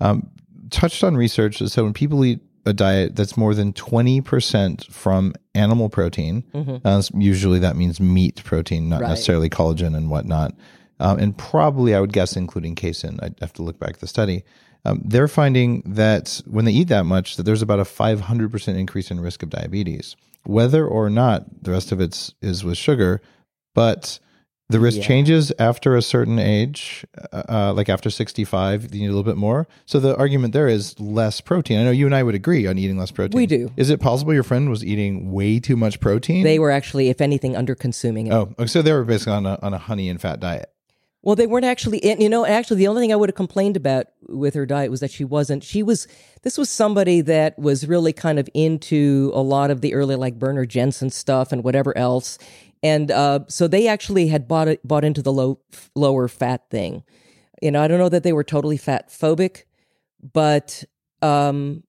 um, 0.00 0.28
touched 0.70 1.02
on 1.04 1.16
research 1.16 1.58
that 1.60 1.68
said 1.70 1.82
when 1.84 1.92
people 1.92 2.24
eat 2.24 2.40
a 2.64 2.72
diet 2.72 3.16
that's 3.16 3.36
more 3.36 3.54
than 3.54 3.72
20% 3.72 4.86
from 4.90 5.34
animal 5.54 5.88
protein 5.88 6.44
uh, 6.84 7.02
usually 7.14 7.58
that 7.58 7.76
means 7.76 8.00
meat 8.00 8.42
protein 8.44 8.88
not 8.88 9.00
Right. 9.00 9.08
necessarily 9.10 9.48
collagen 9.50 9.96
and 9.96 10.10
whatnot 10.10 10.54
um, 11.00 11.18
and 11.18 11.36
probably 11.36 11.94
i 11.94 12.00
would 12.00 12.12
guess 12.12 12.36
including 12.36 12.74
casein. 12.74 13.18
I'd 13.22 13.34
have 13.40 13.52
to 13.54 13.62
look 13.62 13.78
back 13.78 13.94
at 13.94 14.00
the 14.00 14.06
study. 14.06 14.44
Um, 14.84 15.00
they're 15.04 15.28
finding 15.28 15.82
that 15.86 16.40
when 16.46 16.64
they 16.64 16.72
eat 16.72 16.88
that 16.88 17.04
much 17.06 17.36
that 17.36 17.44
there's 17.44 17.62
about 17.62 17.78
a 17.80 17.84
500% 17.84 18.76
increase 18.76 19.10
in 19.10 19.20
risk 19.20 19.42
of 19.42 19.50
diabetes 19.50 20.16
whether 20.44 20.86
or 20.86 21.08
not 21.10 21.62
the 21.62 21.70
rest 21.70 21.92
of 21.92 22.00
it 22.00 22.32
is 22.40 22.64
with 22.64 22.76
sugar 22.78 23.20
but 23.74 24.18
the 24.72 24.80
risk 24.80 24.98
Yeah. 24.98 25.04
changes 25.04 25.52
after 25.58 25.96
a 25.96 26.02
certain 26.02 26.38
age, 26.38 27.04
uh, 27.32 27.42
uh, 27.48 27.72
like 27.74 27.88
after 27.88 28.10
65, 28.10 28.94
you 28.94 29.02
need 29.02 29.06
a 29.06 29.10
little 29.10 29.22
bit 29.22 29.36
more. 29.36 29.68
So 29.84 30.00
the 30.00 30.16
argument 30.16 30.54
there 30.54 30.66
is 30.66 30.98
less 30.98 31.40
protein. 31.40 31.78
I 31.78 31.84
know 31.84 31.90
you 31.90 32.06
and 32.06 32.14
I 32.14 32.22
would 32.22 32.34
agree 32.34 32.66
on 32.66 32.78
eating 32.78 32.98
less 32.98 33.10
protein. 33.10 33.36
We 33.36 33.46
do. 33.46 33.70
Is 33.76 33.90
it 33.90 34.00
possible 34.00 34.32
your 34.32 34.42
friend 34.42 34.70
was 34.70 34.84
eating 34.84 35.30
way 35.30 35.60
too 35.60 35.76
much 35.76 36.00
protein? 36.00 36.42
they 36.42 36.58
were 36.58 36.70
actually 36.70 37.10
if 37.10 37.20
anything 37.20 37.54
under 37.56 37.74
consuming 37.74 38.28
it 38.28 38.32
oh, 38.32 38.54
so 38.66 38.82
they 38.82 38.92
were 38.92 39.04
basically 39.04 39.34
on 39.34 39.46
a, 39.46 39.58
on 39.62 39.74
a 39.74 39.78
honey 39.78 40.08
and 40.08 40.20
fat 40.20 40.40
diet. 40.40 40.71
Well, 41.22 41.36
they 41.36 41.46
weren't 41.46 41.64
actually, 41.64 42.02
and, 42.02 42.20
you 42.20 42.28
know, 42.28 42.44
actually, 42.44 42.78
the 42.78 42.88
only 42.88 43.02
thing 43.02 43.12
I 43.12 43.16
would 43.16 43.28
have 43.28 43.36
complained 43.36 43.76
about 43.76 44.06
with 44.28 44.54
her 44.54 44.66
diet 44.66 44.90
was 44.90 44.98
that 45.00 45.12
she 45.12 45.24
wasn't, 45.24 45.62
she 45.62 45.82
was, 45.82 46.08
this 46.42 46.58
was 46.58 46.68
somebody 46.68 47.20
that 47.20 47.56
was 47.56 47.86
really 47.86 48.12
kind 48.12 48.40
of 48.40 48.48
into 48.54 49.30
a 49.32 49.40
lot 49.40 49.70
of 49.70 49.82
the 49.82 49.94
early, 49.94 50.16
like 50.16 50.38
Bernard 50.38 50.70
Jensen 50.70 51.10
stuff 51.10 51.52
and 51.52 51.62
whatever 51.62 51.96
else. 51.96 52.38
And 52.82 53.12
uh, 53.12 53.40
so 53.46 53.68
they 53.68 53.86
actually 53.86 54.26
had 54.26 54.48
bought 54.48 54.66
it, 54.66 54.86
bought 54.86 55.04
into 55.04 55.22
the 55.22 55.32
low, 55.32 55.60
lower 55.94 56.26
fat 56.26 56.68
thing. 56.70 57.04
You 57.60 57.70
know, 57.70 57.80
I 57.80 57.86
don't 57.86 57.98
know 57.98 58.08
that 58.08 58.24
they 58.24 58.32
were 58.32 58.42
totally 58.42 58.76
fat 58.76 59.08
phobic, 59.08 59.62
but, 60.32 60.82
um, 61.20 61.84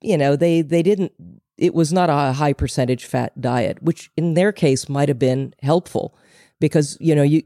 you 0.00 0.16
know, 0.16 0.36
they, 0.36 0.62
they 0.62 0.84
didn't, 0.84 1.12
it 1.56 1.74
was 1.74 1.92
not 1.92 2.10
a 2.10 2.32
high 2.32 2.52
percentage 2.52 3.06
fat 3.06 3.40
diet, 3.40 3.82
which 3.82 4.12
in 4.16 4.34
their 4.34 4.52
case 4.52 4.88
might 4.88 5.08
have 5.08 5.18
been 5.18 5.52
helpful 5.62 6.16
because, 6.60 6.96
you 7.00 7.16
know, 7.16 7.24
you, 7.24 7.42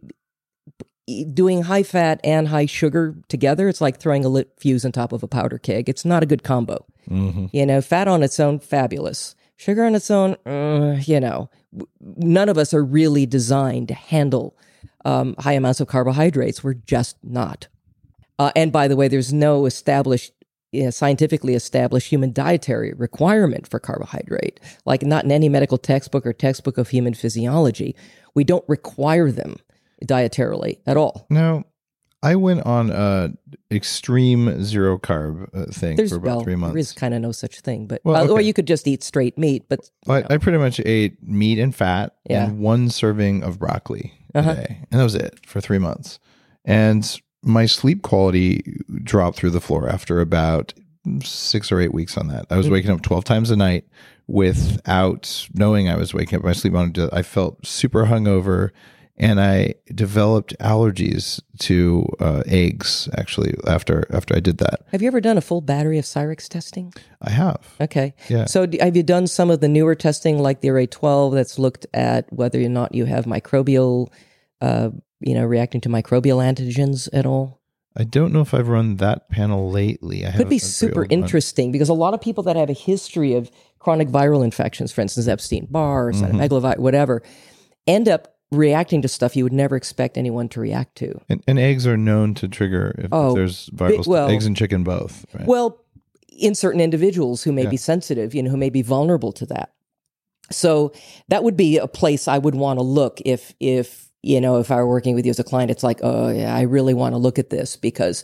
doing 1.33 1.63
high 1.63 1.83
fat 1.83 2.21
and 2.25 2.49
high 2.49 2.67
sugar 2.67 3.15
together, 3.29 3.69
it's 3.69 3.81
like 3.81 3.99
throwing 3.99 4.25
a 4.25 4.29
lit 4.29 4.53
fuse 4.59 4.85
on 4.85 4.93
top 4.93 5.13
of 5.13 5.23
a 5.23 5.29
powder 5.29 5.59
keg. 5.59 5.89
It's 5.89 6.05
not 6.05 6.23
a 6.23 6.27
good 6.27 6.43
combo. 6.43 6.85
You 7.53 7.67
know, 7.67 7.81
fat 7.81 8.09
on 8.09 8.23
its 8.23 8.39
own, 8.41 8.59
fabulous. 8.59 9.35
Sugar 9.57 9.85
on 9.85 9.95
its 9.95 10.11
own, 10.11 10.37
uh, 10.47 11.01
you 11.05 11.21
know, 11.21 11.51
none 12.01 12.49
of 12.49 12.59
us 12.59 12.75
are 12.75 12.85
really 12.85 13.27
designed 13.27 13.89
to 13.89 13.95
handle 13.95 14.57
um, 15.05 15.35
high 15.39 15.53
amounts 15.53 15.81
of 15.81 15.89
carbohydrates. 15.89 16.63
We're 16.65 16.75
just 16.75 17.17
not. 17.23 17.69
Uh, 18.39 18.51
and 18.57 18.73
by 18.73 18.89
the 18.89 18.97
way, 18.97 19.09
there's 19.09 19.33
no 19.33 19.67
established, 19.67 20.33
you 20.73 20.85
know, 20.85 20.91
scientifically 20.91 21.55
established 21.55 22.09
human 22.09 22.33
dietary 22.33 22.93
requirement 22.95 23.69
for 23.69 23.79
carbohydrate, 23.79 24.59
like 24.85 25.03
not 25.03 25.25
in 25.25 25.31
any 25.31 25.49
medical 25.49 25.79
textbook 25.79 26.27
or 26.27 26.33
textbook 26.33 26.79
of 26.79 26.89
human 26.89 27.15
physiology. 27.15 27.95
We 28.35 28.45
don't 28.45 28.65
require 28.69 29.31
them 29.31 29.57
dietarily 30.07 30.79
at 30.87 30.97
all. 30.97 31.27
No, 31.31 31.65
I 32.23 32.37
went 32.37 32.65
on 32.67 32.91
a 32.91 33.31
extreme 33.71 34.63
zero 34.63 34.99
carb 34.99 35.49
uh, 35.55 35.67
thing 35.73 35.97
There's 35.97 36.11
for 36.11 36.17
about 36.17 36.27
well, 36.27 36.41
three 36.45 36.55
months. 36.57 36.73
there 36.75 36.79
is 36.81 36.93
kind 36.93 37.15
of 37.15 37.21
no 37.21 37.33
such 37.33 37.61
thing, 37.61 37.87
but 37.87 38.01
Well, 38.05 38.31
uh, 38.31 38.33
or 38.35 38.41
you 38.41 38.53
could 38.53 38.67
just 38.67 38.87
eat 38.87 39.03
straight 39.03 39.37
meat. 39.39 39.65
But 39.69 39.91
I, 40.09 40.23
I 40.31 40.37
pretty 40.39 40.59
much 40.59 40.81
ate 40.81 41.23
meat 41.23 41.59
and 41.59 41.75
fat 41.75 42.15
Yeah. 42.29 42.45
and 42.47 42.59
one 42.61 42.91
serving 42.91 43.43
of 43.43 43.59
broccoli 43.59 44.13
Uh-huh. 44.35 44.51
a 44.51 44.55
day. 44.55 44.79
And 44.91 45.01
that 45.01 45.05
was 45.05 45.15
it 45.17 45.41
for 45.47 45.61
three 45.61 45.79
months. 45.79 46.19
And 46.65 47.21
my 47.43 47.67
sleep 47.67 48.03
quality 48.03 48.79
dropped 49.03 49.37
through 49.37 49.51
the 49.51 49.61
floor 49.61 49.89
after 49.89 50.21
about 50.21 50.75
six 51.25 51.73
or 51.73 51.81
eight 51.81 51.93
weeks 51.93 52.17
on 52.17 52.29
that. 52.29 52.47
I 52.51 52.57
was 52.57 52.69
Mm. 52.69 52.73
waking 52.73 52.91
up 52.93 53.03
12 53.03 53.25
times 53.25 53.51
a 53.51 53.57
night 53.57 53.85
without 54.29 55.47
knowing 55.55 55.89
I 55.89 55.97
was 55.97 56.15
waking 56.15 56.39
up. 56.39 56.45
My 56.45 56.53
sleep 56.53 56.73
monitor, 56.73 57.09
I 57.13 57.23
felt 57.23 57.67
super 57.67 58.07
hungover 58.07 58.71
and 59.17 59.41
I 59.41 59.75
developed 59.95 60.57
allergies 60.59 61.41
to 61.61 62.07
uh, 62.19 62.43
eggs 62.47 63.09
actually 63.17 63.55
after 63.67 64.07
after 64.13 64.35
I 64.35 64.41
did 64.41 64.59
that. 64.59 64.81
have 64.91 65.03
you 65.03 65.09
ever 65.09 65.21
done 65.21 65.37
a 65.39 65.41
full 65.43 65.61
battery 65.61 65.99
of 65.99 66.05
Cyrex 66.05 66.49
testing? 66.49 66.93
I 67.21 67.31
have. 67.31 67.61
Okay. 67.81 68.15
Yeah. 68.29 68.47
So 68.47 68.67
d- 68.67 68.79
have 68.81 68.97
you 68.97 69.03
done 69.03 69.27
some 69.27 69.51
of 69.51 69.61
the 69.61 69.69
newer 69.69 69.95
testing, 69.95 70.39
like 70.39 70.61
the 70.61 70.71
Array 70.71 70.87
12, 70.87 71.35
that's 71.35 71.59
looked 71.59 71.87
at 71.95 72.33
whether 72.33 72.61
or 72.61 72.69
not 72.69 72.95
you 72.95 73.05
have 73.05 73.27
microbial, 73.27 74.09
uh, 74.61 74.91
you 75.21 75.35
know, 75.35 75.45
reacting 75.45 75.81
to 75.83 75.89
microbial 75.89 76.39
antigens 76.43 77.09
at 77.13 77.27
all? 77.27 77.61
I 77.95 78.05
don't 78.05 78.33
know 78.33 78.41
if 78.41 78.55
I've 78.55 78.69
run 78.69 78.97
that 78.97 79.29
panel 79.29 79.71
lately. 79.71 80.27
I 80.27 80.33
Could 80.33 80.49
be 80.49 80.59
super 80.59 81.03
one. 81.03 81.11
interesting 81.11 81.71
because 81.71 81.91
a 81.91 81.95
lot 81.95 82.15
of 82.15 82.23
people 82.23 82.43
that 82.45 82.57
have 82.57 82.71
a 82.71 82.73
history 82.73 83.35
of 83.35 83.51
chronic 83.79 84.09
viral 84.09 84.43
infections, 84.43 84.91
for 84.91 85.03
instance, 85.03 85.29
Epstein 85.29 85.67
Barr, 85.71 86.11
Mhm. 86.13 86.23
cytomegalovirus, 86.33 86.79
whatever, 86.79 87.23
end 87.87 88.09
up 88.09 88.32
reacting 88.53 89.03
to 89.03 89.09
stuff 89.09 89.35
you 89.35 89.45
would 89.45 89.53
never 89.53 89.75
expect 89.77 90.17
anyone 90.19 90.49
to 90.51 90.61
react 90.61 90.95
to. 90.97 91.21
And, 91.29 91.43
and 91.49 91.59
eggs 91.59 91.87
are 91.87 91.97
known 91.97 92.35
to 92.35 92.47
trigger 92.49 92.95
if, 92.99 93.05
if 93.07 93.11
Oh, 93.13 93.35
there's 93.35 93.69
viral 93.71 93.95
stuff. 93.95 94.07
well- 94.07 94.29
eggs 94.29 94.47
and 94.47 94.57
chicken 94.57 94.85
both. 94.85 95.25
Right? 95.35 95.47
Well, 95.47 95.81
in 96.29 96.55
certain 96.55 96.81
individuals 96.81 97.43
who 97.43 97.53
may 97.53 97.65
Yeah. 97.65 97.71
be 97.71 97.77
sensitive, 97.77 98.35
you 98.35 98.43
know, 98.43 98.51
who 98.51 98.57
may 98.57 98.71
be 98.71 98.83
vulnerable 98.83 99.33
to 99.33 99.47
that. 99.47 99.73
So 100.51 100.93
that 101.29 101.45
would 101.45 101.57
be 101.57 101.79
a 101.79 101.89
place 101.89 102.29
I 102.29 102.39
would 102.39 102.55
want 102.55 102.79
to 102.79 102.83
look 102.83 103.21
if 103.25 103.55
if 103.59 104.11
you 104.23 104.41
know 104.41 104.59
if 104.59 104.71
I 104.71 104.77
were 104.77 104.89
working 104.89 105.15
with 105.15 105.25
you 105.25 105.31
as 105.31 105.39
a 105.39 105.45
client. 105.45 105.71
It's 105.71 105.83
like, 105.83 106.01
oh 106.03 106.29
yeah, 106.29 106.55
I 106.55 106.63
really 106.63 106.95
want 106.95 107.15
to 107.15 107.19
look 107.19 107.39
at 107.39 107.49
this 107.51 107.77
because 107.77 108.23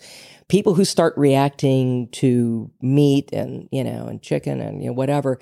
people 0.48 0.74
who 0.74 0.84
start 0.84 1.14
reacting 1.16 2.08
to 2.12 2.70
meat 2.82 3.30
and 3.32 3.68
you 3.72 3.82
know 3.84 4.06
and 4.06 4.20
chicken 4.20 4.60
and 4.60 4.82
you 4.82 4.88
know 4.88 4.92
whatever, 4.94 5.38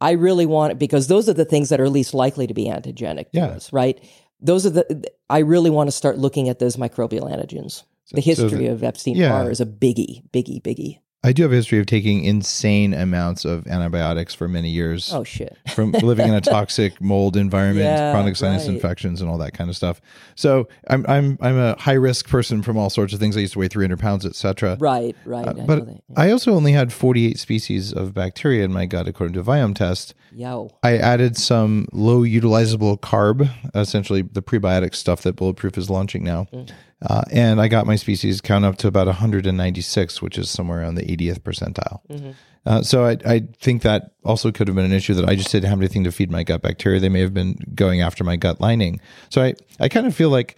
I 0.00 0.12
really 0.12 0.46
want 0.46 0.72
it 0.72 0.78
because 0.78 1.08
those 1.08 1.28
are 1.28 1.34
the 1.34 1.44
things 1.44 1.68
that 1.68 1.80
are 1.80 1.88
least 1.90 2.14
likely 2.14 2.46
to 2.46 2.54
be 2.54 2.64
antigenic 2.66 3.30
to 3.32 3.38
Yeah. 3.38 3.46
us, 3.48 3.72
right? 3.72 4.00
Those 4.40 4.64
are 4.66 4.70
the 4.70 5.04
I 5.28 5.40
really 5.40 5.70
want 5.70 5.88
to 5.88 5.92
start 5.92 6.18
looking 6.18 6.48
at 6.48 6.58
those 6.58 6.76
microbial 6.76 7.30
antigens. 7.30 7.82
The 8.12 8.22
so 8.22 8.24
history 8.24 8.66
the- 8.66 8.72
of 8.72 8.82
Epstein 8.82 9.16
yeah. 9.16 9.28
Barr 9.28 9.50
is 9.50 9.60
a 9.60 9.66
biggie, 9.66 10.22
biggie, 10.32 10.60
biggie. 10.62 10.98
I 11.22 11.32
do 11.32 11.42
have 11.42 11.52
a 11.52 11.54
history 11.54 11.78
of 11.78 11.84
taking 11.84 12.24
insane 12.24 12.94
amounts 12.94 13.44
of 13.44 13.66
antibiotics 13.66 14.32
for 14.34 14.48
many 14.48 14.70
years 14.70 15.12
Oh 15.12 15.22
shit. 15.22 15.54
from 15.74 15.92
living 15.92 16.28
in 16.28 16.34
a 16.34 16.40
toxic 16.40 16.98
mold 17.00 17.36
environment, 17.36 17.84
Yeah, 17.84 18.12
chronic 18.12 18.36
sinus 18.36 18.66
right. 18.66 18.74
infections, 18.74 19.20
and 19.20 19.28
all 19.28 19.36
that 19.38 19.52
kind 19.52 19.68
of 19.68 19.76
stuff. 19.76 20.00
So 20.34 20.66
I'm 20.88 21.04
I'm 21.08 21.36
I'm 21.42 21.58
a 21.58 21.76
high 21.78 21.92
risk 21.92 22.28
person 22.28 22.62
from 22.62 22.78
all 22.78 22.88
sorts 22.88 23.12
of 23.12 23.20
things. 23.20 23.36
I 23.36 23.40
used 23.40 23.52
to 23.52 23.58
weigh 23.58 23.68
300 23.68 23.98
pounds, 23.98 24.24
etc. 24.24 24.78
Right, 24.80 25.14
right. 25.26 25.46
Uh, 25.46 25.50
I 25.50 25.66
but 25.66 25.86
that. 25.86 26.00
I 26.16 26.30
also 26.30 26.52
only 26.54 26.72
had 26.72 26.90
48 26.92 27.38
species 27.38 27.92
of 27.92 28.14
bacteria 28.14 28.64
in 28.64 28.72
my 28.72 28.86
gut, 28.86 29.06
according 29.06 29.34
to 29.34 29.40
a 29.40 29.44
Viome 29.44 29.74
test. 29.74 30.14
Yo. 30.32 30.70
I 30.82 30.96
added 30.96 31.36
some 31.36 31.86
low 31.92 32.22
utilizable 32.22 32.98
carb, 32.98 33.50
essentially 33.74 34.22
the 34.22 34.40
prebiotic 34.42 34.94
stuff 34.94 35.22
that 35.22 35.34
Bulletproof 35.36 35.76
is 35.76 35.90
launching 35.90 36.24
now. 36.24 36.46
Mm. 36.52 36.70
Uh, 37.02 37.22
and 37.30 37.60
I 37.60 37.68
got 37.68 37.86
my 37.86 37.96
species 37.96 38.40
count 38.40 38.64
up 38.64 38.76
to 38.78 38.88
about 38.88 39.06
196, 39.06 40.20
which 40.20 40.36
is 40.36 40.50
somewhere 40.50 40.80
around 40.80 40.96
the 40.96 41.04
80th 41.04 41.40
percentile. 41.40 42.00
Mm-hmm. 42.08 42.30
Uh, 42.66 42.82
so 42.82 43.06
I, 43.06 43.16
I 43.24 43.48
think 43.58 43.82
that 43.82 44.12
also 44.22 44.52
could 44.52 44.68
have 44.68 44.76
been 44.76 44.84
an 44.84 44.92
issue 44.92 45.14
that 45.14 45.26
I 45.26 45.34
just 45.34 45.50
didn't 45.50 45.70
have 45.70 45.78
anything 45.78 46.04
to 46.04 46.12
feed 46.12 46.30
my 46.30 46.42
gut 46.42 46.60
bacteria. 46.60 47.00
They 47.00 47.08
may 47.08 47.20
have 47.20 47.32
been 47.32 47.58
going 47.74 48.02
after 48.02 48.22
my 48.22 48.36
gut 48.36 48.60
lining. 48.60 49.00
So 49.30 49.42
I, 49.42 49.54
I 49.78 49.88
kind 49.88 50.06
of 50.06 50.14
feel 50.14 50.28
like 50.28 50.56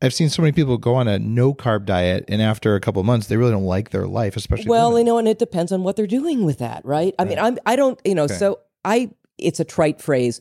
I've 0.00 0.14
seen 0.14 0.28
so 0.28 0.42
many 0.42 0.52
people 0.52 0.76
go 0.76 0.94
on 0.94 1.08
a 1.08 1.18
no 1.18 1.54
carb 1.54 1.86
diet, 1.86 2.24
and 2.28 2.42
after 2.42 2.74
a 2.74 2.80
couple 2.80 3.00
of 3.00 3.06
months, 3.06 3.28
they 3.28 3.36
really 3.36 3.52
don't 3.52 3.64
like 3.64 3.90
their 3.90 4.06
life, 4.06 4.36
especially. 4.36 4.68
Well, 4.68 4.90
women. 4.90 5.06
you 5.06 5.12
know, 5.12 5.18
and 5.18 5.26
it 5.26 5.38
depends 5.38 5.72
on 5.72 5.82
what 5.82 5.96
they're 5.96 6.06
doing 6.06 6.44
with 6.44 6.58
that, 6.58 6.84
right? 6.84 7.14
I 7.18 7.24
mean, 7.24 7.38
I'm 7.38 7.58
I 7.64 7.74
don't, 7.74 7.98
you 8.04 8.14
know, 8.14 8.26
so 8.26 8.60
I 8.84 9.10
it's 9.38 9.60
a 9.60 9.64
trite 9.64 10.00
phrase, 10.00 10.40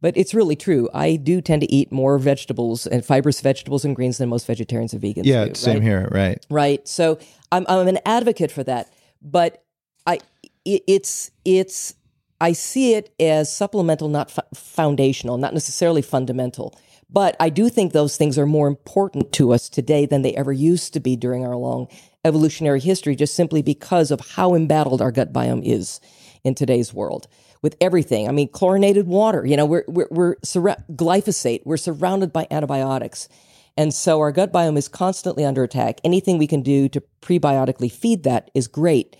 but 0.00 0.16
it's 0.16 0.34
really 0.34 0.56
true. 0.56 0.88
I 0.92 1.16
do 1.16 1.40
tend 1.40 1.62
to 1.62 1.72
eat 1.72 1.90
more 1.90 2.18
vegetables 2.18 2.86
and 2.86 3.04
fibrous 3.04 3.40
vegetables 3.40 3.84
and 3.84 3.96
greens 3.96 4.18
than 4.18 4.28
most 4.28 4.46
vegetarians 4.46 4.92
and 4.92 5.02
vegans. 5.02 5.24
yeah, 5.24 5.46
do, 5.46 5.54
same 5.54 5.74
right? 5.74 5.82
here, 5.82 6.08
right? 6.10 6.46
right? 6.50 6.86
So 6.86 7.18
I'm 7.50 7.64
I'm 7.68 7.88
an 7.88 7.98
advocate 8.04 8.50
for 8.50 8.62
that, 8.64 8.92
but 9.22 9.64
I 10.06 10.20
it, 10.64 10.82
it's 10.86 11.30
it's 11.44 11.94
I 12.40 12.52
see 12.52 12.94
it 12.94 13.14
as 13.18 13.54
supplemental, 13.54 14.08
not 14.08 14.28
f- 14.36 14.58
foundational, 14.58 15.38
not 15.38 15.54
necessarily 15.54 16.02
fundamental. 16.02 16.78
But 17.08 17.36
I 17.38 17.50
do 17.50 17.68
think 17.68 17.92
those 17.92 18.16
things 18.16 18.36
are 18.36 18.46
more 18.46 18.66
important 18.66 19.32
to 19.34 19.52
us 19.52 19.68
today 19.68 20.06
than 20.06 20.22
they 20.22 20.34
ever 20.34 20.52
used 20.52 20.92
to 20.94 21.00
be 21.00 21.14
during 21.14 21.46
our 21.46 21.56
long 21.56 21.86
evolutionary 22.24 22.80
history, 22.80 23.14
just 23.14 23.34
simply 23.34 23.62
because 23.62 24.10
of 24.10 24.20
how 24.20 24.54
embattled 24.54 25.00
our 25.00 25.12
gut 25.12 25.32
biome 25.32 25.64
is 25.64 26.00
in 26.42 26.54
today's 26.54 26.92
world 26.92 27.28
with 27.66 27.76
everything. 27.80 28.28
I 28.28 28.30
mean, 28.30 28.46
chlorinated 28.48 29.08
water, 29.08 29.44
you 29.44 29.56
know, 29.56 29.66
we're, 29.66 29.82
we're, 29.88 30.06
we're 30.12 30.36
surra- 30.36 30.84
glyphosate, 30.94 31.62
we're 31.64 31.76
surrounded 31.88 32.32
by 32.32 32.46
antibiotics. 32.48 33.28
And 33.76 33.92
so 33.92 34.20
our 34.20 34.30
gut 34.30 34.52
biome 34.52 34.78
is 34.78 34.86
constantly 34.88 35.44
under 35.44 35.64
attack. 35.64 36.00
Anything 36.04 36.38
we 36.38 36.46
can 36.46 36.62
do 36.62 36.88
to 36.90 37.02
prebiotically 37.20 37.90
feed 37.90 38.22
that 38.22 38.50
is 38.54 38.68
great. 38.68 39.16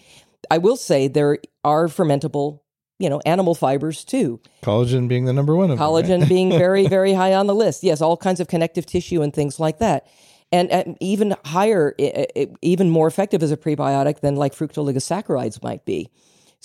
I 0.48 0.58
will 0.58 0.76
say 0.76 1.08
there 1.08 1.38
are 1.64 1.88
fermentable, 1.88 2.60
you 3.00 3.10
know, 3.10 3.20
animal 3.26 3.56
fibers 3.56 4.04
too. 4.04 4.40
Collagen 4.62 5.08
being 5.08 5.24
the 5.24 5.32
number 5.32 5.56
one 5.56 5.70
of 5.72 5.78
them, 5.78 5.92
right? 5.92 6.04
Collagen 6.04 6.28
being 6.36 6.50
very, 6.50 6.86
very 6.86 7.12
high 7.14 7.34
on 7.34 7.48
the 7.48 7.54
list. 7.54 7.82
Yes, 7.82 8.00
all 8.00 8.16
kinds 8.16 8.38
of 8.38 8.46
connective 8.46 8.86
tissue 8.86 9.22
and 9.22 9.34
things 9.34 9.58
like 9.58 9.78
that. 9.80 10.06
And, 10.52 10.70
and 10.70 10.96
even 11.00 11.34
higher, 11.44 11.94
i- 12.00 12.26
i- 12.36 12.46
even 12.62 12.88
more 12.90 13.08
effective 13.08 13.42
as 13.42 13.50
a 13.50 13.56
prebiotic 13.56 14.20
than 14.20 14.36
like 14.36 14.54
fructooligosaccharides 14.54 15.62
might 15.64 15.84
be. 15.84 16.08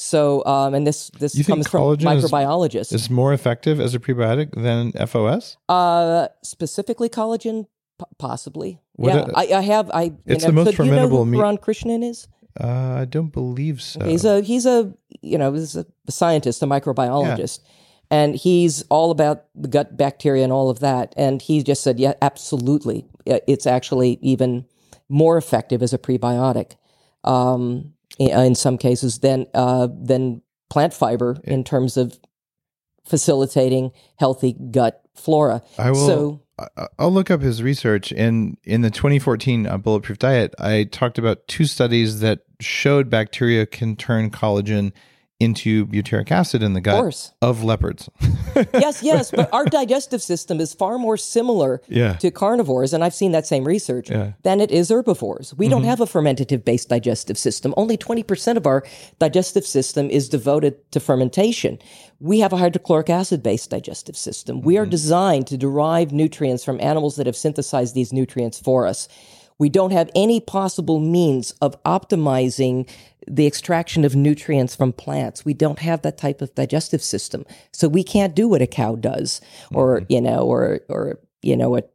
So, 0.01 0.43
um, 0.45 0.73
and 0.73 0.85
this 0.87 1.11
this 1.19 1.35
You 1.35 1.43
comes 1.43 1.67
from 1.67 1.81
microbiologists. 1.97 2.91
Is 2.91 3.09
more 3.11 3.33
effective 3.33 3.79
as 3.79 3.93
a 3.93 3.99
prebiotic 3.99 4.49
than 4.55 4.91
FOS? 5.07 5.57
uh, 5.69 6.27
specifically 6.43 7.07
collagen, 7.07 7.67
P- 7.99 8.05
possibly. 8.17 8.81
What 8.95 9.13
yeah, 9.13 9.25
a- 9.29 9.37
I 9.53 9.59
I 9.59 9.61
have. 9.61 9.91
I 9.93 10.13
It's 10.25 10.43
know, 10.43 10.47
the 10.47 10.53
most 10.53 10.75
so 10.75 10.83
do 10.83 10.89
you 10.89 10.95
know 10.95 11.23
Ron 11.39 11.57
Krishnan 11.57 12.03
is? 12.03 12.27
Uh, 12.59 13.01
I 13.01 13.05
don't 13.05 13.31
believe 13.31 13.79
so. 13.81 14.03
He's 14.03 14.25
a 14.25 14.41
he's 14.41 14.65
a 14.65 14.91
you 15.21 15.37
know 15.37 15.53
he's 15.53 15.75
a 15.75 15.85
scientist, 16.09 16.63
a 16.63 16.65
microbiologist, 16.65 17.59
and 18.09 18.35
he's 18.35 18.81
all 18.89 19.11
about 19.11 19.45
the 19.53 19.67
gut 19.67 19.95
bacteria 19.97 20.43
and 20.43 20.51
all 20.51 20.71
of 20.71 20.79
that. 20.79 21.13
And 21.15 21.43
he 21.43 21.61
just 21.61 21.83
said, 21.83 21.99
yeah, 21.99 22.13
absolutely, 22.23 23.05
it's 23.25 23.67
actually 23.67 24.17
even 24.23 24.65
more 25.09 25.37
effective 25.37 25.83
as 25.83 25.93
a 25.93 25.99
prebiotic 25.99 26.71
um, 27.23 27.93
in, 28.19 28.29
in 28.29 28.55
some 28.55 28.77
cases 28.77 29.19
than 29.19 29.47
uh, 29.53 29.87
than 29.91 30.41
plant 30.69 30.93
fiber 30.93 31.37
in 31.43 31.63
terms 31.63 31.97
of 31.97 32.19
facilitating 33.05 33.91
healthy 34.15 34.53
gut 34.53 35.01
flora. 35.15 35.61
I 35.77 35.91
will. 35.91 36.07
So 36.07 36.41
I'll 36.97 37.11
look 37.11 37.31
up 37.31 37.41
his 37.41 37.63
research. 37.63 38.11
And 38.11 38.57
in 38.63 38.81
the 38.81 38.91
2014 38.91 39.65
uh, 39.65 39.77
Bulletproof 39.77 40.19
Diet, 40.19 40.53
I 40.59 40.85
talked 40.85 41.17
about 41.17 41.47
two 41.47 41.65
studies 41.65 42.19
that 42.19 42.41
showed 42.59 43.09
bacteria 43.09 43.65
can 43.65 43.95
turn 43.95 44.29
collagen 44.29 44.91
into 45.41 45.85
butyric 45.87 46.31
acid 46.31 46.61
in 46.63 46.73
the 46.73 46.81
gut 46.81 46.95
course. 46.99 47.31
of 47.41 47.63
leopards. 47.63 48.09
yes, 48.73 49.01
yes, 49.03 49.31
but 49.31 49.51
our 49.53 49.65
digestive 49.65 50.21
system 50.21 50.59
is 50.59 50.73
far 50.73 50.97
more 50.97 51.17
similar 51.17 51.81
Yeah. 51.87 52.13
to 52.17 52.31
carnivores, 52.31 52.93
and 52.93 53.03
I've 53.03 53.13
seen 53.13 53.31
that 53.31 53.45
same 53.47 53.65
research, 53.65 54.09
Yeah. 54.09 54.17
Mm-hmm. 54.17 54.29
than 54.43 54.61
it 54.61 54.71
is 54.71 54.89
herbivores. 54.89 55.53
We 55.57 55.67
don't 55.67 55.83
have 55.85 55.99
a 56.01 56.05
fermentative 56.05 56.63
based 56.63 56.89
digestive 56.89 57.37
system. 57.37 57.73
Only 57.75 57.97
20% 57.97 58.57
of 58.57 58.65
our 58.67 58.83
digestive 59.19 59.65
system 59.65 60.09
is 60.09 60.29
devoted 60.29 60.73
to 60.91 60.99
fermentation. 60.99 61.79
We 62.19 62.39
have 62.41 62.53
a 62.53 62.57
hydrochloric 62.57 63.09
acid 63.09 63.41
based 63.41 63.69
digestive 63.71 64.15
system. 64.17 64.61
We 64.61 64.77
are 64.77 64.83
Mm-hmm. 64.83 64.91
designed 64.91 65.47
to 65.47 65.57
derive 65.57 66.11
nutrients 66.11 66.63
from 66.63 66.79
animals 66.81 67.15
that 67.15 67.25
have 67.25 67.35
synthesized 67.35 67.95
these 67.95 68.13
nutrients 68.13 68.59
for 68.59 68.85
us. 68.85 69.07
We 69.57 69.69
don't 69.69 69.91
have 69.91 70.09
any 70.15 70.39
possible 70.39 70.99
means 70.99 71.51
of 71.61 71.75
optimizing 71.83 72.89
the 73.27 73.45
extraction 73.47 74.03
of 74.03 74.15
nutrients 74.15 74.75
from 74.75 74.93
plants. 74.93 75.45
We 75.45 75.53
don't 75.53 75.79
have 75.79 76.01
that 76.01 76.17
type 76.17 76.41
of 76.41 76.53
digestive 76.55 77.03
system. 77.03 77.45
So 77.71 77.87
we 77.87 78.03
can't 78.03 78.35
do 78.35 78.47
what 78.47 78.61
a 78.61 78.67
cow 78.67 78.95
does 78.95 79.41
or, 79.73 80.01
Mm-hmm. 80.01 80.13
you 80.13 80.21
know, 80.21 80.39
or, 80.39 80.79
or, 80.89 81.19
you 81.41 81.55
know, 81.55 81.69
what 81.69 81.93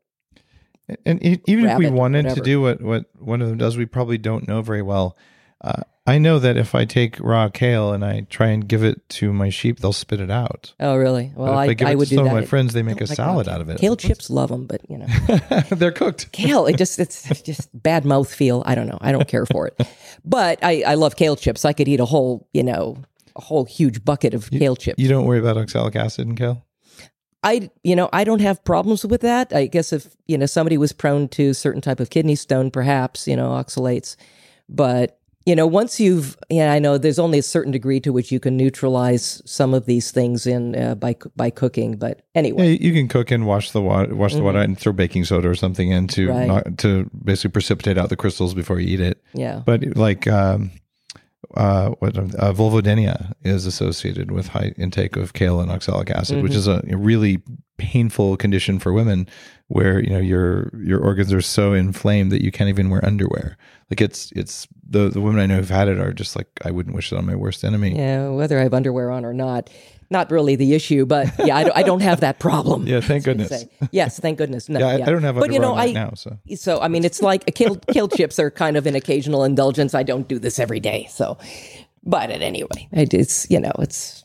And 1.04 1.24
e- 1.24 1.40
even 1.46 1.66
if 1.66 1.78
we 1.78 1.90
wanted 1.90 2.28
to 2.34 2.40
do 2.40 2.60
what, 2.60 2.80
what 2.80 3.06
one 3.18 3.42
of 3.42 3.48
them 3.48 3.58
does, 3.58 3.76
we 3.76 3.86
probably 3.86 4.18
don't 4.18 4.46
know 4.46 4.62
very 4.62 4.82
well. 4.82 5.16
Uh, 5.60 5.82
I 6.08 6.18
know 6.18 6.38
that 6.38 6.56
if 6.56 6.74
I 6.76 6.84
take 6.84 7.18
raw 7.18 7.48
kale 7.48 7.92
and 7.92 8.04
I 8.04 8.26
try 8.30 8.48
and 8.48 8.66
give 8.68 8.84
it 8.84 9.08
to 9.08 9.32
my 9.32 9.48
sheep, 9.50 9.80
they'll 9.80 9.92
spit 9.92 10.20
it 10.20 10.30
out. 10.30 10.72
Oh, 10.78 10.94
really? 10.94 11.32
Well, 11.34 11.52
I, 11.52 11.64
I 11.66 11.74
give 11.74 11.88
I 11.88 11.92
it 11.92 11.98
would 11.98 12.04
to 12.06 12.10
do 12.10 12.16
some 12.16 12.26
that. 12.26 12.30
of 12.30 12.36
my 12.36 12.44
friends, 12.46 12.74
they 12.74 12.82
make 12.84 13.00
a 13.00 13.04
like 13.06 13.16
salad 13.16 13.48
out 13.48 13.60
of 13.60 13.68
it. 13.70 13.80
Kale 13.80 13.96
chips 13.96 14.30
love 14.30 14.50
them, 14.50 14.66
but 14.66 14.88
you 14.88 14.98
know, 14.98 15.06
They're 15.70 15.90
cooked. 15.90 16.30
kale 16.30 16.66
it 16.66 16.78
just 16.78 17.00
it's 17.00 17.42
just 17.42 17.70
bad 17.82 18.04
mouth 18.04 18.32
feel. 18.32 18.62
I 18.66 18.76
don't 18.76 18.86
know. 18.86 18.98
I 19.00 19.10
don't 19.10 19.26
care 19.26 19.46
for 19.46 19.66
it, 19.66 19.88
but 20.24 20.60
I 20.62 20.82
I 20.86 20.94
love 20.94 21.16
kale 21.16 21.34
chips. 21.34 21.64
I 21.64 21.72
could 21.72 21.88
eat 21.88 21.98
a 21.98 22.04
whole 22.04 22.48
you 22.52 22.62
know 22.62 22.98
a 23.34 23.40
whole 23.40 23.64
huge 23.64 24.04
bucket 24.04 24.32
of 24.32 24.48
kale 24.50 24.76
chips. 24.76 25.02
You 25.02 25.08
don't 25.08 25.24
worry 25.26 25.40
about 25.40 25.56
oxalic 25.56 25.96
acid 25.96 26.28
in 26.28 26.36
kale? 26.36 26.64
I 27.42 27.70
you 27.82 27.96
know 27.96 28.08
I 28.12 28.22
don't 28.22 28.42
have 28.42 28.62
problems 28.64 29.04
with 29.04 29.22
that. 29.22 29.52
I 29.52 29.66
guess 29.66 29.92
if 29.92 30.06
you 30.26 30.38
know 30.38 30.46
somebody 30.46 30.78
was 30.78 30.92
prone 30.92 31.26
to 31.30 31.52
certain 31.52 31.80
type 31.80 31.98
of 31.98 32.10
kidney 32.10 32.36
stone, 32.36 32.70
perhaps 32.70 33.26
you 33.26 33.34
know 33.34 33.48
oxalates, 33.48 34.14
but 34.68 35.18
you 35.46 35.54
know 35.56 35.66
once 35.66 35.98
you've 35.98 36.36
yeah 36.50 36.72
I 36.72 36.78
know 36.78 36.98
there's 36.98 37.18
only 37.18 37.38
a 37.38 37.42
certain 37.42 37.72
degree 37.72 38.00
to 38.00 38.12
which 38.12 38.30
you 38.30 38.38
can 38.40 38.56
neutralize 38.56 39.40
some 39.46 39.72
of 39.72 39.86
these 39.86 40.10
things 40.10 40.46
in 40.46 40.76
uh, 40.76 40.94
by 40.96 41.16
by 41.36 41.50
cooking. 41.50 41.96
But 41.96 42.18
Yeah, 42.34 42.40
anyway, 42.40 42.76
you 42.78 42.92
can 42.92 43.08
cook 43.08 43.30
and 43.30 43.46
wash 43.46 43.70
the 43.70 43.80
water, 43.80 44.14
wash 44.14 44.34
the 44.34 44.42
water, 44.42 44.58
and 44.58 44.78
throw 44.78 44.92
baking 44.92 45.24
soda 45.24 45.48
or 45.48 45.54
something 45.54 45.90
in 45.90 46.08
to 46.08 46.26
Mm-hmm. 46.28 46.36
Right. 46.38 46.48
not, 46.48 46.78
to 46.78 47.08
basically 47.24 47.52
precipitate 47.52 47.96
out 47.96 48.08
the 48.10 48.16
crystals 48.16 48.52
before 48.54 48.80
you 48.80 48.88
eat 48.94 49.00
it. 49.00 49.22
yeah. 49.32 49.62
But 49.64 49.96
like, 49.96 50.26
um, 50.26 50.70
uh, 51.54 51.90
what 51.98 52.16
uh, 52.16 52.52
vulvodynia 52.52 53.32
is 53.42 53.66
associated 53.66 54.30
with 54.30 54.48
high 54.48 54.72
intake 54.76 55.16
of 55.16 55.32
kale 55.32 55.60
and 55.60 55.70
oxalic 55.70 56.10
acid, 56.10 56.42
which 56.42 56.54
is 56.54 56.66
a, 56.66 56.82
a 56.90 56.96
really 56.96 57.42
painful 57.78 58.36
condition 58.36 58.78
for 58.78 58.92
women, 58.92 59.28
where 59.68 60.00
you 60.00 60.10
know 60.10 60.18
your 60.18 60.70
your 60.82 61.00
organs 61.00 61.32
are 61.32 61.40
so 61.40 61.72
inflamed 61.72 62.32
that 62.32 62.42
you 62.42 62.50
can't 62.50 62.68
even 62.68 62.90
wear 62.90 63.04
underwear. 63.04 63.56
Like 63.90 64.00
it's 64.00 64.32
it's 64.32 64.66
the 64.88 65.08
the 65.08 65.20
women 65.20 65.40
I 65.40 65.46
know 65.46 65.56
who've 65.56 65.68
had 65.68 65.88
it 65.88 65.98
are 65.98 66.12
just 66.12 66.36
like 66.36 66.48
I 66.64 66.70
wouldn't 66.70 66.94
wish 66.94 67.12
it 67.12 67.18
on 67.18 67.26
my 67.26 67.36
worst 67.36 67.64
enemy. 67.64 67.96
Yeah, 67.96 68.28
whether 68.30 68.58
I 68.58 68.62
have 68.62 68.74
underwear 68.74 69.10
on 69.10 69.24
or 69.24 69.34
not, 69.34 69.70
not 70.10 70.30
really 70.30 70.56
the 70.56 70.74
issue. 70.74 71.06
But 71.06 71.32
yeah, 71.44 71.56
I 71.56 71.64
don't, 71.64 71.76
I 71.76 71.82
don't 71.82 72.00
have 72.00 72.20
that 72.20 72.38
problem. 72.38 72.86
Yeah, 72.86 73.00
thank 73.00 73.24
goodness. 73.24 73.64
Yes, 73.90 74.18
thank 74.18 74.38
goodness. 74.38 74.68
No, 74.68 74.80
Yeah, 74.80 74.86
I, 74.86 74.94
I 74.94 74.98
don't 74.98 75.22
have 75.22 75.36
But 75.36 75.52
you 75.52 75.58
know, 75.58 75.74
right 75.74 75.90
I 75.90 75.92
now, 75.92 76.12
so 76.14 76.38
so 76.54 76.80
I 76.80 76.88
mean, 76.88 77.04
it's 77.04 77.22
like 77.22 77.44
a 77.48 77.52
kill 77.52 77.76
kale 77.76 78.08
chips 78.08 78.38
are 78.38 78.50
kind 78.50 78.76
of 78.76 78.86
an 78.86 78.94
occasional 78.94 79.44
indulgence. 79.44 79.94
I 79.94 80.02
don't 80.02 80.28
do 80.28 80.38
this 80.38 80.58
every 80.58 80.80
day, 80.80 81.06
so. 81.10 81.38
But 82.04 82.30
at 82.30 82.40
anyway, 82.40 82.88
it, 82.92 83.12
it's 83.12 83.50
you 83.50 83.60
know, 83.60 83.72
it's 83.80 84.24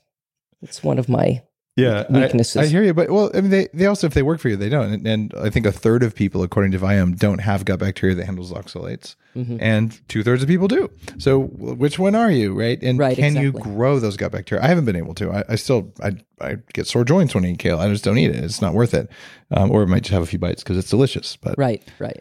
it's 0.61 0.83
one 0.83 0.99
of 0.99 1.09
my 1.09 1.41
yeah 1.81 2.05
I- 2.09 2.21
weaknesses. 2.21 2.57
I, 2.57 2.65
hear 2.67 2.83
you 2.83 2.93
but 2.93 3.09
well 3.09 3.31
i 3.33 3.41
mean 3.41 3.49
they, 3.51 3.67
they 3.73 3.85
also 3.85 4.07
if 4.07 4.13
they 4.13 4.21
work 4.21 4.39
for 4.39 4.49
you 4.49 4.55
they 4.55 4.69
don't. 4.69 4.91
And, 4.93 5.07
and 5.07 5.33
i 5.41 5.49
think 5.49 5.65
a 5.65 5.71
third 5.71 6.03
of 6.03 6.13
people 6.15 6.43
according 6.43 6.71
to 6.73 6.79
viome 6.79 7.17
don't 7.17 7.39
have 7.39 7.65
gut 7.65 7.79
bacteria 7.79 8.15
that 8.15 8.25
handles 8.25 8.51
oxalates. 8.51 9.15
Mm-hmm. 9.35 9.57
and 9.61 10.01
two-thirds 10.09 10.43
of 10.43 10.49
people 10.49 10.67
do. 10.67 10.89
So 11.17 11.39
which 11.39 11.97
one 11.97 12.15
are 12.15 12.29
you 12.29 12.53
right? 12.53 12.77
And 12.83 12.99
Right, 12.99 13.15
can 13.15 13.37
you 13.37 13.53
grow 13.53 13.97
those 13.97 14.17
gut 14.17 14.33
bacteria? 14.33 14.61
I 14.61 14.67
haven't 14.67 14.83
been 14.83 14.97
able 14.97 15.13
to. 15.15 15.31
I, 15.31 15.43
I 15.47 15.55
still 15.55 15.93
I, 16.03 16.17
I 16.41 16.57
get 16.73 16.85
sore 16.85 17.05
joints 17.05 17.33
when 17.33 17.45
i 17.45 17.47
eat 17.51 17.59
kale. 17.59 17.79
I 17.79 17.87
just 17.87 18.03
don't 18.03 18.17
eat 18.17 18.31
it. 18.31 18.43
It's 18.43 18.61
not 18.61 18.73
worth 18.73 18.93
it. 18.93 19.09
Um, 19.49 19.71
or 19.71 19.83
i 19.83 19.85
might 19.85 20.03
just 20.03 20.11
have 20.11 20.21
a 20.21 20.25
few 20.25 20.37
bites 20.39 20.63
because 20.63 20.77
it's 20.77 20.89
delicious 20.89 21.37
but 21.37 21.57
right, 21.57 21.81
right. 21.99 22.19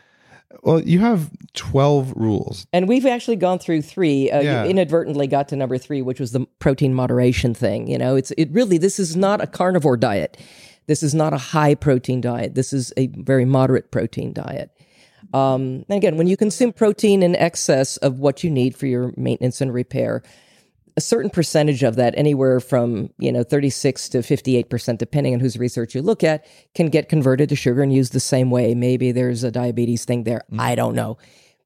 Well 0.63 0.81
you 0.81 0.99
have 0.99 1.31
12 1.55 2.13
rules 2.17 2.67
And 2.73 2.89
we've 2.89 3.07
actually 3.07 3.37
gone 3.37 3.59
through 3.59 3.83
three. 3.83 4.31
Uh, 4.31 4.41
Yeah. 4.41 4.65
You 4.65 4.71
inadvertently 4.71 5.27
got 5.27 5.49
to 5.49 5.57
number 5.57 5.79
three, 5.79 6.03
which 6.03 6.21
was 6.21 6.33
the 6.33 6.47
protein 6.59 6.95
moderation 6.95 7.55
thing. 7.55 7.89
You 7.89 7.99
know, 7.99 8.17
it's 8.17 8.31
it 8.33 8.49
really 8.53 8.79
this 8.79 8.99
is 8.99 9.17
not 9.17 9.41
a 9.43 9.47
carnivore 9.47 9.97
diet. 9.97 10.37
This 10.87 11.03
is 11.03 11.15
not 11.15 11.33
a 11.33 11.39
high 11.39 11.75
protein 11.75 12.21
diet. 12.21 12.55
This 12.55 12.73
is 12.73 12.93
a 12.97 13.07
very 13.09 13.45
moderate 13.45 13.91
protein 13.91 14.33
diet. 14.33 14.71
Um, 15.33 15.85
and 15.89 15.97
again, 15.99 16.17
when 16.17 16.27
you 16.27 16.37
consume 16.37 16.73
protein 16.73 17.23
in 17.23 17.37
excess 17.37 17.97
of 17.99 18.19
what 18.19 18.43
you 18.43 18.51
need 18.51 18.75
for 18.75 18.87
your 18.87 19.13
maintenance 19.17 19.61
and 19.61 19.73
repair, 19.73 20.23
a 21.01 21.03
certain 21.03 21.31
percentage 21.31 21.83
of 21.83 21.97
that, 21.97 22.13
anywhere 22.15 22.61
from 22.61 23.09
you 23.19 23.33
know 23.33 23.43
36 23.43 24.11
to 24.11 24.23
58 24.23 24.69
percent, 24.69 24.99
depending 24.99 25.33
on 25.33 25.41
whose 25.41 25.57
research 25.57 25.95
you 25.95 26.03
look 26.03 26.23
at, 26.23 26.45
can 26.75 26.91
get 26.91 27.09
converted 27.09 27.49
to 27.49 27.57
sugar 27.57 27.83
and 27.83 27.93
used 27.93 28.13
the 28.13 28.21
same 28.21 28.51
way. 28.51 28.75
Maybe 28.75 29.11
there's 29.11 29.43
a 29.43 29.51
diabetes 29.51 30.05
thing 30.05 30.25
there. 30.25 30.43
I 30.59 30.75
don't 30.75 30.95
know. 30.95 31.17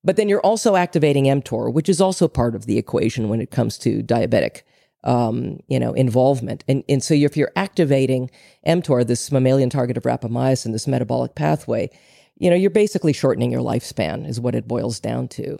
But 0.04 0.14
then 0.16 0.28
you're 0.28 0.40
also 0.40 0.76
activating 0.76 1.24
mTOR, 1.24 1.72
which 1.72 1.88
is 1.88 2.00
also 2.00 2.28
part 2.28 2.54
of 2.54 2.66
the 2.66 2.78
equation 2.78 3.28
when 3.28 3.40
it 3.40 3.50
comes 3.50 3.76
to 3.78 4.02
diabetic, 4.02 4.62
um, 5.02 5.58
you 5.66 5.80
know, 5.80 5.94
involvement. 5.94 6.62
And 6.68 6.84
and 6.88 7.02
so 7.02 7.14
if 7.14 7.36
you're 7.36 7.52
activating 7.56 8.30
mTOR, 8.64 9.04
this 9.04 9.32
mammalian 9.32 9.68
target 9.68 9.96
of 9.96 10.04
rapamycin, 10.04 10.70
this 10.70 10.86
metabolic 10.86 11.34
pathway, 11.34 11.90
you 12.38 12.50
know, 12.50 12.56
you're 12.56 12.70
basically 12.70 13.12
shortening 13.12 13.50
your 13.50 13.62
lifespan, 13.62 14.28
is 14.28 14.40
what 14.40 14.54
it 14.54 14.68
boils 14.68 15.00
down 15.00 15.26
to. 15.28 15.58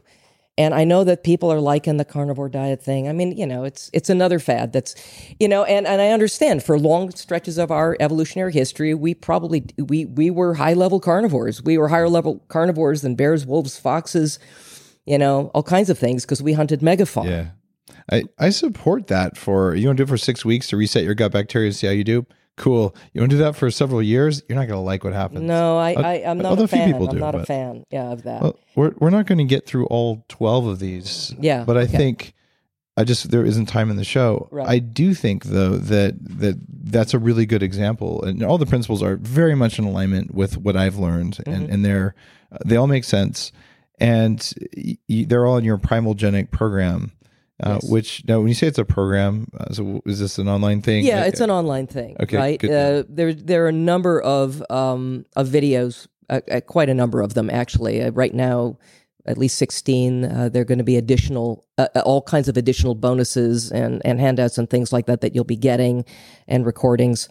And 0.57 0.72
I 0.72 0.84
know 0.84 1.02
that 1.02 1.24
people 1.24 1.52
are 1.52 1.61
liking 1.61 1.96
the 1.96 2.05
carnivore 2.05 2.48
diet 2.48 2.80
thing. 2.80 3.09
I 3.09 3.12
mean, 3.12 3.36
you 3.36 3.46
know, 3.46 3.64
it's 3.64 3.90
it's 3.92 4.09
another 4.09 4.38
fad 4.38 4.72
that's, 4.72 4.94
you 5.40 5.48
know, 5.48 5.64
and, 5.64 5.84
and 5.84 6.00
I 6.00 6.11
understand 6.11 6.62
for 6.62 6.78
long 6.78 7.11
stretches 7.11 7.59
of 7.59 7.72
our 7.72 7.96
evolutionary 7.98 8.52
history, 8.52 8.94
we 8.94 9.14
probably 9.14 9.64
we 9.78 10.05
we 10.05 10.30
were 10.30 10.55
high 10.55 10.74
level 10.74 11.00
carnivores. 11.00 11.61
We 11.62 11.76
were 11.76 11.88
higher 11.88 12.09
level 12.09 12.44
carnivores 12.48 13.02
than 13.02 13.16
bears, 13.16 13.44
wolves, 13.44 13.78
foxes, 13.80 14.38
you 15.07 15.18
know, 15.18 15.50
all 15.55 15.64
kinds 15.64 15.90
of 15.90 15.98
things 15.98 16.24
because 16.24 16.40
we 16.40 16.52
hunted 16.52 16.80
megafauna. 16.80 17.28
Yeah. 17.28 17.46
I, 18.11 18.24
I 18.38 18.50
support 18.50 19.09
that 19.09 19.36
for 19.36 19.74
you 19.74 19.88
want 19.88 19.96
to 19.98 20.05
do 20.05 20.09
it 20.09 20.12
for 20.12 20.18
six 20.18 20.44
weeks 20.44 20.68
to 20.68 20.76
reset 20.76 21.05
your 21.05 21.14
gut 21.14 21.32
bacteria 21.32 21.68
and 21.68 21.76
see 21.76 21.86
how 21.86 21.92
you 21.92 22.05
do. 22.05 22.26
Cool. 22.57 22.94
You 23.12 23.20
want 23.20 23.30
to 23.32 23.36
do 23.36 23.42
that 23.42 23.57
for 23.57 23.70
several 23.70 24.00
years? 24.00 24.42
You're 24.48 24.57
not 24.57 24.68
going 24.68 24.78
to 24.78 24.84
like 24.84 25.02
what 25.02 25.12
happens. 25.12 25.42
No, 25.42 25.76
I, 25.76 25.92
I 25.94 26.14
I'm 26.30 26.38
not 26.38 26.50
although 26.50 26.64
a 26.64 26.68
fan. 26.68 26.92
people 26.92 27.09
I'm 27.09 27.14
do, 27.16 27.20
not 27.20 27.34
a 27.34 27.44
fan. 27.44 27.84
Yeah, 27.90 28.12
of 28.12 28.22
that. 28.22 28.42
Well, 28.42 28.59
we're 28.76 28.92
we're 28.98 29.11
not 29.11 29.26
going 29.26 29.38
to 29.38 29.44
get 29.44 29.66
through 29.66 29.86
all 29.86 30.24
twelve 30.28 30.66
of 30.66 30.78
these. 30.78 31.34
Yeah, 31.40 31.64
but 31.64 31.76
I 31.76 31.82
okay. 31.82 31.96
think 31.96 32.34
I 32.96 33.02
just 33.02 33.32
there 33.32 33.44
isn't 33.44 33.66
time 33.66 33.90
in 33.90 33.96
the 33.96 34.05
show. 34.05 34.48
Right. 34.52 34.68
I 34.68 34.78
do 34.78 35.14
think 35.14 35.46
though 35.46 35.70
that 35.76 36.14
that 36.38 36.61
that's 36.68 37.12
a 37.12 37.18
really 37.18 37.44
good 37.44 37.62
example, 37.64 38.22
and 38.22 38.40
all 38.44 38.57
the 38.59 38.66
principles 38.66 39.02
are 39.02 39.16
very 39.16 39.57
much 39.57 39.80
in 39.80 39.84
alignment 39.84 40.32
with 40.32 40.57
what 40.57 40.76
I've 40.76 40.96
learned, 40.96 41.38
Mm-hmm. 41.38 41.50
and 41.52 41.70
and 41.70 41.84
they're 41.84 42.14
they 42.64 42.76
all 42.76 42.86
make 42.86 43.02
sense, 43.02 43.50
and 43.98 44.52
y- 44.76 44.96
y- 45.09 45.24
they're 45.26 45.44
all 45.44 45.57
in 45.57 45.64
your 45.64 45.78
Primalgenic 45.78 46.52
program. 46.52 47.11
Uh, 47.64 47.78
Yes. 47.82 47.90
Which 47.90 48.22
now, 48.28 48.38
when 48.40 48.48
you 48.48 48.54
say 48.54 48.66
it's 48.66 48.78
a 48.78 48.84
program, 48.84 49.48
uh, 49.58 49.72
so 49.72 50.02
is 50.04 50.18
this 50.20 50.38
an 50.38 50.48
online 50.48 50.82
thing? 50.82 51.04
Yeah, 51.04 51.20
Like, 51.20 51.28
it's 51.32 51.40
an 51.40 51.50
online 51.50 51.86
thing, 51.86 52.16
Okay, 52.20 52.36
right? 52.36 52.62
Uh, 52.64 53.04
there, 53.08 53.32
there 53.32 53.64
are 53.64 53.68
a 53.68 53.72
number 53.72 54.20
of 54.20 54.62
um, 54.70 55.24
of 55.34 55.48
videos, 55.48 56.06
uh, 56.28 56.40
uh, 56.50 56.60
quite 56.60 56.90
a 56.90 56.94
number 56.94 57.22
of 57.22 57.32
them 57.34 57.48
actually. 57.50 58.02
Uh, 58.02 58.10
right 58.12 58.34
now, 58.34 58.78
at 59.26 59.38
least 59.38 59.56
sixteen. 59.56 60.24
Uh, 60.26 60.50
there 60.50 60.60
are 60.62 60.66
going 60.66 60.78
to 60.78 60.84
be 60.84 60.98
additional, 60.98 61.64
all 62.04 62.20
kinds 62.20 62.48
of 62.48 62.56
additional 62.58 62.94
bonuses 62.94 63.72
and 63.72 64.02
and 64.04 64.20
handouts 64.20 64.58
and 64.58 64.68
things 64.68 64.92
like 64.92 65.06
that 65.06 65.22
that 65.22 65.34
you'll 65.34 65.44
be 65.44 65.56
getting, 65.56 66.04
and 66.46 66.66
recordings. 66.66 67.28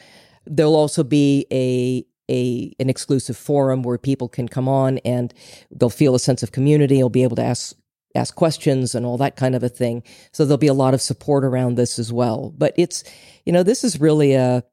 There'll 0.48 0.76
also 0.76 1.04
be 1.04 1.46
a 1.52 2.04
a 2.32 2.74
an 2.80 2.90
exclusive 2.90 3.38
forum 3.38 3.84
where 3.84 3.98
people 4.00 4.28
can 4.28 4.48
come 4.48 4.68
on 4.68 4.98
and 5.06 5.34
they'll 5.70 5.90
feel 5.92 6.16
a 6.16 6.20
sense 6.20 6.42
of 6.42 6.52
community. 6.52 6.96
They'll 6.96 7.10
be 7.10 7.24
able 7.24 7.36
to 7.36 7.44
ask 7.44 7.76
ask 8.16 8.36
questions 8.36 8.94
and 8.96 9.06
all 9.06 9.18
that 9.18 9.36
kind 9.36 9.56
of 9.56 9.64
a 9.64 9.70
thing. 9.70 10.04
So 10.32 10.46
there'll 10.46 10.58
be 10.58 10.68
a 10.68 10.74
lot 10.74 10.94
of 10.94 11.02
support 11.02 11.44
around 11.44 11.76
this 11.76 11.98
as 11.98 12.12
well. 12.14 12.54
But 12.58 12.74
it's, 12.78 13.04
you 13.46 13.52
know, 13.54 13.64
this 13.64 13.84
is 13.84 14.00
really 14.00 14.34
a, 14.34 14.64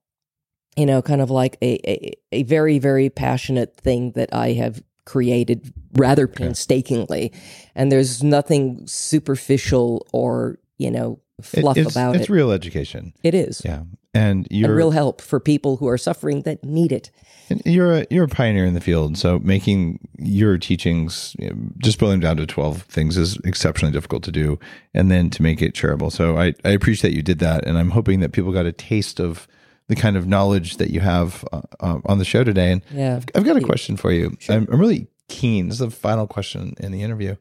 you 0.76 0.86
know, 0.86 1.02
kind 1.02 1.20
of 1.20 1.30
like 1.30 1.56
a 1.62 1.80
a, 1.90 2.12
a 2.32 2.42
very 2.44 2.78
very 2.78 3.10
passionate 3.10 3.76
thing 3.76 4.12
that 4.12 4.32
I 4.34 4.52
have 4.52 4.82
created 5.04 5.72
rather 5.94 6.28
painstakingly, 6.28 7.32
and 7.74 7.90
there's 7.90 8.22
nothing 8.22 8.86
superficial 8.86 10.06
or 10.12 10.58
you 10.78 10.90
know 10.90 11.18
it- 11.38 11.44
fluff 11.44 11.76
it's, 11.76 11.90
about 11.90 12.10
it's 12.10 12.18
it. 12.18 12.20
It's 12.22 12.30
real 12.30 12.52
education. 12.52 13.12
it 13.22 13.34
is. 13.34 13.62
Yeah, 13.64 13.82
and 14.14 14.46
you're 14.50 14.68
And 14.70 14.76
real 14.76 14.90
help 14.92 15.20
for 15.20 15.40
people 15.40 15.76
who 15.78 15.88
are 15.88 15.98
suffering 15.98 16.42
that 16.42 16.62
need 16.64 16.92
it. 16.92 17.10
And 17.50 17.60
You're 17.64 17.92
a 17.92 18.06
you're 18.10 18.24
a 18.24 18.28
pioneer 18.28 18.64
in 18.64 18.74
the 18.74 18.80
field, 18.80 19.18
so 19.18 19.40
making 19.40 19.98
your 20.18 20.56
teachings 20.56 21.34
just 21.78 21.98
boil 21.98 22.10
them 22.10 22.20
down 22.20 22.36
to 22.36 22.46
twelve 22.46 22.82
things 22.82 23.16
is 23.16 23.36
exceptionally 23.44 23.92
difficult 23.92 24.22
to 24.24 24.32
do, 24.32 24.58
and 24.94 25.10
then 25.10 25.30
to 25.30 25.42
make 25.42 25.60
it 25.60 25.74
shareable. 25.74 26.12
So 26.12 26.38
I 26.38 26.54
I 26.64 26.70
appreciate 26.70 27.10
that 27.10 27.16
you 27.16 27.22
did 27.22 27.40
that, 27.40 27.66
and 27.66 27.76
I'm 27.76 27.90
hoping 27.90 28.20
that 28.20 28.32
people 28.32 28.52
got 28.52 28.66
a 28.66 28.72
taste 28.72 29.18
of 29.20 29.48
the 29.88 29.96
kind 29.96 30.16
of 30.16 30.26
knowledge 30.28 30.76
that 30.76 30.90
you 30.90 31.00
have 31.00 31.44
uh, 31.52 31.62
uh, 31.80 31.98
on 32.06 32.18
the 32.18 32.24
show 32.24 32.44
today. 32.44 32.70
And 32.70 32.82
Yeah. 32.92 33.16
I've, 33.16 33.24
I've 33.34 33.44
got 33.44 33.56
a 33.56 33.60
question 33.60 33.96
for 33.96 34.12
you. 34.12 34.36
I'm, 34.48 34.68
I'm 34.70 34.80
really 34.80 35.08
keen. 35.26 35.66
This 35.66 35.80
is 35.80 35.80
the 35.80 35.90
final 35.90 36.28
question 36.28 36.74
in 36.78 36.92
the 36.92 37.02
interview. 37.02 37.34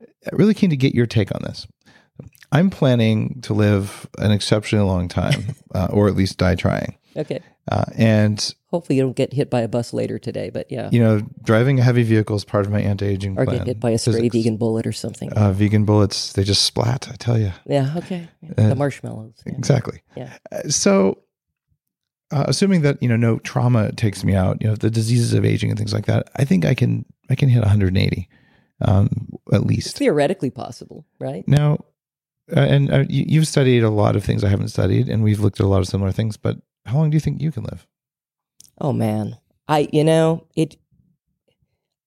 I'm 0.00 0.38
really 0.38 0.54
keen 0.54 0.70
to 0.70 0.76
get 0.78 0.94
your 0.94 1.04
take 1.04 1.34
on 1.34 1.42
this. 1.42 1.66
I'm 2.52 2.70
planning 2.70 3.40
to 3.42 3.52
live 3.52 4.08
an 4.18 4.30
exceptionally 4.30 4.86
long 4.86 5.08
time, 5.08 5.54
uh, 5.74 5.88
or 5.90 6.08
at 6.08 6.14
least 6.16 6.38
die 6.38 6.54
trying. 6.54 6.96
Okay. 7.16 7.40
Uh, 7.70 7.84
and 7.96 8.54
Hopefully 8.70 8.96
you 8.96 9.02
don't 9.02 9.16
get 9.16 9.32
hit 9.32 9.48
by 9.50 9.60
a 9.60 9.68
bus 9.68 9.92
later 9.92 10.18
today, 10.18 10.50
but 10.50 10.70
yeah. 10.70 10.88
you 10.92 11.00
know, 11.00 11.20
driving 11.42 11.78
a 11.78 11.82
heavy 11.82 12.02
vehicle 12.02 12.36
is 12.36 12.44
part 12.44 12.66
of 12.66 12.72
my 12.72 12.80
anti-aging 12.80 13.38
Or 13.38 13.44
plan. 13.44 13.58
get 13.58 13.66
hit 13.66 13.80
by 13.80 13.90
a 13.90 13.98
stray 13.98 14.14
Physics. 14.14 14.34
vegan 14.36 14.56
bullet 14.56 14.86
or 14.86 14.92
something. 14.92 15.32
Uh, 15.32 15.52
vegan 15.52 15.84
bullets, 15.84 16.32
they 16.32 16.42
just 16.44 16.62
splat. 16.62 17.08
I 17.10 17.14
tell 17.16 17.38
you, 17.38 17.52
yeah, 17.66 17.94
okay. 17.98 18.28
Yeah, 18.42 18.50
uh, 18.58 18.68
the 18.70 18.74
marshmallows. 18.76 19.34
yeah. 19.46 19.52
exactly. 19.56 20.02
Yeah. 20.16 20.32
Uh, 20.52 20.68
so, 20.68 21.18
uh, 22.32 22.44
assuming 22.48 22.82
that 22.82 23.00
you 23.02 23.08
know 23.08 23.16
no 23.16 23.38
trauma 23.40 23.92
takes 23.92 24.22
me 24.24 24.34
out, 24.34 24.60
you 24.62 24.68
know, 24.68 24.76
the 24.76 24.90
diseases 24.90 25.32
of 25.32 25.44
aging 25.44 25.70
and 25.70 25.78
things 25.78 25.92
like 25.92 26.06
that, 26.06 26.28
I 26.36 26.44
think 26.44 26.64
I 26.64 26.74
can 26.74 27.04
I 27.28 27.34
can 27.34 27.48
hit 27.48 27.60
180 27.60 28.28
um, 28.82 29.28
at 29.52 29.60
It's 29.60 29.64
least. 29.68 29.96
theoretically 29.98 30.50
possible, 30.50 31.06
right? 31.18 31.46
Now, 31.48 31.84
uh, 32.56 32.60
and 32.60 32.92
uh, 32.92 33.04
you, 33.08 33.24
you've 33.28 33.48
studied 33.48 33.82
a 33.82 33.90
lot 33.90 34.16
of 34.16 34.24
things 34.24 34.42
I 34.44 34.48
haven't 34.48 34.68
studied, 34.68 35.08
and 35.08 35.22
we've 35.22 35.40
looked 35.40 35.60
at 35.60 35.66
a 35.66 35.68
lot 35.68 35.80
of 35.80 35.86
similar 35.88 36.12
things. 36.12 36.36
But 36.36 36.58
how 36.86 36.96
long 36.96 37.10
do 37.10 37.16
you 37.16 37.20
think 37.20 37.40
you 37.40 37.52
can 37.52 37.64
live? 37.64 37.86
Oh 38.80 38.92
man. 38.92 39.36
I 39.68 39.88
you 39.92 40.04
know, 40.04 40.46
it 40.56 40.76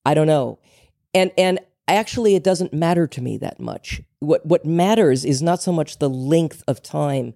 I 0.06 0.14
don't 0.14 0.28
know. 0.28 0.60
And 1.14 1.32
and 1.38 1.60
actually 1.88 2.36
it 2.36 2.44
doesn't 2.44 2.74
matter 2.74 3.08
to 3.08 3.22
me 3.22 3.38
that 3.38 3.60
much. 3.60 4.02
What 4.20 4.46
what 4.46 4.66
matters 4.66 5.26
is 5.26 5.42
not 5.42 5.62
so 5.62 5.72
much 5.72 6.00
the 6.00 6.10
length 6.10 6.64
of 6.68 6.82
time 6.82 7.34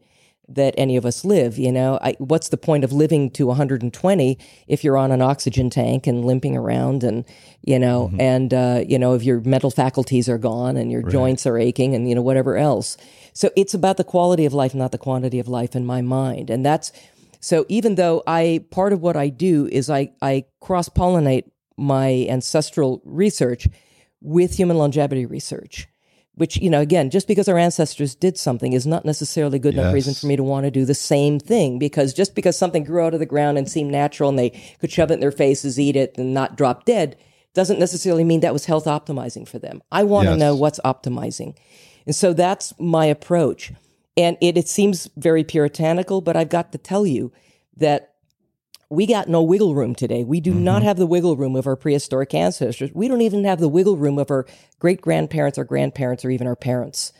that 0.50 0.74
any 0.78 0.96
of 0.96 1.06
us 1.06 1.26
live, 1.26 1.58
you 1.58 1.72
know. 1.72 2.00
I, 2.02 2.16
what's 2.20 2.50
the 2.50 2.58
point 2.58 2.86
of 2.86 2.94
living 2.94 3.30
to 3.32 3.48
120 3.48 4.40
if 4.68 4.84
you're 4.84 4.98
on 4.98 5.12
an 5.12 5.22
oxygen 5.22 5.70
tank 5.70 6.08
and 6.08 6.24
limping 6.24 6.56
around 6.56 7.04
and 7.04 7.26
you 7.62 7.78
know, 7.78 8.12
and 8.18 8.54
uh, 8.54 8.84
you 8.88 8.98
know, 8.98 9.14
if 9.14 9.24
your 9.24 9.42
mental 9.42 9.72
faculties 9.72 10.30
are 10.30 10.38
gone 10.38 10.78
and 10.78 10.90
your 10.92 11.04
joints 11.04 11.46
are 11.46 11.58
aching 11.58 11.94
and 11.94 12.08
you 12.08 12.16
know 12.16 12.22
whatever 12.22 12.56
else. 12.56 12.98
So 13.34 13.52
it's 13.56 13.74
about 13.74 13.98
the 13.98 14.04
quality 14.04 14.46
of 14.46 14.54
life, 14.54 14.74
not 14.74 14.92
the 14.92 14.98
quantity 14.98 15.40
of 15.40 15.48
life 15.48 15.76
in 15.76 15.86
my 15.86 16.02
mind. 16.02 16.50
And 16.50 16.66
that's 16.66 16.92
so 17.40 17.66
even 17.70 17.96
though 17.96 18.24
I 18.28 18.66
part 18.72 18.94
of 18.94 19.02
what 19.02 19.16
I 19.16 19.30
do 19.30 19.68
is 19.72 19.90
I 19.90 20.12
I 20.22 20.46
cross 20.62 20.90
pollinate 20.90 21.46
my 21.78 22.26
ancestral 22.30 23.02
research 23.06 23.68
with 24.22 24.56
human 24.58 24.78
longevity 24.78 25.26
research, 25.26 25.88
which 26.36 26.58
you 26.58 26.70
know 26.70 26.82
again 26.82 27.10
just 27.10 27.28
because 27.28 27.48
our 27.48 27.58
ancestors 27.58 28.16
did 28.16 28.38
something 28.38 28.74
is 28.74 28.88
not 28.88 29.06
necessarily 29.06 29.60
good 29.60 29.76
enough 29.76 29.94
reason 29.94 30.14
for 30.16 30.26
me 30.28 30.36
to 30.36 30.44
want 30.44 30.66
to 30.66 30.72
do 30.72 30.86
the 30.86 30.96
same 30.96 31.40
thing 31.40 31.78
because 31.80 32.14
just 32.14 32.34
because 32.36 32.58
something 32.58 32.84
grew 32.84 33.02
out 33.04 33.14
of 33.14 33.20
the 33.20 33.26
ground 33.26 33.58
and 33.58 33.70
seemed 33.70 33.92
natural 33.92 34.30
and 34.30 34.40
they 34.40 34.50
could 34.80 34.92
shove 34.92 35.12
it 35.12 35.16
in 35.16 35.20
their 35.20 35.32
faces, 35.32 35.80
eat 35.80 35.96
it, 35.96 36.18
and 36.18 36.34
not 36.34 36.58
drop 36.58 36.86
dead 36.86 37.16
doesn't 37.54 37.80
necessarily 37.80 38.24
mean 38.24 38.42
that 38.42 38.54
was 38.54 38.66
health 38.66 38.86
optimizing 38.86 39.48
for 39.48 39.58
them. 39.58 39.82
I 39.92 40.04
want 40.04 40.28
to 40.28 40.32
Yes. 40.34 40.40
know 40.40 40.56
what's 40.56 40.80
optimizing. 40.86 41.56
And 42.06 42.16
so 42.16 42.32
that's 42.34 42.72
my 42.80 43.06
approach. 43.08 43.72
And 44.18 44.36
it, 44.42 44.58
it 44.58 44.68
seems 44.68 45.10
very 45.16 45.44
puritanical, 45.44 46.22
but 46.22 46.36
I've 46.36 46.50
got 46.50 46.72
to 46.72 46.78
tell 46.78 47.06
you 47.06 47.32
that 47.78 48.16
we 48.90 49.06
got 49.06 49.28
no 49.28 49.44
wiggle 49.44 49.76
room 49.76 49.94
today. 49.94 50.24
We 50.24 50.40
do 50.40 50.54
not 50.54 50.78
mm-hmm. 50.78 50.88
have 50.88 50.98
the 50.98 51.06
wiggle 51.06 51.38
room 51.38 51.56
of 51.56 51.68
our 51.68 51.76
prehistoric 51.76 52.34
ancestors. 52.34 52.90
We 52.94 53.08
don't 53.08 53.22
even 53.22 53.44
have 53.44 53.60
the 53.60 53.68
wiggle 53.68 53.98
room 53.98 54.18
of 54.18 54.32
our 54.32 54.46
great 54.80 55.02
grandparents, 55.02 55.58
our 55.58 55.66
grandparents, 55.66 56.26
or 56.26 56.32
even 56.32 56.48
our 56.48 56.56
parents. 56.56 57.12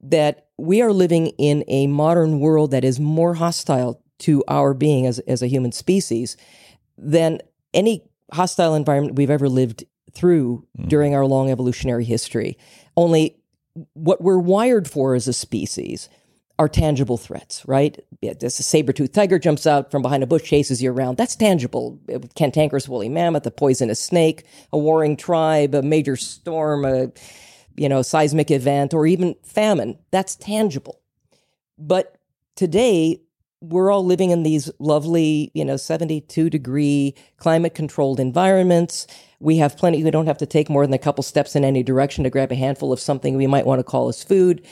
That 0.00 0.48
we 0.58 0.82
are 0.82 0.92
living 0.92 1.28
in 1.38 1.64
a 1.68 1.86
modern 1.86 2.40
world 2.40 2.72
that 2.72 2.84
is 2.84 2.98
more 2.98 3.34
hostile 3.34 4.02
to 4.20 4.42
our 4.48 4.74
being 4.74 5.06
as, 5.06 5.20
as 5.20 5.42
a 5.42 5.46
human 5.46 5.72
species 5.72 6.36
than 6.98 7.40
any 7.72 8.04
hostile 8.32 8.74
environment 8.74 9.16
we've 9.16 9.30
ever 9.30 9.48
lived 9.48 9.84
through 10.12 10.66
mm. 10.78 10.88
during 10.88 11.14
our 11.14 11.24
long 11.24 11.50
evolutionary 11.50 12.04
history. 12.04 12.58
Only 12.96 13.36
what 13.94 14.20
we're 14.20 14.38
wired 14.38 14.88
for 14.88 15.14
as 15.14 15.28
a 15.28 15.32
species 15.32 16.08
are 16.62 16.68
tangible 16.68 17.16
threats, 17.16 17.66
right? 17.66 17.98
This 18.20 18.54
saber-toothed 18.54 19.12
tiger 19.12 19.38
jumps 19.38 19.66
out 19.66 19.90
from 19.90 20.00
behind 20.00 20.22
a 20.22 20.26
bush, 20.26 20.44
chases 20.44 20.80
you 20.80 20.92
around. 20.92 21.16
That's 21.16 21.34
tangible. 21.34 21.98
Cantankerous 22.36 22.88
woolly 22.88 23.08
mammoth, 23.08 23.44
a 23.46 23.50
poisonous 23.50 24.00
snake, 24.00 24.44
a 24.72 24.78
warring 24.78 25.16
tribe, 25.16 25.74
a 25.74 25.82
major 25.82 26.16
storm, 26.16 26.84
a 26.84 27.10
you 27.76 27.88
know 27.88 28.02
seismic 28.02 28.50
event, 28.50 28.94
or 28.94 29.06
even 29.06 29.34
famine. 29.42 29.98
That's 30.12 30.36
tangible. 30.36 31.00
But 31.78 32.16
today, 32.54 33.20
we're 33.60 33.90
all 33.90 34.04
living 34.04 34.30
in 34.30 34.42
these 34.42 34.70
lovely, 34.78 35.50
you 35.54 35.64
know, 35.64 35.76
72 35.76 36.50
degree 36.50 37.14
climate 37.38 37.74
controlled 37.74 38.20
environments. 38.20 39.06
We 39.40 39.56
have 39.58 39.76
plenty, 39.76 40.02
we 40.02 40.10
don't 40.10 40.26
have 40.26 40.38
to 40.38 40.46
take 40.46 40.68
more 40.68 40.84
than 40.86 40.94
a 40.94 40.98
couple 40.98 41.22
steps 41.22 41.56
in 41.56 41.64
any 41.64 41.82
direction 41.82 42.24
to 42.24 42.30
grab 42.30 42.52
a 42.52 42.56
handful 42.56 42.92
of 42.92 43.00
something 43.00 43.36
we 43.36 43.46
might 43.46 43.66
want 43.66 43.80
to 43.80 43.84
call 43.84 44.08
as 44.08 44.22
food. 44.22 44.64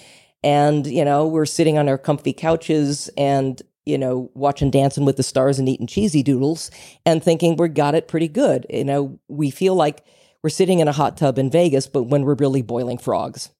And, 0.43 0.86
you 0.86 1.05
know, 1.05 1.26
we're 1.26 1.47
sitting 1.47 1.78
on 1.78 1.88
our 1.88 1.99
comfy 1.99 2.32
couches 2.32 3.11
and, 3.16 3.61
you 3.84 3.99
know, 3.99 4.30
watching 4.34 4.70
Dancing 4.70 5.05
with 5.05 5.16
the 5.16 5.22
Stars 5.22 5.59
and 5.59 5.68
eating 5.68 5.86
cheesy 5.86 6.22
doodles 6.22 6.70
and 7.05 7.22
thinking 7.22 7.57
we 7.57 7.68
got 7.68 7.95
it 7.95 8.09
pretty 8.09 8.28
good. 8.28 8.66
You 8.70 8.84
know, 8.84 9.18
we 9.28 9.51
feel 9.51 9.74
like 9.74 10.05
we're 10.43 10.51
sitting 10.51 10.78
in 10.78 10.88
a 10.88 10.93
hot 10.93 11.16
tub 11.16 11.38
in 11.38 11.51
Vegas, 11.51 11.86
but 11.86 12.05
when 12.05 12.22
we're 12.22 12.34
really 12.34 12.62
boiling 12.62 12.99
frogs. 12.99 13.51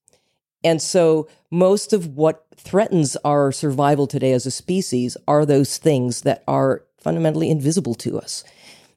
And 0.65 0.81
so 0.81 1.29
most 1.51 1.93
of 1.93 2.07
what 2.17 2.47
threatens 2.57 3.17
our 3.25 3.53
survival 3.53 4.07
today 4.07 4.33
as 4.33 4.47
a 4.47 4.51
species 4.51 5.17
are 5.27 5.47
those 5.47 5.79
things 5.79 6.23
that 6.23 6.45
are 6.47 6.85
fundamentally 6.99 7.51
invisible 7.51 7.95
to 7.95 8.19
us. 8.19 8.45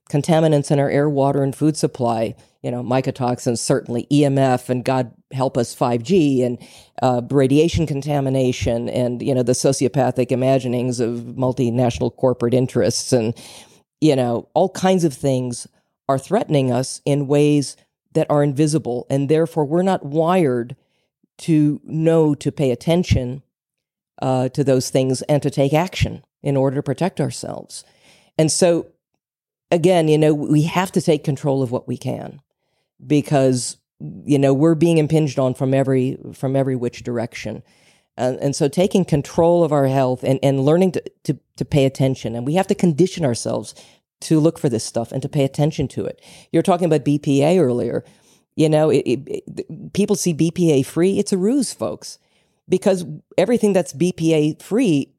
Contaminants 0.10 0.70
in 0.70 0.80
our 0.80 0.90
air, 0.90 1.10
water, 1.10 1.44
and 1.44 1.56
food 1.56 1.78
supply, 1.78 2.36
you 2.62 2.70
know, 2.70 2.84
mycotoxins, 2.84 3.60
certainly 3.60 4.08
EMF, 4.12 4.70
and 4.70 4.84
God 4.84 5.14
help 5.32 5.58
us, 5.58 5.76
5G, 5.76 6.46
and 6.46 6.60
uh, 7.02 7.22
radiation 7.30 7.88
contamination, 7.88 8.90
and, 8.90 9.22
you 9.22 9.34
know, 9.34 9.44
the 9.44 9.54
sociopathic 9.54 10.32
imaginings 10.32 11.00
of 11.00 11.20
multinational 11.38 12.16
corporate 12.16 12.54
interests, 12.54 13.14
and, 13.14 13.34
you 14.02 14.16
know, 14.16 14.50
all 14.54 14.70
kinds 14.70 15.04
of 15.04 15.14
things 15.14 15.68
are 16.10 16.20
threatening 16.20 16.72
us 16.72 17.02
in 17.06 17.28
ways 17.28 17.78
that 18.14 18.30
are 18.30 18.44
invisible. 18.44 19.08
And 19.10 19.30
therefore, 19.30 19.66
we're 19.66 19.82
not 19.82 20.06
wired 20.06 20.76
to 21.40 21.82
know 21.84 22.36
to 22.36 22.52
pay 22.52 22.72
attention 22.72 23.44
uh, 24.22 24.50
to 24.50 24.64
those 24.64 24.90
things 24.90 25.22
and 25.24 25.42
to 25.42 25.50
take 25.50 25.74
action 25.74 26.24
in 26.42 26.56
order 26.56 26.76
to 26.78 26.84
protect 26.84 27.20
ourselves. 27.20 27.84
And 28.38 28.52
so, 28.52 28.88
again, 29.74 30.08
you 30.08 30.18
know, 30.18 30.34
we 30.34 30.64
have 30.64 30.92
to 30.94 31.02
take 31.02 31.24
control 31.24 31.62
of 31.62 31.72
what 31.72 31.88
we 31.88 31.98
can 31.98 32.42
because 33.06 33.78
you 34.26 34.38
know 34.38 34.54
we're 34.54 34.76
being 34.76 34.98
impinged 34.98 35.40
on 35.40 35.54
from 35.54 35.74
every 35.74 36.18
from 36.34 36.56
every 36.56 36.76
which 36.76 37.04
direction. 37.04 37.64
And, 38.16 38.38
and 38.38 38.56
so 38.56 38.68
taking 38.68 39.06
control 39.06 39.64
of 39.64 39.72
our 39.72 39.88
health 39.88 40.24
and, 40.24 40.40
and 40.44 40.60
learning 40.60 40.92
to, 40.92 41.04
to, 41.24 41.40
to 41.58 41.66
pay 41.66 41.86
attention. 41.86 42.36
And 42.36 42.46
we 42.46 42.54
have 42.54 42.68
to 42.68 42.76
condition 42.76 43.26
ourselves 43.26 43.74
to 44.22 44.40
look 44.40 44.60
for 44.60 44.70
this 44.70 44.84
stuff 44.84 45.12
and 45.12 45.22
to 45.24 45.30
pay 45.30 45.44
attention 45.44 45.88
to 45.90 46.06
it. 46.06 46.22
You're 46.52 46.62
talking 46.62 46.86
about 46.86 47.06
BPA 47.06 47.60
earlier. 47.60 48.04
You 48.56 48.70
know, 48.70 48.92
it, 48.92 49.00
it, 49.00 49.44
it, 49.48 49.94
people 49.94 50.16
see 50.16 50.34
BPA 50.34 50.86
free. 50.86 51.18
It's 51.18 51.34
a 51.34 51.38
ruse, 51.40 51.74
folks, 51.74 52.20
because 52.70 53.04
everything 53.36 53.74
that's 53.74 53.94
BPA 53.94 54.62
free, 54.62 55.13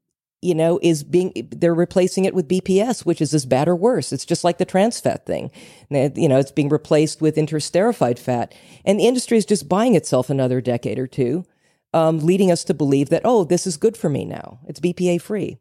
you 0.44 0.54
know, 0.54 0.78
is 0.82 1.02
being, 1.02 1.32
they're 1.50 1.74
replacing 1.74 2.26
it 2.26 2.34
with 2.34 2.46
BPS, 2.46 3.06
which 3.06 3.22
is 3.22 3.32
as 3.32 3.46
bad 3.46 3.66
or 3.66 3.74
worse. 3.74 4.12
It's 4.12 4.26
just 4.26 4.44
like 4.44 4.58
the 4.58 4.66
trans 4.66 5.00
fat 5.00 5.24
thing. 5.24 5.50
You 5.88 6.28
know, 6.28 6.38
it's 6.38 6.52
being 6.52 6.68
replaced 6.68 7.22
with 7.22 7.36
interesterified 7.36 8.18
fat. 8.18 8.54
And 8.84 9.00
the 9.00 9.06
industry 9.06 9.38
is 9.38 9.46
just 9.46 9.70
buying 9.70 9.94
itself 9.94 10.28
another 10.28 10.60
decade 10.60 10.98
or 10.98 11.06
two, 11.06 11.46
um, 11.94 12.18
leading 12.18 12.50
us 12.50 12.62
to 12.64 12.74
believe 12.74 13.08
that, 13.08 13.22
oh, 13.24 13.44
this 13.44 13.66
is 13.66 13.78
good 13.78 13.96
for 13.96 14.10
me 14.10 14.26
now. 14.26 14.58
It's 14.68 14.80
BPA 14.80 15.22
free. 15.22 15.56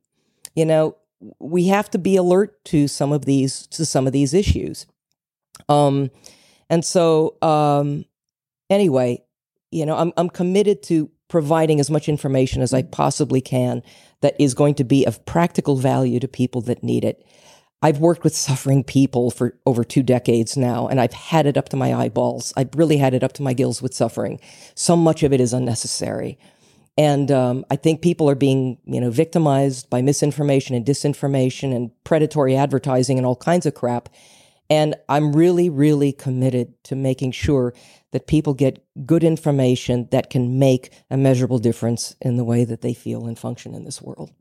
You 0.53 0.65
know, 0.65 0.97
we 1.39 1.67
have 1.67 1.89
to 1.91 1.97
be 1.97 2.17
alert 2.17 2.61
to 2.65 2.89
some 2.89 3.13
of 3.13 3.23
these, 3.23 3.65
to 3.67 3.85
some 3.85 4.05
of 4.05 4.11
these 4.11 4.33
issues. 4.33 4.85
Um, 5.69 6.11
and 6.69 6.83
so, 6.83 7.37
um, 7.41 8.03
anyway, 8.69 9.23
you 9.71 9.85
know, 9.85 9.95
I'm, 9.95 10.11
I'm 10.17 10.29
committed 10.29 10.83
to 10.83 11.09
providing 11.27 11.79
as 11.79 11.89
much 11.89 12.09
information 12.09 12.61
as 12.61 12.73
I 12.73 12.83
possibly 12.83 13.41
can 13.41 13.81
that 14.21 14.35
is 14.39 14.53
going 14.53 14.75
to 14.75 14.83
be 14.83 15.05
of 15.05 15.25
practical 15.25 15.75
value 15.75 16.19
to 16.19 16.27
people 16.27 16.61
that 16.61 16.83
need 16.83 17.03
it. 17.03 17.25
I've 17.81 17.99
worked 17.99 18.23
with 18.23 18.35
suffering 18.35 18.83
people 18.83 19.29
for 19.29 19.57
over 19.65 19.83
two 19.83 20.03
decades 20.03 20.55
now, 20.55 20.87
and 20.87 21.01
I've 21.01 21.13
had 21.13 21.45
it 21.45 21.57
up 21.57 21.67
to 21.69 21.75
my 21.75 21.93
eyeballs. 21.93 22.53
I've 22.55 22.73
really 22.75 22.97
had 22.97 23.13
it 23.13 23.23
up 23.23 23.33
to 23.33 23.43
my 23.43 23.53
gills 23.53 23.81
with 23.81 23.93
suffering. 23.93 24.39
So 24.73 24.95
much 24.95 25.21
of 25.21 25.33
it 25.33 25.41
is 25.41 25.51
unnecessary. 25.51 26.37
And 26.97 27.31
um, 27.31 27.65
I 27.69 27.75
think 27.75 28.01
people 28.01 28.29
are 28.29 28.35
being, 28.35 28.77
you 28.85 29.01
know, 29.01 29.09
victimized 29.09 29.89
by 29.89 30.01
misinformation 30.01 30.75
and 30.75 30.85
disinformation 30.85 31.75
and 31.75 31.91
predatory 32.03 32.55
advertising 32.55 33.17
and 33.17 33.25
all 33.25 33.35
kinds 33.35 33.65
of 33.65 33.73
crap. 33.73 34.09
And 34.69 34.95
I'm 35.09 35.33
really, 35.33 35.69
really 35.69 36.13
committed 36.13 36.81
to 36.85 36.95
making 36.95 37.31
sure 37.31 37.73
that 38.11 38.27
people 38.27 38.53
get 38.53 38.85
good 39.05 39.23
information 39.23 40.07
that 40.11 40.29
can 40.29 40.59
make 40.59 40.91
a 41.09 41.17
measurable 41.17 41.59
difference 41.59 42.15
in 42.21 42.37
the 42.37 42.43
way 42.43 42.63
that 42.63 42.81
they 42.81 42.93
feel 42.93 43.25
and 43.25 43.37
function 43.37 43.73
in 43.73 43.83
this 43.83 44.01
world. 44.01 44.31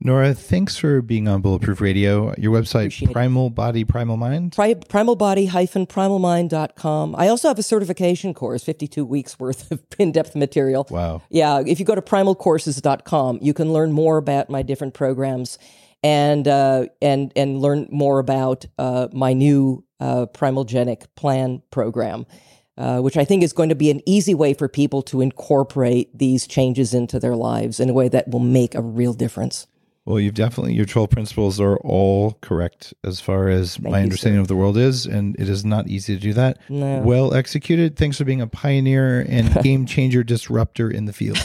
Nora, 0.00 0.34
thanks 0.34 0.76
for 0.76 1.00
being 1.00 1.28
on 1.28 1.40
Bulletproof 1.40 1.80
Radio. 1.80 2.34
Your 2.36 2.52
website, 2.52 2.80
Appreciate 2.80 3.12
Primal 3.12 3.48
Body, 3.48 3.84
Primal 3.84 4.18
Mind. 4.18 4.52
Pri- 4.52 4.74
primalbody-primalmind.com. 4.74 7.14
I 7.16 7.28
also 7.28 7.48
have 7.48 7.58
a 7.58 7.62
certification 7.62 8.34
course, 8.34 8.62
52 8.64 9.02
weeks 9.04 9.38
worth 9.38 9.70
of 9.70 9.82
in-depth 9.98 10.36
material. 10.36 10.86
Wow. 10.90 11.22
Yeah, 11.30 11.62
if 11.66 11.80
you 11.80 11.86
go 11.86 11.94
to 11.94 12.02
primalcourses.com, 12.02 13.38
you 13.40 13.54
can 13.54 13.72
learn 13.72 13.92
more 13.92 14.18
about 14.18 14.50
my 14.50 14.60
different 14.62 14.92
programs 14.92 15.58
and 16.04 16.46
uh, 16.46 16.84
and 17.00 17.32
and 17.34 17.60
learn 17.60 17.88
more 17.90 18.18
about 18.20 18.66
uh, 18.78 19.08
my 19.12 19.32
new 19.32 19.84
uh, 19.98 20.26
Primalgenic 20.26 21.06
Plan 21.16 21.62
program, 21.70 22.26
uh, 22.76 23.00
which 23.00 23.16
I 23.16 23.24
think 23.24 23.42
is 23.42 23.54
going 23.54 23.70
to 23.70 23.74
be 23.74 23.90
an 23.90 24.02
easy 24.06 24.34
way 24.34 24.52
for 24.52 24.68
people 24.68 25.00
to 25.02 25.22
incorporate 25.22 26.16
these 26.16 26.46
changes 26.46 26.92
into 26.92 27.18
their 27.18 27.34
lives 27.34 27.80
in 27.80 27.88
a 27.88 27.94
way 27.94 28.08
that 28.08 28.28
will 28.28 28.38
make 28.38 28.74
a 28.74 28.82
real 28.82 29.14
difference. 29.14 29.66
Well, 30.06 30.20
you've 30.20 30.34
definitely 30.34 30.74
your 30.74 30.84
12 30.84 31.08
principles 31.08 31.58
are 31.60 31.78
all 31.78 32.36
correct 32.42 32.92
as 33.04 33.20
far 33.20 33.48
as 33.48 33.76
Thank 33.76 33.88
my 33.88 34.02
understanding 34.02 34.38
sir. 34.38 34.42
of 34.42 34.48
the 34.48 34.56
world 34.56 34.76
is, 34.76 35.06
and 35.06 35.34
it 35.38 35.48
is 35.48 35.64
not 35.64 35.88
easy 35.88 36.14
to 36.14 36.20
do 36.20 36.34
that. 36.34 36.58
No. 36.68 37.00
Well 37.00 37.32
executed. 37.32 37.96
Thanks 37.96 38.18
for 38.18 38.24
being 38.24 38.42
a 38.42 38.46
pioneer 38.46 39.20
and 39.26 39.54
game 39.62 39.86
changer 39.86 40.22
disruptor 40.22 40.90
in 40.90 41.06
the 41.06 41.14
field. 41.14 41.38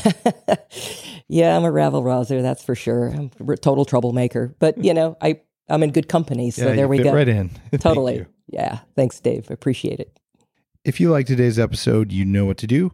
yeah, 1.29 1.55
I'm 1.55 1.63
a 1.63 1.71
rabble 1.71 2.03
rouser, 2.03 2.41
that's 2.41 2.63
for 2.63 2.75
sure. 2.75 3.07
I'm 3.07 3.31
a 3.47 3.55
total 3.55 3.85
troublemaker, 3.85 4.53
but 4.59 4.83
you 4.83 4.93
know, 4.93 5.15
I 5.21 5.39
I'm 5.69 5.83
in 5.83 5.91
good 5.91 6.09
company, 6.09 6.51
so 6.51 6.67
Yeah, 6.67 6.75
there 6.75 6.87
we 6.87 6.97
go. 6.97 7.13
Right 7.13 7.27
in. 7.29 7.51
Totally. 7.79 8.15
you. 8.17 8.25
Yeah. 8.47 8.79
Thanks, 8.95 9.19
Dave. 9.19 9.49
Appreciate 9.51 9.99
it. 9.99 10.19
If 10.83 10.99
you 10.99 11.11
like 11.11 11.27
today's 11.27 11.59
episode, 11.59 12.11
you 12.11 12.25
know 12.25 12.45
what 12.45 12.57
to 12.57 12.67
do. 12.67 12.91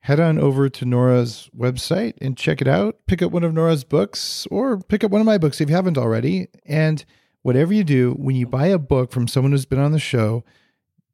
Head 0.00 0.18
on 0.20 0.38
over 0.38 0.68
to 0.68 0.84
Nora's 0.84 1.50
website 1.56 2.14
and 2.20 2.36
check 2.36 2.60
it 2.60 2.68
out. 2.68 2.96
Pick 3.06 3.20
up 3.20 3.32
one 3.32 3.44
of 3.44 3.52
Nora's 3.52 3.84
books 3.84 4.46
or 4.50 4.78
pick 4.78 5.04
up 5.04 5.10
one 5.10 5.20
of 5.20 5.26
my 5.26 5.38
books 5.38 5.60
if 5.60 5.68
you 5.68 5.74
haven't 5.76 5.98
already. 5.98 6.48
And 6.64 7.04
whatever 7.42 7.74
you 7.74 7.84
do, 7.84 8.12
when 8.12 8.36
you 8.36 8.46
buy 8.46 8.66
a 8.66 8.78
book 8.78 9.12
from 9.12 9.28
someone 9.28 9.52
who's 9.52 9.66
been 9.66 9.78
on 9.78 9.92
the 9.92 9.98
show, 9.98 10.44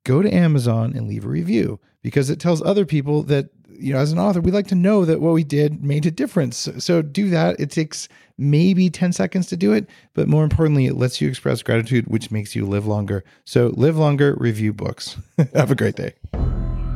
go 0.04 0.22
to 0.22 0.32
Amazon 0.32 0.92
and 0.94 1.08
leave 1.08 1.24
a 1.24 1.28
review 1.28 1.80
because 2.02 2.30
it 2.30 2.38
tells 2.38 2.62
other 2.62 2.86
people 2.86 3.24
that, 3.24 3.48
you 3.68 3.92
know, 3.92 3.98
as 3.98 4.12
an 4.12 4.18
author, 4.18 4.40
we 4.40 4.52
like 4.52 4.68
to 4.68 4.76
know 4.76 5.04
that 5.04 5.20
what 5.20 5.34
we 5.34 5.42
did 5.42 5.82
made 5.82 6.06
a 6.06 6.10
difference. 6.10 6.68
So, 6.78 7.02
do 7.02 7.28
that. 7.30 7.58
It 7.58 7.70
takes 7.70 8.08
maybe 8.38 8.90
10 8.90 9.12
seconds 9.12 9.46
to 9.48 9.56
do 9.56 9.72
it, 9.72 9.88
but 10.14 10.28
more 10.28 10.44
importantly, 10.44 10.86
it 10.86 10.94
lets 10.94 11.20
you 11.20 11.28
express 11.28 11.62
gratitude, 11.62 12.06
which 12.06 12.30
makes 12.30 12.54
you 12.54 12.66
live 12.66 12.86
longer. 12.86 13.24
So 13.44 13.68
live 13.76 13.96
longer, 13.96 14.34
review 14.38 14.72
books. 14.72 15.16
Have 15.54 15.70
a 15.70 15.74
great 15.74 15.96
day. 15.96 16.14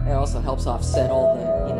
It 0.07 0.12
also 0.12 0.41
helps 0.41 0.66
offset 0.66 1.11
all 1.11 1.36
the, 1.36 1.68
you 1.68 1.74
know, 1.76 1.80